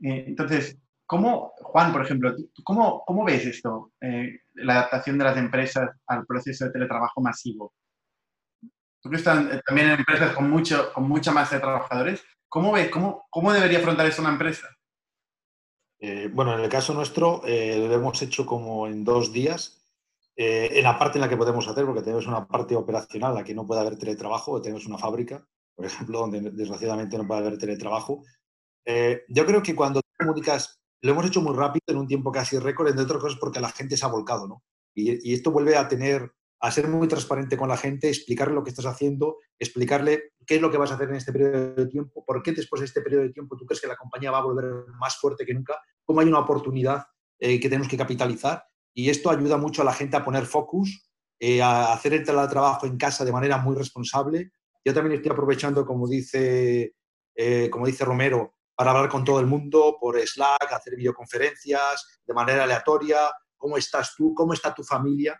entonces, 0.00 0.78
¿cómo, 1.06 1.54
Juan, 1.62 1.90
por 1.90 2.04
ejemplo, 2.04 2.34
cómo, 2.62 3.02
cómo 3.06 3.24
ves 3.24 3.46
esto, 3.46 3.92
eh, 4.02 4.40
la 4.52 4.74
adaptación 4.74 5.16
de 5.16 5.24
las 5.24 5.38
empresas 5.38 5.88
al 6.08 6.26
proceso 6.26 6.66
de 6.66 6.72
teletrabajo 6.72 7.22
masivo? 7.22 7.72
Tú 9.00 9.08
que 9.08 9.16
estás 9.16 9.50
eh, 9.50 9.62
también 9.66 9.88
en 9.88 10.00
empresas 10.00 10.34
con, 10.34 10.50
mucho, 10.50 10.92
con 10.92 11.08
mucha 11.08 11.32
masa 11.32 11.54
de 11.54 11.62
trabajadores, 11.62 12.22
¿cómo 12.50 12.72
ves, 12.72 12.90
cómo, 12.90 13.26
cómo 13.30 13.50
debería 13.50 13.78
afrontar 13.78 14.06
esto 14.06 14.20
una 14.20 14.32
empresa? 14.32 14.68
Bueno, 16.32 16.54
en 16.54 16.60
el 16.60 16.68
caso 16.68 16.94
nuestro 16.94 17.42
lo 17.44 17.92
hemos 17.92 18.22
hecho 18.22 18.46
como 18.46 18.86
en 18.86 19.04
dos 19.04 19.32
días. 19.32 19.82
en 20.36 20.84
la 20.84 20.98
parte 20.98 21.18
en 21.18 21.22
la 21.22 21.28
que 21.28 21.36
podemos 21.36 21.66
hacer, 21.66 21.84
porque 21.84 22.02
tenemos 22.02 22.26
una 22.26 22.46
parte 22.46 22.76
operacional 22.76 23.32
en 23.32 23.38
la 23.38 23.44
que 23.44 23.54
no 23.54 23.66
puede 23.66 23.80
haber 23.80 23.98
teletrabajo, 23.98 24.62
tenemos 24.62 24.86
una 24.86 24.98
fábrica, 24.98 25.44
por 25.74 25.86
ejemplo, 25.86 26.20
donde 26.20 26.40
desgraciadamente 26.50 27.16
no 27.18 27.26
puede 27.26 27.40
haber 27.40 27.58
teletrabajo, 27.58 28.24
Eh, 28.90 29.24
yo 29.28 29.44
creo 29.44 29.62
que 29.62 29.76
cuando 29.76 30.00
comunicas, 30.18 30.80
lo 31.02 31.12
hemos 31.12 31.26
hecho 31.26 31.42
muy 31.42 31.54
rápido 31.54 31.84
en 31.88 31.98
un 31.98 32.08
tiempo 32.08 32.32
casi 32.32 32.58
récord, 32.58 32.88
entre 32.88 33.04
otras 33.04 33.20
cosas 33.20 33.38
porque 33.38 33.60
la 33.60 33.68
gente 33.68 33.98
se 33.98 34.06
ha 34.06 34.08
volcado, 34.08 34.48
¿no? 34.48 34.62
Y, 34.94 35.34
esto 35.34 35.52
vuelve 35.52 35.76
a 35.76 35.86
tener, 35.88 36.32
a 36.60 36.70
ser 36.70 36.88
muy 36.88 37.06
transparente 37.06 37.56
con 37.56 37.68
la 37.68 37.76
gente, 37.76 38.08
explicarle 38.08 38.54
lo 38.54 38.64
que 38.64 38.70
estás 38.70 38.86
haciendo, 38.86 39.38
explicarle 39.58 40.32
qué 40.46 40.56
es 40.56 40.60
lo 40.60 40.70
que 40.70 40.78
vas 40.78 40.90
a 40.90 40.94
hacer 40.94 41.08
en 41.10 41.16
este 41.16 41.32
periodo 41.32 41.74
de 41.74 41.86
tiempo, 41.86 42.24
por 42.24 42.42
qué 42.42 42.52
después 42.52 42.80
de 42.80 42.86
este 42.86 43.00
periodo 43.00 43.22
de 43.22 43.30
tiempo 43.30 43.56
tú 43.56 43.64
crees 43.64 43.80
que 43.80 43.86
la 43.86 43.96
compañía 43.96 44.30
va 44.30 44.38
a 44.38 44.44
volver 44.44 44.86
más 44.98 45.16
fuerte 45.16 45.44
que 45.44 45.54
nunca, 45.54 45.80
cómo 46.04 46.20
hay 46.20 46.26
una 46.26 46.40
oportunidad 46.40 47.04
eh, 47.38 47.60
que 47.60 47.68
tenemos 47.68 47.88
que 47.88 47.96
capitalizar. 47.96 48.64
Y 48.92 49.10
esto 49.10 49.30
ayuda 49.30 49.56
mucho 49.56 49.82
a 49.82 49.84
la 49.84 49.92
gente 49.92 50.16
a 50.16 50.24
poner 50.24 50.46
focus, 50.46 51.08
eh, 51.38 51.62
a 51.62 51.92
hacer 51.92 52.14
el 52.14 52.24
trabajo 52.24 52.86
en 52.86 52.96
casa 52.96 53.24
de 53.24 53.30
manera 53.30 53.58
muy 53.58 53.76
responsable. 53.76 54.50
Yo 54.84 54.92
también 54.92 55.16
estoy 55.16 55.30
aprovechando, 55.30 55.86
como 55.86 56.08
dice, 56.08 56.94
eh, 57.36 57.70
como 57.70 57.86
dice 57.86 58.04
Romero, 58.04 58.56
para 58.74 58.90
hablar 58.90 59.08
con 59.08 59.24
todo 59.24 59.38
el 59.38 59.46
mundo 59.46 59.96
por 60.00 60.18
Slack, 60.18 60.72
hacer 60.72 60.96
videoconferencias 60.96 62.20
de 62.26 62.34
manera 62.34 62.64
aleatoria. 62.64 63.30
¿Cómo 63.56 63.76
estás 63.76 64.14
tú? 64.16 64.34
¿Cómo 64.34 64.52
está 64.52 64.74
tu 64.74 64.82
familia? 64.82 65.38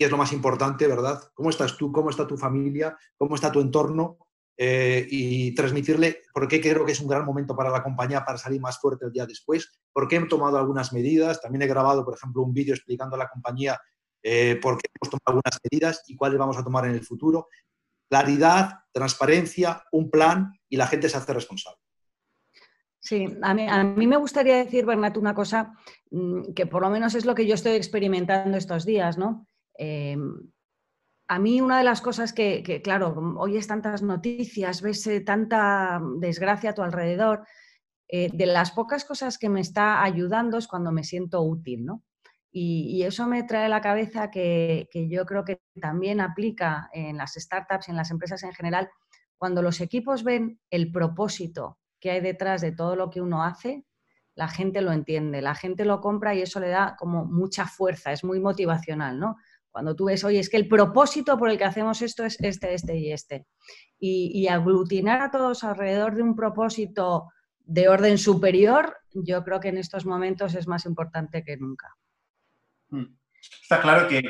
Que 0.00 0.06
es 0.06 0.10
lo 0.10 0.16
más 0.16 0.32
importante, 0.32 0.86
¿verdad? 0.86 1.20
¿Cómo 1.34 1.50
estás 1.50 1.76
tú? 1.76 1.92
¿Cómo 1.92 2.08
está 2.08 2.26
tu 2.26 2.38
familia? 2.38 2.96
¿Cómo 3.18 3.34
está 3.34 3.52
tu 3.52 3.60
entorno? 3.60 4.16
Eh, 4.56 5.06
y 5.10 5.54
transmitirle 5.54 6.22
por 6.32 6.48
qué 6.48 6.58
creo 6.58 6.86
que 6.86 6.92
es 6.92 7.00
un 7.00 7.08
gran 7.08 7.26
momento 7.26 7.54
para 7.54 7.68
la 7.68 7.82
compañía 7.82 8.24
para 8.24 8.38
salir 8.38 8.62
más 8.62 8.78
fuerte 8.78 9.04
el 9.04 9.12
día 9.12 9.26
después, 9.26 9.78
por 9.92 10.08
qué 10.08 10.16
he 10.16 10.26
tomado 10.26 10.56
algunas 10.56 10.94
medidas. 10.94 11.42
También 11.42 11.60
he 11.60 11.66
grabado, 11.66 12.02
por 12.02 12.14
ejemplo, 12.14 12.40
un 12.40 12.54
vídeo 12.54 12.72
explicando 12.72 13.16
a 13.16 13.18
la 13.18 13.28
compañía 13.28 13.78
eh, 14.22 14.58
por 14.62 14.78
qué 14.78 14.88
hemos 14.88 15.10
tomado 15.10 15.38
algunas 15.38 15.60
medidas 15.70 16.02
y 16.06 16.16
cuáles 16.16 16.38
vamos 16.38 16.56
a 16.56 16.64
tomar 16.64 16.86
en 16.86 16.92
el 16.92 17.04
futuro. 17.04 17.48
Claridad, 18.08 18.80
transparencia, 18.92 19.84
un 19.92 20.10
plan 20.10 20.50
y 20.70 20.78
la 20.78 20.86
gente 20.86 21.10
se 21.10 21.18
hace 21.18 21.34
responsable. 21.34 21.78
Sí, 22.98 23.26
a 23.42 23.52
mí, 23.52 23.66
a 23.68 23.84
mí, 23.84 24.06
me 24.06 24.16
gustaría 24.16 24.56
decir, 24.56 24.86
Bernat, 24.86 25.18
una 25.18 25.34
cosa 25.34 25.74
mm, 26.10 26.54
que 26.54 26.64
por 26.64 26.80
lo 26.80 26.88
menos 26.88 27.14
es 27.14 27.26
lo 27.26 27.34
que 27.34 27.46
yo 27.46 27.54
estoy 27.54 27.72
experimentando 27.72 28.56
estos 28.56 28.86
días, 28.86 29.18
¿no? 29.18 29.46
Eh, 29.82 30.14
a 31.26 31.38
mí 31.38 31.60
una 31.60 31.78
de 31.78 31.84
las 31.84 32.02
cosas 32.02 32.34
que, 32.34 32.82
claro, 32.84 33.14
oyes 33.38 33.66
tantas 33.66 34.02
noticias, 34.02 34.82
ves 34.82 35.06
eh, 35.06 35.20
tanta 35.20 36.00
desgracia 36.18 36.70
a 36.70 36.74
tu 36.74 36.82
alrededor, 36.82 37.46
eh, 38.08 38.28
de 38.32 38.46
las 38.46 38.72
pocas 38.72 39.04
cosas 39.04 39.38
que 39.38 39.48
me 39.48 39.60
está 39.60 40.02
ayudando 40.02 40.58
es 40.58 40.66
cuando 40.66 40.92
me 40.92 41.04
siento 41.04 41.40
útil, 41.42 41.86
¿no? 41.86 42.02
Y, 42.52 43.04
eso 43.04 43.28
me 43.28 43.44
trae 43.44 43.66
a 43.66 43.68
la 43.68 43.80
cabeza 43.80 44.30
que, 44.30 44.88
yo 44.92 45.24
creo 45.24 45.44
que 45.44 45.62
también 45.80 46.20
aplica 46.20 46.90
en 46.92 47.16
las 47.16 47.34
startups 47.34 47.86
y 47.86 47.92
en 47.92 47.96
las 47.96 48.10
empresas 48.10 48.42
en 48.42 48.52
general, 48.52 48.90
cuando 49.38 49.62
los 49.62 49.80
equipos 49.80 50.24
ven 50.24 50.60
el 50.68 50.90
propósito 50.90 51.78
que 52.00 52.10
hay 52.10 52.20
detrás 52.20 52.60
de 52.60 52.72
todo 52.72 52.96
lo 52.96 53.08
que 53.08 53.20
uno 53.20 53.44
hace, 53.44 53.84
la 54.34 54.48
gente 54.48 54.80
lo 54.80 54.90
entiende, 54.92 55.42
la 55.42 55.54
gente 55.54 55.84
lo 55.84 56.00
compra 56.00 56.34
y 56.34 56.42
eso 56.42 56.58
le 56.58 56.70
da 56.70 56.96
como 56.98 57.24
mucha 57.24 57.66
fuerza, 57.66 58.10
es 58.10 58.24
muy 58.24 58.40
motivacional, 58.40 59.20
¿no? 59.20 59.36
Cuando 59.70 59.94
tú 59.94 60.06
ves, 60.06 60.24
oye, 60.24 60.40
es 60.40 60.48
que 60.48 60.56
el 60.56 60.68
propósito 60.68 61.38
por 61.38 61.48
el 61.48 61.56
que 61.58 61.64
hacemos 61.64 62.02
esto 62.02 62.24
es 62.24 62.36
este, 62.40 62.74
este 62.74 62.96
y 62.96 63.12
este. 63.12 63.46
Y, 63.98 64.48
aglutinar 64.48 65.22
a 65.22 65.30
todos 65.30 65.62
alrededor 65.62 66.14
de 66.14 66.22
un 66.22 66.34
propósito 66.34 67.28
de 67.58 67.88
orden 67.88 68.18
superior, 68.18 68.96
yo 69.12 69.44
creo 69.44 69.60
que 69.60 69.68
en 69.68 69.78
estos 69.78 70.06
momentos 70.06 70.54
es 70.54 70.66
más 70.66 70.86
importante 70.86 71.44
que 71.44 71.56
nunca. 71.56 71.94
Hmm. 72.88 73.16
Está 73.62 73.80
claro 73.80 74.08
que, 74.08 74.22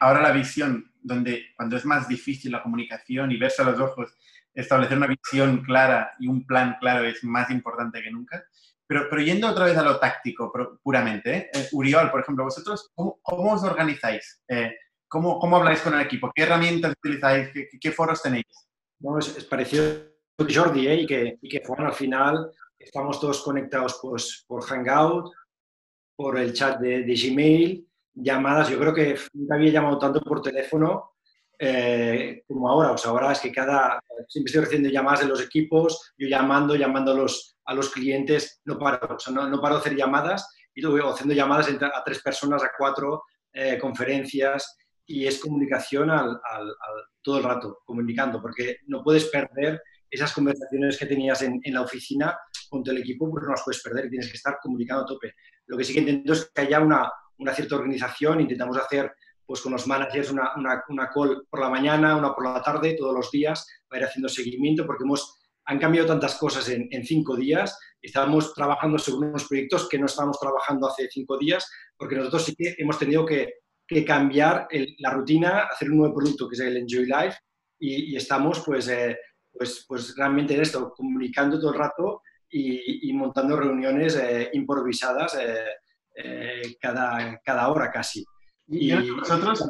ahora 0.00 0.22
la 0.22 0.32
visión, 0.32 0.92
donde 1.02 1.46
cuando 1.56 1.76
es 1.76 1.84
más 1.84 2.08
difícil 2.08 2.52
la 2.52 2.62
comunicación 2.62 3.32
y 3.32 3.36
verse 3.36 3.62
a 3.62 3.66
los 3.66 3.80
ojos, 3.80 4.16
establecer 4.54 4.96
una 4.96 5.08
visión 5.08 5.62
clara 5.64 6.12
y 6.20 6.28
un 6.28 6.46
plan 6.46 6.76
claro 6.80 7.04
es 7.04 7.24
más 7.24 7.50
importante 7.50 8.02
que 8.02 8.10
nunca. 8.10 8.44
Pero, 8.86 9.08
pero 9.10 9.22
yendo 9.22 9.48
otra 9.48 9.64
vez 9.64 9.76
a 9.76 9.82
lo 9.82 9.98
táctico 9.98 10.52
puramente, 10.82 11.36
¿eh? 11.36 11.68
Uriol, 11.72 12.10
por 12.10 12.20
ejemplo, 12.20 12.44
vosotros, 12.44 12.92
¿cómo, 12.94 13.18
os 13.24 13.64
organizáis? 13.64 14.42
Eh, 14.46 14.76
¿Cómo, 15.08 15.38
¿Cómo, 15.38 15.56
habláis 15.56 15.80
con 15.80 15.94
el 15.94 16.00
equipo? 16.00 16.30
¿Qué 16.34 16.42
herramientas 16.42 16.92
utilizáis? 16.92 17.50
¿Qué, 17.80 17.92
foros 17.92 18.22
tenéis? 18.22 18.44
No, 19.00 19.18
es, 19.18 19.44
parecido 19.44 19.84
a 20.38 20.44
Jordi 20.52 20.88
¿eh? 20.88 20.94
y, 21.02 21.06
que, 21.06 21.38
y 21.40 21.48
que 21.48 21.62
Juan 21.64 21.86
al 21.86 21.92
final 21.92 22.50
estamos 22.78 23.20
todos 23.20 23.42
conectados 23.42 23.98
pues, 24.02 24.44
por 24.46 24.64
Hangout, 24.64 25.32
por 26.16 26.38
el 26.38 26.52
chat 26.52 26.80
de, 26.80 27.02
de, 27.04 27.14
Gmail, 27.14 27.88
llamadas. 28.14 28.68
Yo 28.68 28.78
creo 28.78 28.94
que 28.94 29.18
nunca 29.32 29.54
había 29.54 29.72
llamado 29.72 29.98
tanto 29.98 30.20
por 30.20 30.42
teléfono 30.42 31.14
eh, 31.58 32.42
como 32.46 32.68
ahora. 32.68 32.92
O 32.92 32.98
sea, 32.98 33.10
ahora 33.10 33.32
es 33.32 33.40
que 33.40 33.52
cada. 33.52 34.00
Siempre 34.28 34.50
estoy 34.50 34.64
recibiendo 34.64 34.90
llamadas 34.90 35.20
de 35.20 35.26
los 35.26 35.42
equipos, 35.42 36.12
yo 36.16 36.28
llamando, 36.28 36.76
llamando 36.76 37.12
a 37.12 37.16
los, 37.16 37.56
a 37.64 37.74
los 37.74 37.90
clientes, 37.90 38.60
no 38.64 38.78
paro. 38.78 39.14
O 39.16 39.18
sea, 39.18 39.32
no, 39.32 39.48
no 39.48 39.60
paro 39.60 39.76
de 39.76 39.80
hacer 39.80 39.96
llamadas 39.96 40.48
y 40.74 40.80
luego 40.80 41.10
haciendo 41.10 41.34
llamadas 41.34 41.68
a 41.68 42.04
tres 42.04 42.20
personas, 42.20 42.62
a 42.62 42.72
cuatro, 42.76 43.22
eh, 43.52 43.78
conferencias 43.78 44.76
y 45.06 45.26
es 45.26 45.38
comunicación 45.38 46.10
al, 46.10 46.40
todo 47.22 47.38
el 47.38 47.44
rato, 47.44 47.80
comunicando, 47.84 48.40
porque 48.40 48.78
no 48.86 49.02
puedes 49.02 49.26
perder 49.26 49.82
esas 50.10 50.32
conversaciones 50.32 50.98
que 50.98 51.06
tenías 51.06 51.42
en, 51.42 51.60
la 51.66 51.82
oficina 51.82 52.38
con 52.68 52.82
todo 52.82 52.94
el 52.94 53.02
equipo, 53.02 53.30
pues 53.30 53.44
no 53.44 53.50
las 53.50 53.62
puedes 53.64 53.82
perder, 53.82 54.08
tienes 54.08 54.28
que 54.28 54.36
estar 54.36 54.58
comunicando 54.62 55.02
a 55.04 55.06
tope. 55.06 55.34
Lo 55.66 55.76
que 55.76 55.84
sí 55.84 55.92
que 55.92 56.00
intento 56.00 56.32
es 56.32 56.50
que 56.54 56.60
haya 56.62 56.80
una, 56.80 57.10
una 57.38 57.52
cierta 57.52 57.76
organización, 57.76 58.40
intentamos 58.40 58.76
hacer 58.76 59.12
pues 59.46 59.60
con 59.60 59.72
los 59.72 59.86
managers 59.86 60.30
una, 60.30 60.52
una, 60.56 60.82
una, 60.88 61.10
call 61.10 61.46
por 61.50 61.60
la 61.60 61.68
mañana, 61.68 62.16
una 62.16 62.34
por 62.34 62.44
la 62.44 62.62
tarde, 62.62 62.96
todos 62.96 63.14
los 63.14 63.30
días, 63.30 63.66
para 63.88 64.02
ir 64.02 64.06
haciendo 64.06 64.28
seguimiento, 64.28 64.86
porque 64.86 65.04
hemos, 65.04 65.38
han 65.66 65.78
cambiado 65.78 66.08
tantas 66.08 66.36
cosas 66.36 66.68
en, 66.70 66.88
en 66.90 67.04
cinco 67.04 67.36
días, 67.36 67.78
estábamos 68.00 68.54
trabajando 68.54 68.98
sobre 68.98 69.28
unos 69.28 69.46
proyectos 69.46 69.88
que 69.88 69.98
no 69.98 70.06
estábamos 70.06 70.38
trabajando 70.38 70.88
hace 70.88 71.08
cinco 71.10 71.36
días, 71.36 71.70
porque 71.96 72.16
nosotros 72.16 72.44
sí 72.44 72.54
que 72.56 72.74
hemos 72.78 72.98
tenido 72.98 73.26
que 73.26 73.63
que 73.86 74.04
cambiar 74.04 74.68
la 74.98 75.10
rutina, 75.10 75.68
hacer 75.70 75.90
un 75.90 75.98
nuevo 75.98 76.14
producto 76.14 76.48
que 76.48 76.54
es 76.54 76.60
el 76.60 76.76
Enjoy 76.76 77.06
Life 77.06 77.36
y, 77.78 78.16
estamos 78.16 78.62
pues, 78.64 78.88
eh, 78.88 79.18
pues, 79.52 79.84
pues 79.86 80.16
realmente 80.16 80.54
en 80.54 80.62
esto, 80.62 80.92
comunicando 80.96 81.58
todo 81.58 81.72
el 81.72 81.78
rato 81.78 82.22
y, 82.48 83.12
montando 83.12 83.56
reuniones 83.56 84.16
eh, 84.16 84.50
improvisadas 84.52 85.36
eh, 86.16 86.76
cada, 86.80 87.40
cada 87.44 87.68
hora 87.68 87.90
casi. 87.90 88.24
Y, 88.68 88.92
nosotros, 88.92 89.68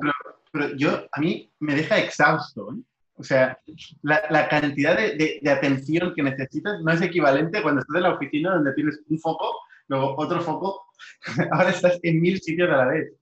pero, 0.53 0.77
yo, 0.77 1.07
a 1.11 1.21
mí 1.21 1.51
me 1.61 1.75
deja 1.75 1.99
exhausto. 1.99 2.69
O 3.17 3.23
sea, 3.23 3.57
la, 4.03 4.23
la 4.29 4.49
cantidad 4.49 4.97
de, 4.97 5.41
de, 5.41 5.51
atención 5.51 6.12
que 6.15 6.23
necesitas 6.23 6.81
no 6.83 6.93
es 6.93 7.01
equivalente 7.01 7.62
cuando 7.62 7.81
estás 7.81 7.97
en 7.97 8.03
la 8.03 8.15
oficina 8.15 8.55
donde 8.55 8.75
tienes 8.75 9.01
un 9.09 9.19
foco, 9.21 9.57
luego 9.87 10.15
otro 10.19 10.41
foco, 10.41 10.83
ahora 11.53 11.71
estás 11.71 11.99
en 12.03 12.21
mil 12.21 12.41
sitios 12.41 12.69
a 12.71 12.77
la 12.77 12.87
vez. 12.87 13.12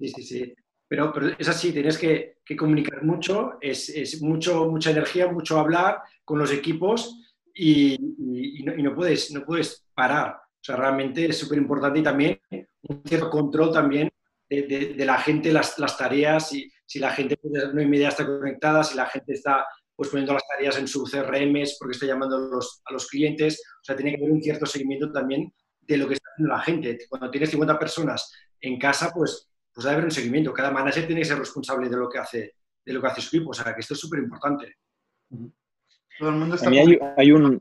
Sí, 0.00 0.08
sí, 0.08 0.22
sí. 0.22 0.54
Pero, 0.88 1.12
es 1.38 1.48
así, 1.48 1.72
tienes 1.72 1.98
que, 1.98 2.38
comunicar 2.58 3.04
mucho, 3.04 3.58
es, 3.60 4.20
mucho, 4.22 4.66
mucha 4.66 4.90
energía, 4.90 5.30
mucho 5.30 5.58
hablar 5.58 6.00
con 6.24 6.38
los 6.38 6.50
equipos 6.50 7.16
y, 7.54 7.96
no, 8.64 8.74
no, 8.74 8.94
puedes, 8.94 9.30
no 9.30 9.44
puedes 9.44 9.86
parar. 9.94 10.30
O 10.32 10.62
sea, 10.64 10.76
realmente 10.76 11.26
es 11.26 11.38
súper 11.38 11.58
importante 11.58 12.00
y 12.00 12.02
también 12.02 12.40
un 12.82 13.02
cierto 13.04 13.30
control 13.30 13.72
también 13.72 14.10
de, 14.48 15.04
la 15.04 15.18
gente, 15.18 15.52
las, 15.52 15.76
tareas, 15.96 16.52
y, 16.54 16.68
si 16.84 16.98
la 16.98 17.10
gente 17.10 17.38
no 17.44 17.80
y 17.80 17.86
media 17.86 18.08
está 18.08 18.26
conectada, 18.26 18.82
si 18.82 18.96
la 18.96 19.06
gente 19.06 19.34
está 19.34 19.64
pues 19.94 20.08
poniendo 20.08 20.32
las 20.32 20.48
tareas 20.48 20.78
en 20.78 20.88
sus 20.88 21.10
CRMs 21.10 21.76
porque 21.78 21.92
está 21.92 22.06
llamando 22.06 22.38
los, 22.38 22.80
a 22.86 22.92
los 22.92 23.06
clientes. 23.06 23.62
O 23.80 23.84
sea, 23.84 23.94
tiene 23.94 24.12
que 24.12 24.16
haber 24.16 24.32
un 24.32 24.42
cierto 24.42 24.64
seguimiento 24.66 25.12
también 25.12 25.52
de 25.82 25.96
lo 25.98 26.08
que 26.08 26.14
está 26.14 26.30
haciendo 26.32 26.54
la 26.54 26.62
gente. 26.62 26.98
Cuando 27.08 27.30
tienes 27.30 27.50
50 27.50 27.78
personas 27.78 28.32
en 28.60 28.78
casa, 28.78 29.12
pues 29.14 29.49
pues 29.80 29.86
debe 29.86 29.94
haber 29.94 30.04
un 30.04 30.10
seguimiento. 30.10 30.52
Cada 30.52 30.70
manager 30.70 31.06
tiene 31.06 31.22
que 31.22 31.26
ser 31.26 31.38
responsable 31.38 31.88
de 31.88 31.96
lo 31.96 32.06
que 32.06 32.18
hace, 32.18 32.54
de 32.84 32.92
lo 32.92 33.00
que 33.00 33.06
hace 33.06 33.22
su 33.22 33.34
equipo. 33.34 33.50
O 33.52 33.54
sea, 33.54 33.74
que 33.74 33.80
esto 33.80 33.94
es 33.94 34.00
súper 34.00 34.18
importante. 34.18 34.74
Todo 36.18 36.28
el 36.28 36.36
mundo 36.36 36.56
está... 36.56 36.66
A 36.66 36.70
mí 36.70 36.78
hay, 36.78 36.98
hay, 37.16 37.32
un, 37.32 37.58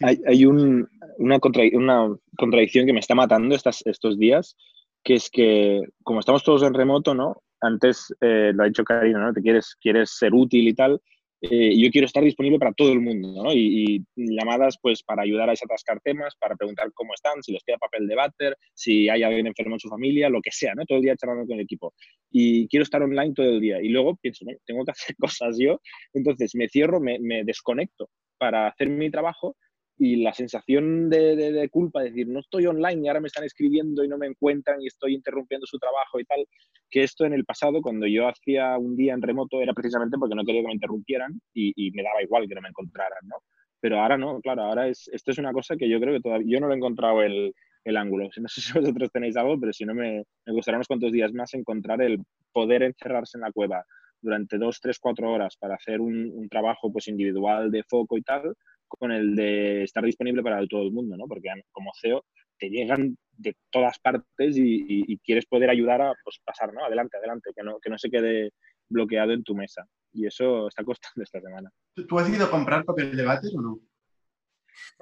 hay, 0.00 0.22
hay 0.28 0.46
un, 0.46 0.88
una, 1.18 1.40
contra, 1.40 1.64
una, 1.72 2.06
contradicción 2.38 2.86
que 2.86 2.92
me 2.92 3.00
está 3.00 3.16
matando 3.16 3.52
estas, 3.52 3.82
estos 3.84 4.16
días, 4.16 4.56
que 5.02 5.14
es 5.14 5.28
que 5.28 5.82
como 6.04 6.20
estamos 6.20 6.44
todos 6.44 6.62
en 6.62 6.72
remoto, 6.72 7.14
¿no? 7.16 7.42
Antes 7.60 8.14
eh, 8.20 8.52
lo 8.54 8.62
ha 8.62 8.66
dicho 8.66 8.84
Karina, 8.84 9.18
¿no? 9.18 9.32
Te 9.32 9.42
quieres, 9.42 9.74
quieres 9.80 10.10
ser 10.10 10.34
útil 10.34 10.68
y 10.68 10.74
tal, 10.74 11.02
eh, 11.40 11.78
yo 11.78 11.90
quiero 11.90 12.06
estar 12.06 12.22
disponible 12.24 12.58
para 12.58 12.72
todo 12.72 12.92
el 12.92 13.00
mundo. 13.00 13.52
Y, 13.52 14.04
llamadas 14.16 14.78
pues 14.80 15.02
para 15.02 15.22
ayudar 15.22 15.48
a 15.48 15.52
desatascar 15.52 16.00
temas, 16.00 16.34
para 16.38 16.56
preguntar 16.56 16.90
cómo 16.94 17.14
están, 17.14 17.42
si 17.42 17.52
les 17.52 17.62
queda 17.64 17.78
papel 17.78 18.06
de 18.06 18.14
váter, 18.14 18.56
si 18.74 19.08
hay 19.08 19.22
alguien 19.22 19.46
enfermo 19.46 19.76
en 19.76 19.80
su 19.80 19.88
familia, 19.88 20.28
lo 20.28 20.40
que 20.40 20.50
sea, 20.50 20.74
¿no? 20.74 20.84
Todo 20.84 20.98
el 20.98 21.04
día 21.04 21.16
charlando 21.16 21.46
con 21.46 21.56
el 21.56 21.64
equipo. 21.64 21.94
Y 22.30 22.68
quiero 22.68 22.84
estar 22.84 23.02
online 23.02 23.34
todo 23.34 23.46
el 23.46 23.60
día. 23.60 23.80
Y 23.82 23.88
luego 23.88 24.16
pienso, 24.16 24.44
tengo 24.64 24.84
que 24.84 24.92
hacer 24.92 25.16
cosas 25.18 25.56
yo, 25.58 25.80
entonces 26.12 26.54
me 26.54 26.68
cierro, 26.68 27.00
me 27.00 27.44
desconecto 27.44 28.08
para 28.38 28.68
hacer 28.68 28.88
mi 28.88 29.10
trabajo 29.10 29.56
y 29.98 30.16
la 30.16 30.32
sensación 30.32 31.08
de, 31.08 31.36
de, 31.36 31.68
culpa, 31.68 32.00
de 32.00 32.10
decir, 32.10 32.28
no 32.28 32.40
estoy 32.40 32.66
online 32.66 33.02
y 33.02 33.08
ahora 33.08 33.20
me 33.20 33.28
están 33.28 33.44
escribiendo 33.44 34.04
y 34.04 34.08
no 34.08 34.18
me 34.18 34.26
encuentran 34.26 34.80
y 34.80 34.86
estoy 34.86 35.14
interrumpiendo 35.14 35.66
su 35.66 35.78
trabajo 35.78 36.20
y 36.20 36.24
tal, 36.24 36.46
que 36.90 37.02
esto 37.02 37.24
en 37.24 37.32
el 37.32 37.44
pasado, 37.44 37.80
cuando 37.80 38.06
yo 38.06 38.28
hacía 38.28 38.76
un 38.78 38.96
día 38.96 39.14
en 39.14 39.22
remoto, 39.22 39.60
era 39.62 39.72
precisamente 39.72 40.18
porque 40.18 40.34
no 40.34 40.44
quería 40.44 40.62
que 40.62 40.68
me 40.68 40.74
interrumpieran 40.74 41.40
y, 41.54 41.72
y 41.76 41.90
me 41.92 42.02
daba 42.02 42.22
igual 42.22 42.46
que 42.48 42.54
no 42.54 42.60
me 42.60 42.68
encontraran, 42.68 43.26
¿no? 43.26 43.36
pero 43.80 44.00
ahora 44.00 44.16
no, 44.18 44.40
claro, 44.40 44.62
ahora 44.62 44.88
es, 44.88 45.08
esto 45.12 45.30
es 45.30 45.38
una 45.38 45.52
cosa 45.52 45.76
que 45.76 45.88
yo 45.88 46.00
creo 46.00 46.14
que 46.14 46.20
todavía, 46.20 46.46
yo 46.48 46.60
no 46.60 46.66
lo 46.66 46.74
he 46.74 46.76
encontrado 46.76 47.22
el, 47.22 47.54
el 47.84 47.96
ángulo. 47.96 48.28
No 48.40 48.48
sé 48.48 48.60
si 48.60 48.72
vosotros 48.72 49.10
tenéis 49.12 49.36
algo, 49.36 49.58
pero 49.58 49.72
si 49.72 49.84
no, 49.84 49.94
me, 49.94 50.24
me 50.44 50.52
gustaría 50.52 50.78
unos 50.78 50.88
cuantos 50.88 51.12
días 51.12 51.32
más 51.32 51.54
encontrar 51.54 52.02
el 52.02 52.18
poder 52.52 52.82
encerrarse 52.82 53.38
en 53.38 53.42
la 53.42 53.52
cueva 53.52 53.84
durante 54.20 54.58
dos, 54.58 54.80
tres, 54.80 54.98
cuatro 54.98 55.30
horas 55.30 55.56
para 55.56 55.76
hacer 55.76 56.00
un, 56.00 56.30
un, 56.34 56.48
trabajo 56.48 56.90
pues, 56.90 57.06
individual 57.06 57.70
de 57.70 57.84
foco 57.84 58.18
y 58.18 58.22
tal, 58.22 58.54
con 58.88 59.12
el 59.12 59.34
de 59.34 59.84
estar 59.84 60.04
disponible 60.04 60.42
para 60.42 60.64
todo 60.66 60.82
el 60.82 60.92
mundo, 60.92 61.16
¿no? 61.16 61.26
Porque 61.26 61.48
como 61.72 61.92
CEO 62.00 62.24
te 62.58 62.70
llegan 62.70 63.16
de 63.32 63.54
todas 63.70 63.98
partes 63.98 64.56
y, 64.56 65.18
quieres 65.18 65.46
poder 65.46 65.70
ayudar 65.70 66.00
a 66.02 66.14
pues, 66.24 66.40
pasar, 66.44 66.72
¿no? 66.72 66.84
Adelante, 66.84 67.16
adelante, 67.16 67.50
que 67.54 67.62
no, 67.62 67.78
que 67.80 67.90
no 67.90 67.98
se 67.98 68.10
quede 68.10 68.50
bloqueado 68.88 69.32
en 69.32 69.42
tu 69.42 69.54
mesa. 69.54 69.86
Y 70.12 70.26
eso 70.26 70.68
está 70.68 70.84
costando 70.84 71.22
esta 71.22 71.40
semana. 71.40 71.70
¿Tú 72.08 72.18
has 72.18 72.28
ido 72.28 72.46
a 72.46 72.50
comprar 72.50 72.84
papel 72.84 73.16
de 73.16 73.24
váter 73.24 73.50
o 73.56 73.60
no? 73.60 73.80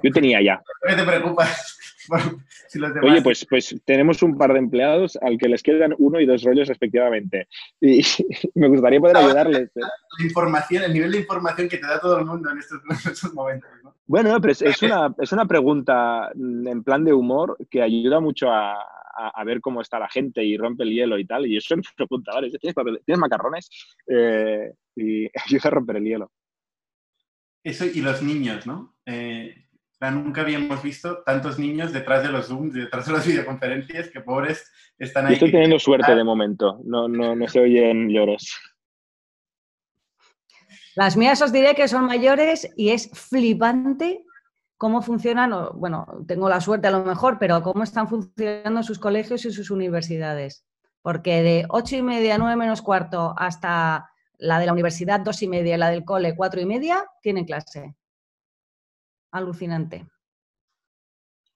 Yo 0.02 0.10
tenía 0.10 0.42
ya. 0.42 0.62
¿Por 0.80 0.90
qué 0.90 0.96
te 0.96 1.04
preocupas? 1.04 1.78
si 2.68 2.78
los 2.78 2.94
demás... 2.94 3.10
Oye, 3.10 3.22
pues, 3.22 3.46
pues 3.48 3.74
tenemos 3.84 4.22
un 4.22 4.36
par 4.36 4.52
de 4.52 4.58
empleados 4.58 5.16
al 5.22 5.38
que 5.38 5.48
les 5.48 5.62
quedan 5.62 5.94
uno 5.98 6.20
y 6.20 6.26
dos 6.26 6.42
rollos 6.42 6.68
respectivamente. 6.68 7.48
Y 7.80 8.02
me 8.54 8.68
gustaría 8.68 9.00
poder 9.00 9.16
ayudarles. 9.16 9.68
¿eh? 9.76 9.80
La 10.18 10.24
información, 10.24 10.84
el 10.84 10.92
nivel 10.92 11.12
de 11.12 11.18
información 11.20 11.68
que 11.68 11.78
te 11.78 11.86
da 11.86 12.00
todo 12.00 12.18
el 12.18 12.26
mundo 12.26 12.50
en 12.50 12.58
estos, 12.58 12.80
en 13.06 13.12
estos 13.12 13.32
momentos. 13.34 13.70
¿no? 13.82 13.94
Bueno, 14.06 14.40
pero 14.40 14.52
es, 14.52 14.62
es, 14.62 14.82
una, 14.82 15.14
es 15.18 15.32
una 15.32 15.46
pregunta 15.46 16.30
en 16.34 16.82
plan 16.82 17.04
de 17.04 17.12
humor 17.12 17.56
que 17.70 17.82
ayuda 17.82 18.20
mucho 18.20 18.50
a, 18.50 18.74
a, 18.74 19.28
a, 19.34 19.44
ver 19.44 19.60
cómo 19.60 19.80
está 19.80 19.98
la 19.98 20.08
gente 20.08 20.44
y 20.44 20.56
rompe 20.56 20.84
el 20.84 20.90
hielo 20.90 21.18
y 21.18 21.24
tal. 21.24 21.46
Y 21.46 21.56
eso 21.56 21.76
me 21.76 21.82
pregunta, 21.96 22.32
¿vale? 22.34 22.50
¿Tienes, 22.50 22.74
¿tienes 23.04 23.18
macarrones? 23.18 23.70
Eh, 24.06 24.72
y 24.96 25.24
ayuda 25.26 25.68
a 25.68 25.70
romper 25.70 25.96
el 25.96 26.04
hielo. 26.04 26.32
Eso 27.62 27.86
y 27.86 28.02
los 28.02 28.22
niños, 28.22 28.66
¿no? 28.66 28.94
Eh, 29.06 29.63
nunca 30.10 30.42
habíamos 30.42 30.82
visto 30.82 31.22
tantos 31.24 31.58
niños 31.58 31.92
detrás 31.92 32.22
de 32.22 32.30
los 32.30 32.46
Zooms, 32.46 32.74
detrás 32.74 33.06
de 33.06 33.12
las 33.12 33.26
videoconferencias, 33.26 34.08
que 34.08 34.20
pobres 34.20 34.70
están 34.98 35.26
ahí. 35.26 35.32
Yo 35.32 35.34
estoy 35.34 35.52
teniendo 35.52 35.78
suerte 35.78 36.14
de 36.14 36.24
momento, 36.24 36.80
no, 36.84 37.08
no, 37.08 37.34
no 37.34 37.48
se 37.48 37.60
oyen 37.60 38.08
lloros. 38.08 38.56
Las 40.96 41.16
mías 41.16 41.42
os 41.42 41.52
diré 41.52 41.74
que 41.74 41.88
son 41.88 42.04
mayores 42.06 42.70
y 42.76 42.90
es 42.90 43.10
flipante 43.12 44.24
cómo 44.76 45.02
funcionan, 45.02 45.52
bueno, 45.74 46.06
tengo 46.26 46.48
la 46.48 46.60
suerte 46.60 46.88
a 46.88 46.90
lo 46.90 47.04
mejor, 47.04 47.38
pero 47.38 47.62
cómo 47.62 47.82
están 47.82 48.08
funcionando 48.08 48.82
sus 48.82 48.98
colegios 48.98 49.44
y 49.44 49.52
sus 49.52 49.70
universidades. 49.70 50.64
Porque 51.02 51.42
de 51.42 51.66
ocho 51.68 51.96
y 51.96 52.02
media, 52.02 52.38
nueve 52.38 52.56
menos 52.56 52.80
cuarto, 52.82 53.34
hasta 53.36 54.08
la 54.38 54.58
de 54.58 54.66
la 54.66 54.72
universidad 54.72 55.20
dos 55.20 55.42
y 55.42 55.48
media 55.48 55.74
y 55.74 55.78
la 55.78 55.90
del 55.90 56.04
cole 56.04 56.34
cuatro 56.36 56.60
y 56.60 56.66
media, 56.66 57.04
tienen 57.20 57.44
clase 57.44 57.94
alucinante. 59.34 60.06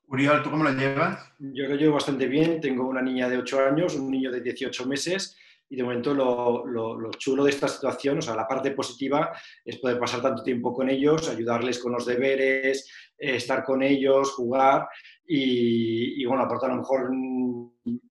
Uriol, 0.08 0.42
¿tú 0.42 0.50
cómo 0.50 0.64
lo 0.64 0.72
llevas? 0.72 1.32
Yo 1.38 1.68
lo 1.68 1.76
llevo 1.76 1.94
bastante 1.94 2.26
bien. 2.26 2.60
Tengo 2.60 2.86
una 2.86 3.02
niña 3.02 3.28
de 3.28 3.38
8 3.38 3.66
años, 3.66 3.94
un 3.94 4.10
niño 4.10 4.30
de 4.30 4.40
18 4.40 4.86
meses 4.86 5.36
y 5.70 5.76
de 5.76 5.82
momento 5.82 6.14
lo, 6.14 6.66
lo, 6.66 6.98
lo, 6.98 7.10
chulo 7.10 7.44
de 7.44 7.50
esta 7.50 7.68
situación, 7.68 8.18
o 8.18 8.22
sea, 8.22 8.34
la 8.34 8.48
parte 8.48 8.70
positiva 8.70 9.38
es 9.62 9.76
poder 9.76 9.98
pasar 9.98 10.22
tanto 10.22 10.42
tiempo 10.42 10.72
con 10.72 10.88
ellos, 10.88 11.28
ayudarles 11.28 11.78
con 11.78 11.92
los 11.92 12.06
deberes, 12.06 12.90
eh, 13.18 13.36
estar 13.36 13.62
con 13.64 13.82
ellos, 13.82 14.32
jugar 14.32 14.88
y, 15.26 16.22
y, 16.22 16.24
bueno, 16.24 16.44
aparte 16.44 16.66
a 16.66 16.68
lo 16.70 16.76
mejor 16.76 17.10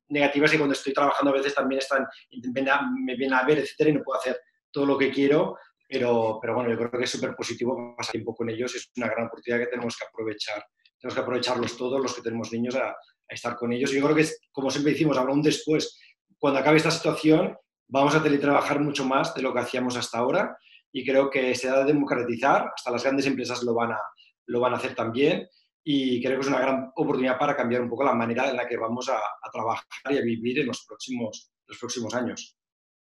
negativas 0.09 0.53
y 0.53 0.57
cuando 0.57 0.74
estoy 0.74 0.93
trabajando 0.93 1.32
a 1.32 1.38
veces 1.38 1.55
también 1.55 1.80
están, 1.80 2.05
me 3.03 3.15
vienen 3.15 3.34
a 3.34 3.43
ver, 3.43 3.57
etcétera, 3.57 3.89
y 3.89 3.93
no 3.93 4.03
puedo 4.03 4.20
hacer 4.20 4.39
todo 4.72 4.86
lo 4.86 4.97
que 4.97 5.09
quiero 5.09 5.57
pero, 5.88 6.39
pero 6.41 6.55
bueno, 6.55 6.69
yo 6.69 6.77
creo 6.77 6.91
que 6.91 7.03
es 7.03 7.09
súper 7.09 7.35
positivo 7.35 7.95
pasar 7.95 8.13
tiempo 8.13 8.35
con 8.35 8.49
ellos, 8.49 8.75
es 8.75 8.91
una 8.97 9.07
gran 9.07 9.27
oportunidad 9.27 9.63
que 9.63 9.71
tenemos 9.71 9.95
que 9.97 10.05
aprovechar. 10.05 10.63
Tenemos 10.99 11.15
que 11.15 11.21
aprovecharlos 11.21 11.77
todos, 11.77 12.01
los 12.01 12.13
que 12.13 12.21
tenemos 12.21 12.51
niños, 12.51 12.75
a, 12.75 12.89
a 12.89 13.33
estar 13.33 13.55
con 13.55 13.71
ellos. 13.71 13.91
Y 13.91 13.99
yo 13.99 14.03
creo 14.05 14.15
que, 14.15 14.27
como 14.51 14.71
siempre 14.71 14.93
decimos, 14.93 15.17
habrá 15.17 15.33
un 15.33 15.41
después. 15.41 15.99
Cuando 16.39 16.59
acabe 16.59 16.77
esta 16.77 16.91
situación, 16.91 17.55
vamos 17.88 18.15
a 18.15 18.23
teletrabajar 18.23 18.79
mucho 18.79 19.05
más 19.05 19.33
de 19.33 19.41
lo 19.41 19.53
que 19.53 19.59
hacíamos 19.59 19.95
hasta 19.95 20.17
ahora 20.17 20.57
y 20.91 21.05
creo 21.05 21.29
que 21.29 21.55
se 21.55 21.69
ha 21.69 21.79
de 21.79 21.85
democratizar, 21.85 22.71
hasta 22.75 22.91
las 22.91 23.03
grandes 23.03 23.25
empresas 23.25 23.63
lo 23.63 23.73
van 23.73 23.91
a, 23.91 23.99
lo 24.47 24.59
van 24.59 24.73
a 24.73 24.77
hacer 24.77 24.95
también 24.95 25.47
y 25.83 26.21
creo 26.21 26.35
que 26.35 26.41
es 26.41 26.47
una 26.47 26.59
gran 26.59 26.91
oportunidad 26.95 27.38
para 27.38 27.55
cambiar 27.55 27.81
un 27.81 27.89
poco 27.89 28.03
la 28.03 28.13
manera 28.13 28.49
en 28.49 28.57
la 28.57 28.67
que 28.67 28.77
vamos 28.77 29.07
a, 29.09 29.17
a 29.17 29.51
trabajar 29.51 29.85
y 30.09 30.17
a 30.17 30.21
vivir 30.21 30.59
en 30.59 30.67
los 30.67 30.85
próximos, 30.85 31.51
los 31.65 31.77
próximos 31.77 32.13
años. 32.13 32.56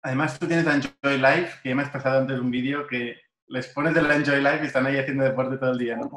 Además, 0.03 0.39
tú 0.39 0.47
tienes 0.47 0.65
la 0.65 0.75
Enjoy 0.75 1.19
Life, 1.19 1.61
que 1.63 1.75
me 1.75 1.83
has 1.83 1.91
pasado 1.91 2.21
antes 2.21 2.39
un 2.39 2.51
vídeo 2.51 2.87
que 2.87 3.17
les 3.49 3.67
pones 3.69 3.95
de 3.95 4.03
la 4.03 4.17
Enjoy 4.17 4.41
Life 4.41 4.61
y 4.63 4.67
están 4.67 4.87
ahí 4.87 4.97
haciendo 4.97 5.25
deporte 5.25 5.59
todo 5.59 5.73
el 5.73 5.79
día, 5.79 5.97
¿no? 5.97 6.09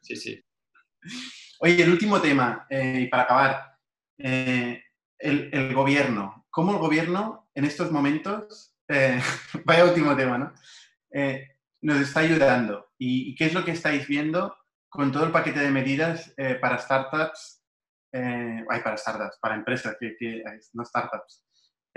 Sí, 0.00 0.16
sí. 0.16 0.42
Oye, 1.60 1.82
el 1.82 1.90
último 1.90 2.20
tema, 2.20 2.66
eh, 2.70 3.00
y 3.02 3.08
para 3.08 3.24
acabar, 3.24 3.76
eh, 4.18 4.82
el, 5.18 5.50
el, 5.52 5.74
gobierno. 5.74 6.46
¿Cómo 6.50 6.72
el 6.72 6.78
gobierno 6.78 7.50
en 7.54 7.64
estos 7.64 7.90
momentos, 7.90 8.76
eh, 8.88 9.20
vaya 9.64 9.84
último 9.84 10.16
tema, 10.16 10.38
¿no? 10.38 10.54
Nos 11.80 12.00
está 12.00 12.20
ayudando? 12.20 12.90
¿Y, 12.96 13.30
¿Y, 13.30 13.34
qué 13.34 13.46
es 13.46 13.54
lo 13.54 13.64
que 13.64 13.72
estáis 13.72 14.06
viendo 14.06 14.56
con 14.88 15.12
todo 15.12 15.24
el 15.24 15.32
paquete 15.32 15.60
de 15.60 15.70
medidas 15.70 16.34
para 16.60 16.78
startups? 16.78 17.56
ay, 18.10 18.80
para 18.82 18.96
startups, 18.96 19.38
para 19.40 19.54
empresas, 19.54 19.96
que, 20.00 20.16
que 20.18 20.42
no 20.72 20.84
startups. 20.84 21.47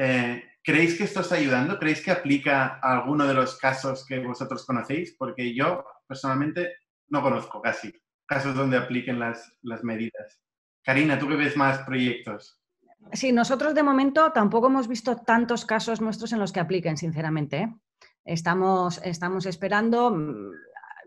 Eh, 0.04 0.44
¿Creéis 0.64 0.98
que 0.98 1.04
esto 1.04 1.20
está 1.22 1.36
ayudando? 1.36 1.78
¿Creéis 1.78 2.02
que 2.02 2.10
aplica 2.10 2.80
alguno 2.82 3.28
de 3.28 3.36
los 3.36 3.56
casos 3.60 4.04
que 4.04 4.18
vosotros 4.20 4.66
conocéis? 4.66 5.16
Porque 5.16 5.54
yo 5.54 5.86
personalmente 6.08 6.74
no 7.10 7.22
conozco 7.22 7.62
casi 7.62 7.94
casos 8.26 8.56
donde 8.56 8.78
apliquen 8.78 9.20
las, 9.20 9.54
las 9.62 9.84
medidas. 9.84 10.40
Karina, 10.84 11.20
¿tú 11.20 11.28
que 11.28 11.36
ves 11.36 11.56
más 11.56 11.80
proyectos? 11.80 12.60
Sí, 13.14 13.32
nosotros 13.32 13.76
de 13.76 13.84
momento 13.84 14.32
tampoco 14.32 14.68
hemos 14.68 14.88
visto 14.88 15.18
tantos 15.18 15.66
casos 15.66 16.02
nuestros 16.02 16.34
en 16.34 16.40
los 16.40 16.52
que 16.52 16.62
apliquen, 16.62 16.98
sinceramente. 16.98 17.58
¿eh? 17.58 17.76
Estamos, 18.26 19.00
estamos 19.04 19.46
esperando, 19.46 20.10
mm, 20.10 20.52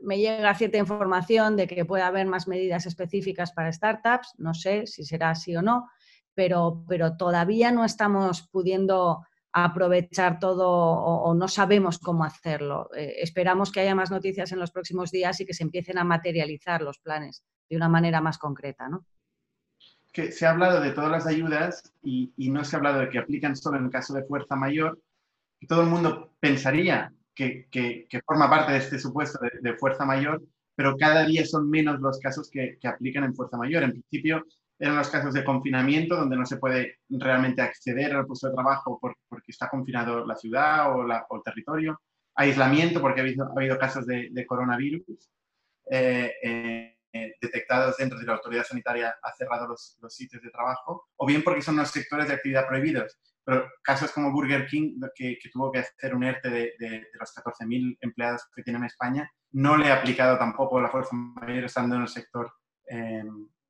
me 0.03 0.19
llega 0.19 0.55
cierta 0.55 0.79
información 0.79 1.57
de 1.57 1.67
que 1.67 1.85
puede 1.85 2.05
haber 2.05 2.29
más 2.29 2.47
medidas 2.47 2.87
específicas 2.87 3.53
para 3.53 3.73
startups, 3.73 4.35
no 4.39 4.55
sé 4.55 4.87
si 4.87 5.05
será 5.05 5.31
así 5.31 5.57
o 5.57 5.63
no, 5.63 5.89
pero, 6.35 6.85
pero 6.89 7.17
todavía 7.17 7.71
no 7.71 7.85
estamos 7.85 8.49
pudiendo 8.51 9.25
aprovechar 9.57 10.41
todo 10.41 10.69
o, 10.69 11.33
no 11.33 11.47
sabemos 11.47 12.01
cómo 12.01 12.25
hacerlo. 12.25 12.91
Eh, 12.97 13.15
esperamos 13.19 13.71
que 13.71 13.81
haya 13.81 13.95
más 13.95 14.11
noticias 14.11 14.51
en 14.51 14.59
los 14.59 14.73
próximos 14.73 15.13
días 15.13 15.41
y 15.41 15.47
que 15.47 15.55
se 15.55 15.63
empiecen 15.63 15.97
a 15.97 16.05
materializar 16.05 16.83
los 16.83 16.99
planes 16.99 17.45
de 17.71 17.77
una 17.77 17.89
manera 17.89 18.21
más 18.21 18.37
concreta. 18.37 18.89
¿no? 18.89 19.07
Se 20.13 20.45
ha 20.45 20.51
hablado 20.51 20.81
de 20.81 20.91
todas 20.91 21.11
las 21.11 21.27
ayudas 21.29 21.93
y, 22.03 22.33
no 22.51 22.65
se 22.65 22.75
ha 22.75 22.79
hablado 22.79 22.99
de 23.01 23.09
que 23.09 23.19
aplican 23.19 23.55
solo 23.55 23.79
en 23.79 23.91
caso 23.91 24.13
de 24.13 24.25
fuerza 24.25 24.57
mayor. 24.57 25.01
Todo 25.69 25.83
el 25.83 25.89
mundo 25.89 26.35
pensaría 26.41 27.13
que, 27.33 27.69
forma 28.27 28.51
parte 28.51 28.73
de 28.73 28.79
este 28.79 28.99
supuesto 28.99 29.39
de, 29.41 29.53
de, 29.61 29.77
fuerza 29.77 30.05
mayor, 30.05 30.43
pero 30.75 30.97
cada 30.97 31.25
día 31.25 31.47
son 31.47 31.71
menos 31.71 32.01
los 32.01 32.19
casos 32.19 32.51
que, 32.51 32.77
que 32.81 32.89
aplican 32.89 33.23
en 33.23 33.37
fuerza 33.37 33.57
mayor. 33.57 33.85
En 33.85 33.93
principio, 33.93 34.45
eran 34.79 34.97
los 34.97 35.09
casos 35.09 35.33
de 35.33 35.45
confinamiento, 35.45 36.17
donde 36.17 36.37
no 36.37 36.47
se 36.47 36.57
puede 36.57 36.99
realmente 37.09 37.63
acceder 37.63 38.15
al 38.15 38.27
puesto 38.27 38.49
de 38.49 38.55
trabajo 38.55 38.99
por, 39.01 39.17
porque 39.29 39.53
está 39.53 39.69
confinado 39.69 40.27
la 40.27 40.37
ciudad 40.37 40.95
o, 40.95 41.05
la, 41.05 41.27
o, 41.29 41.37
el 41.37 41.43
territorio. 41.43 42.01
Aislamiento, 42.35 43.01
porque 43.01 43.21
ha 43.21 43.25
habido, 43.25 43.47
ha 43.47 43.53
habido 43.57 43.79
casos 43.79 44.07
de, 44.07 44.29
de 44.31 44.47
coronavirus 44.47 45.31
eh, 45.91 46.33
eh, 46.43 47.35
detectados 47.41 47.97
dentro 47.97 48.19
de 48.19 48.27
la 48.27 48.33
autoridad 48.33 48.65
sanitaria 48.65 49.15
ha 49.23 49.33
cerrado 49.35 49.69
los, 49.69 49.97
los, 50.01 50.13
sitios 50.13 50.43
de 50.43 50.51
trabajo, 50.51 51.07
o 51.17 51.27
bien 51.27 51.45
porque 51.45 51.63
son 51.63 51.77
los 51.77 51.91
sectores 51.91 52.27
de 52.27 52.35
actividad 52.35 52.67
prohibidos. 52.67 53.17
Pero 53.45 53.69
casos 53.83 54.11
como 54.11 54.33
Burger 54.33 54.67
King, 54.67 54.99
que, 55.15 55.39
que 55.41 55.51
tuvo 55.51 55.71
que 55.71 55.81
hacer 55.81 56.15
un 56.15 56.25
ERTE 56.25 56.51
de, 56.51 56.73
de, 56.79 56.89
de 56.89 57.19
los 57.21 57.33
14.000 57.35 57.99
empleados 58.01 58.43
que 58.55 58.63
tiene 58.63 58.79
en 58.79 58.87
España, 58.87 59.31
no 59.53 59.77
le 59.77 59.93
ha 59.93 59.97
aplicado 59.97 60.39
tampoco 60.39 60.81
la 60.81 60.89
fuerza 60.89 61.15
mayor 61.15 61.65
estando 61.65 61.95
en 61.95 62.03
el 62.03 62.09
sector 62.09 62.53
eh, 62.91 63.23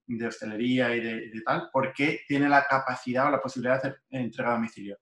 de 0.06 0.26
hostelería 0.26 0.94
y 0.94 1.00
de, 1.00 1.14
de, 1.30 1.42
tal, 1.44 1.68
porque 1.72 2.20
tiene 2.28 2.48
la 2.48 2.66
capacidad 2.66 3.26
o 3.26 3.30
la 3.30 3.40
posibilidad 3.40 3.82
de 3.82 3.88
hacer 3.88 4.00
entrega 4.10 4.50
a 4.50 4.54
domicilio. 4.54 4.98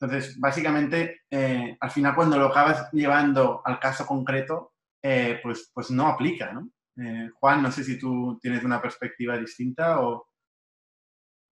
Entonces, 0.00 0.38
básicamente, 0.38 1.22
eh, 1.30 1.76
al 1.80 1.90
final 1.90 2.14
cuando 2.14 2.38
lo 2.38 2.46
acabas 2.46 2.90
llevando 2.92 3.62
al 3.64 3.78
caso 3.78 4.06
concreto, 4.06 4.72
eh, 5.02 5.40
pues, 5.42 5.70
pues 5.72 5.90
no 5.90 6.06
aplica, 6.08 6.52
¿no? 6.52 6.70
Eh, 6.96 7.30
Juan, 7.40 7.62
no 7.62 7.72
sé 7.72 7.84
si 7.84 7.98
tú 7.98 8.38
tienes 8.40 8.62
una 8.64 8.80
perspectiva 8.80 9.38
distinta 9.38 10.00
o 10.00 10.28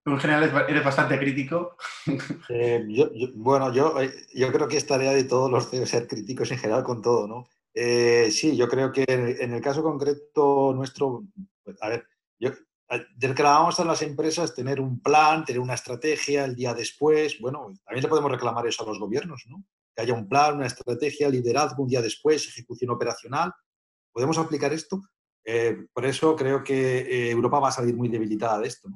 tú 0.05 0.12
en 0.12 0.20
general 0.20 0.66
eres 0.68 0.84
bastante 0.84 1.18
crítico. 1.18 1.76
Yo, 2.88 3.09
bueno, 3.34 3.72
yo, 3.72 3.94
yo 4.34 4.53
creo 4.53 4.68
que 4.68 4.76
es 4.76 4.86
tarea 4.86 5.12
de 5.12 5.24
todos 5.24 5.50
los 5.50 5.70
CEOs 5.70 5.88
ser 5.88 6.07
críticos 6.07 6.50
en 6.50 6.59
general 6.59 6.82
con 6.82 7.00
todo, 7.00 7.26
¿no? 7.26 7.46
sí, 7.74 8.55
yo 8.55 8.68
creo 8.68 8.92
que 8.92 9.05
en 9.09 9.55
el 9.55 9.62
caso 9.62 9.82
concreto 9.82 10.74
nuestro, 10.74 11.24
pues, 11.64 11.82
a 11.82 11.88
ver, 11.88 12.07
yo 12.38 12.50
reclamamos 13.18 13.80
a 13.80 13.84
las 13.84 14.03
empresas 14.03 14.55
tener 14.55 14.80
un 14.80 15.01
plan, 15.01 15.45
tener 15.45 15.61
una 15.61 15.74
estrategia 15.74 16.45
el 16.45 16.55
día 16.55 16.74
después. 16.74 17.40
Bueno, 17.40 17.72
también 17.84 18.03
le 18.03 18.09
podemos 18.09 18.30
reclamar 18.30 18.66
eso 18.66 18.82
a 18.82 18.86
los 18.86 18.99
gobiernos, 18.99 19.45
¿no? 19.49 19.64
Que 19.95 20.03
haya 20.03 20.14
un 20.14 20.28
plan, 20.28 20.57
una 20.57 20.66
estrategia, 20.66 21.28
liderazgo 21.28 21.82
un 21.82 21.88
día 21.88 22.03
después, 22.03 22.47
ejecución 22.47 22.90
operacional. 22.90 23.53
¿podemos 24.12 24.38
aplicar 24.38 24.72
esto? 24.72 25.01
Eh, 25.45 25.86
por 25.93 26.07
eso 26.07 26.36
creo 26.36 26.62
que 26.62 26.99
eh, 26.99 27.30
Europa 27.30 27.59
va 27.59 27.68
a 27.68 27.72
salir 27.72 27.97
muy 27.97 28.09
debilitada 28.09 28.61
de 28.61 28.68
esto, 28.68 28.88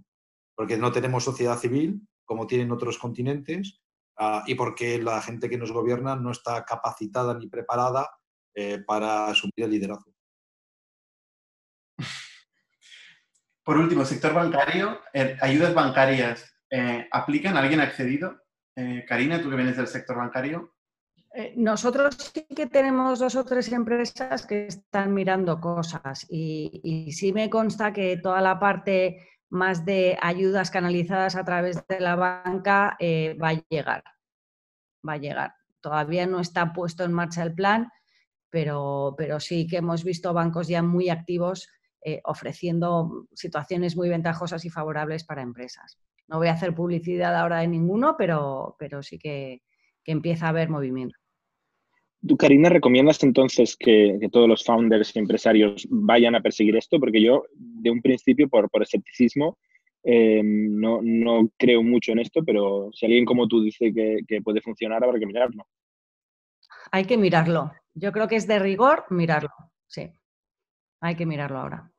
porque 0.55 0.77
no 0.77 0.93
tenemos 0.93 1.25
sociedad 1.25 1.59
civil 1.59 2.01
como 2.25 2.47
tienen 2.47 2.71
otros 2.71 2.99
continentes 2.99 3.81
ah, 4.17 4.45
y 4.47 4.55
porque 4.55 5.01
la 5.01 5.21
gente 5.23 5.49
que 5.49 5.59
nos 5.59 5.73
gobierna 5.73 6.17
no 6.17 6.31
está 6.31 6.65
capacitada 6.65 7.35
ni 7.35 7.49
preparada 7.49 8.09
eh, 8.55 8.79
para 8.87 9.29
asumir 9.29 9.53
el 9.57 9.71
liderazgo. 9.71 10.16
Por 13.67 13.79
último, 13.79 14.05
sector 14.05 14.33
bancario, 14.33 15.01
ayudas 15.41 15.75
bancarias, 15.75 16.57
¿aplican? 17.11 17.57
¿Alguien 17.57 17.81
ha 17.81 17.83
accedido? 17.83 18.41
Karina, 19.09 19.43
tú 19.43 19.51
que 19.51 19.57
vienes 19.57 19.77
del 19.77 19.89
sector 19.89 20.17
bancario. 20.17 20.77
Eh, 21.39 21.53
nosotros 21.55 22.17
sí 22.33 22.47
que 22.57 22.67
tenemos 22.67 23.19
dos 23.19 23.37
o 23.37 23.45
tres 23.45 23.71
empresas 23.71 24.47
que 24.47 24.69
están 24.69 25.13
mirando 25.13 25.61
cosas 25.61 26.27
y, 26.31 27.13
sí 27.13 27.31
me 27.35 27.51
consta 27.51 27.93
que 27.93 28.17
toda 28.17 28.41
la 28.41 28.59
parte 28.59 29.21
más 29.51 29.85
de 29.85 30.17
ayudas 30.23 30.71
canalizadas 30.71 31.37
a 31.37 31.45
través 31.45 31.87
de 31.89 32.01
la 32.01 32.17
banca 32.17 32.97
eh, 32.99 33.37
va 33.37 33.51
a 33.51 33.63
llegar. 33.69 34.03
Va 35.07 35.13
a 35.13 35.19
llegar. 35.19 35.55
Todavía 35.83 36.27
no 36.27 36.41
está 36.41 36.73
puesto 36.73 37.05
en 37.05 37.13
marcha 37.13 37.43
el 37.43 37.53
plan, 37.53 37.91
pero, 38.49 39.15
pero 39.19 39.39
sí 39.39 39.67
que 39.67 39.77
hemos 39.77 40.05
visto 40.05 40.33
bancos 40.33 40.69
ya 40.69 40.83
muy 40.83 41.11
activos 41.11 41.69
eh, 42.09 42.21
ofreciendo 42.23 43.27
situaciones 43.35 43.97
muy 43.97 44.09
ventajosas 44.09 44.65
y 44.65 44.71
favorables 44.71 45.25
para 45.25 45.43
empresas. 45.43 45.99
No 46.29 46.39
voy 46.39 46.47
a 46.47 46.53
hacer 46.53 46.73
publicidad 46.73 47.35
ahora 47.35 47.59
de 47.59 47.67
ninguno, 47.67 48.15
pero, 48.17 48.77
pero 48.79 49.03
sí 49.03 49.19
que, 49.19 49.63
que 50.05 50.13
empieza 50.13 50.47
a 50.47 50.51
haber 50.51 50.69
movimiento. 50.69 51.19
¿Tú, 52.27 52.37
Karina, 52.37 52.69
recomiendas 52.69 53.23
entonces 53.25 53.77
que, 53.77 54.19
todos 54.33 54.49
los 54.49 54.65
founders 54.65 55.15
y 55.15 55.19
empresarios 55.19 55.87
vayan 55.91 56.37
a 56.37 56.41
perseguir 56.41 56.77
esto? 56.77 56.99
Porque 56.99 57.21
yo, 57.21 57.45
de 57.55 57.91
un 57.91 58.01
principio, 58.01 58.49
por, 58.49 58.71
escepticismo, 58.81 59.59
eh, 60.05 60.43
no, 60.45 61.01
creo 61.57 61.83
mucho 61.83 62.13
en 62.13 62.21
esto, 62.21 62.45
pero 62.45 62.91
si 62.93 63.07
alguien 63.07 63.25
como 63.25 63.49
tú 63.49 63.63
dice 63.63 63.93
que, 63.93 64.43
puede 64.43 64.61
funcionar, 64.61 65.03
habrá 65.03 65.19
que 65.19 65.27
mirarlo. 65.27 65.67
Hay 66.93 67.05
que 67.05 67.17
mirarlo. 67.17 67.73
Yo 67.95 68.13
creo 68.13 68.29
que 68.29 68.37
es 68.37 68.47
de 68.47 68.61
rigor 68.61 69.05
mirarlo, 69.11 69.51
sí. 69.87 70.13
Hay 71.01 71.17
que 71.17 71.27
mirarlo 71.27 71.59
ahora. 71.59 71.93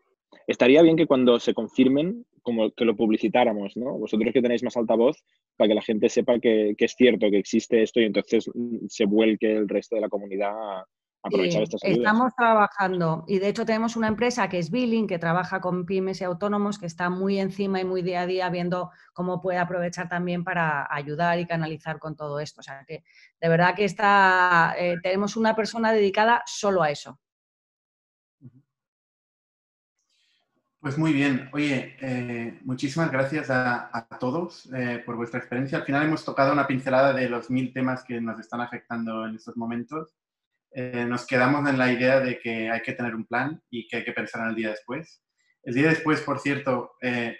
Estaría 0.48 0.82
bien 0.82 0.96
que 0.96 1.08
cuando 1.08 1.40
se 1.40 1.54
confirmen, 1.54 2.26
como 2.42 2.72
que 2.72 2.86
lo 2.86 2.96
publicitáramos, 2.96 3.76
¿no? 3.76 3.98
Vosotros 3.98 4.32
que 4.34 4.42
tenéis 4.42 4.64
más 4.64 4.78
alta 4.78 4.96
voz, 4.96 5.22
para 5.58 5.68
que 5.68 5.76
la 5.76 5.82
gente 5.82 6.08
sepa 6.08 6.40
que, 6.40 6.76
es 6.78 6.96
cierto, 6.96 7.30
que 7.30 7.40
existe 7.40 7.84
esto 7.84 8.00
y 8.00 8.06
entonces 8.06 8.50
mm, 8.54 8.88
se 8.88 9.06
vuelque 9.06 9.52
el 9.52 9.68
resto 9.68 9.96
de 9.96 10.02
la 10.02 10.10
comunidad 10.10 10.52
a 10.52 10.86
aprovechar 11.24 11.64
estas 11.64 11.84
ayudas. 11.84 12.00
Estamos 12.00 12.34
trabajando 12.38 13.26
y 13.28 13.40
de 13.40 13.50
hecho 13.50 13.66
tenemos 13.66 13.98
una 13.98 14.08
empresa 14.08 14.48
que 14.48 14.60
es 14.60 14.72
Billing, 14.72 15.08
que 15.08 15.20
trabaja 15.20 15.60
con 15.60 15.86
pymes 15.86 16.22
y 16.22 16.24
autónomos, 16.24 16.80
que 16.80 16.86
está 16.86 17.10
muy 17.10 17.40
encima 17.40 17.82
y 17.82 17.86
muy 17.86 18.02
día 18.02 18.22
a 18.22 18.28
día 18.28 18.50
viendo 18.50 18.92
cómo 19.14 19.42
puede 19.42 19.58
aprovechar 19.58 20.08
también 20.08 20.46
para 20.46 20.88
ayudar 20.90 21.40
y 21.40 21.46
canalizar 21.46 22.00
con 22.00 22.16
todo 22.16 22.40
esto. 22.40 22.62
O 22.62 22.64
sea 22.64 22.86
que 22.88 23.04
de 23.42 23.50
verdad 23.50 23.76
que 23.76 23.84
está, 23.84 24.74
eh, 24.80 24.96
tenemos 25.04 25.36
una 25.36 25.56
persona 25.56 25.92
dedicada 25.92 26.44
solo 26.46 26.82
a 26.82 26.92
eso. 26.92 27.20
Pues 30.88 30.98
muy 30.98 31.12
bien. 31.12 31.50
Oye, 31.52 31.98
eh, 32.00 32.60
muchísimas 32.64 33.12
gracias 33.12 33.50
a, 33.50 34.08
todos 34.22 34.72
eh, 34.74 35.04
por 35.06 35.18
vuestra 35.18 35.38
experiencia. 35.38 35.80
Al 35.80 35.84
final 35.84 36.04
hemos 36.04 36.24
tocado 36.24 36.54
una 36.54 36.66
pincelada 36.66 37.12
de 37.12 37.28
los 37.28 37.50
mil 37.50 37.74
temas 37.74 38.06
que 38.06 38.22
nos 38.22 38.40
están 38.40 38.62
afectando 38.62 39.28
en 39.28 39.36
estos 39.36 39.58
momentos. 39.58 40.16
Eh, 40.72 41.04
nos 41.06 41.28
quedamos 41.28 41.70
en 41.70 41.78
la 41.78 41.92
idea 41.92 42.22
de 42.22 42.40
que 42.40 42.70
hay 42.72 42.82
que 42.84 42.94
tener 42.94 43.16
un 43.16 43.26
plan 43.26 43.62
y 43.70 43.86
que 43.86 43.98
hay 43.98 44.06
que 44.06 44.14
pensar 44.14 44.44
en 44.44 44.48
el 44.52 44.56
día 44.56 44.70
después. 44.70 45.22
El 45.62 45.74
día 45.74 45.90
después, 45.90 46.22
por 46.22 46.40
cierto, 46.40 46.94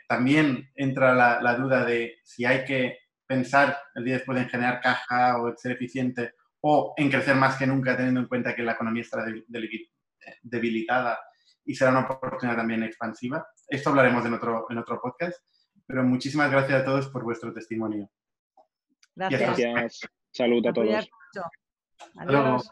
también 0.10 0.70
entra 0.76 1.16
la, 1.16 1.56
duda 1.56 1.86
de 1.86 2.18
si 2.26 2.44
hay 2.44 2.66
que 2.66 2.98
pensar 3.26 3.78
el 3.96 4.04
día 4.04 4.16
después 4.16 4.38
en 4.40 4.50
generar 4.50 4.82
caja 4.82 5.42
o 5.42 5.48
en 5.48 5.58
ser 5.58 5.72
eficiente 5.72 6.34
o 6.60 6.94
en 6.98 7.10
crecer 7.10 7.38
más 7.38 7.56
que 7.56 7.66
nunca, 7.66 7.96
teniendo 7.96 8.20
en 8.20 8.28
cuenta 8.28 8.54
que 8.54 8.64
la 8.64 8.74
economía 8.74 9.04
está 9.04 9.24
debilitada 10.44 11.18
y 11.68 11.76
será 11.76 11.92
una 11.92 12.08
oportunidad 12.08 12.58
también 12.58 12.84
expansiva. 12.84 13.46
Esto 13.68 13.90
hablaremos 13.90 14.26
en 14.26 14.34
otro, 14.34 14.66
en 14.70 14.78
otro 14.78 15.00
podcast, 15.02 15.40
pero 15.86 16.04
muchísimas 16.04 16.50
gracias 16.50 16.82
a 16.82 16.86
todos 16.86 17.10
por 17.10 17.24
vuestro 17.24 17.54
testimonio. 17.54 18.10
Gracias. 19.16 19.58
gracias. 19.58 20.00
Salud 20.32 20.66
a 20.66 20.74
todos. 20.74 21.10
Adiós. 22.16 22.72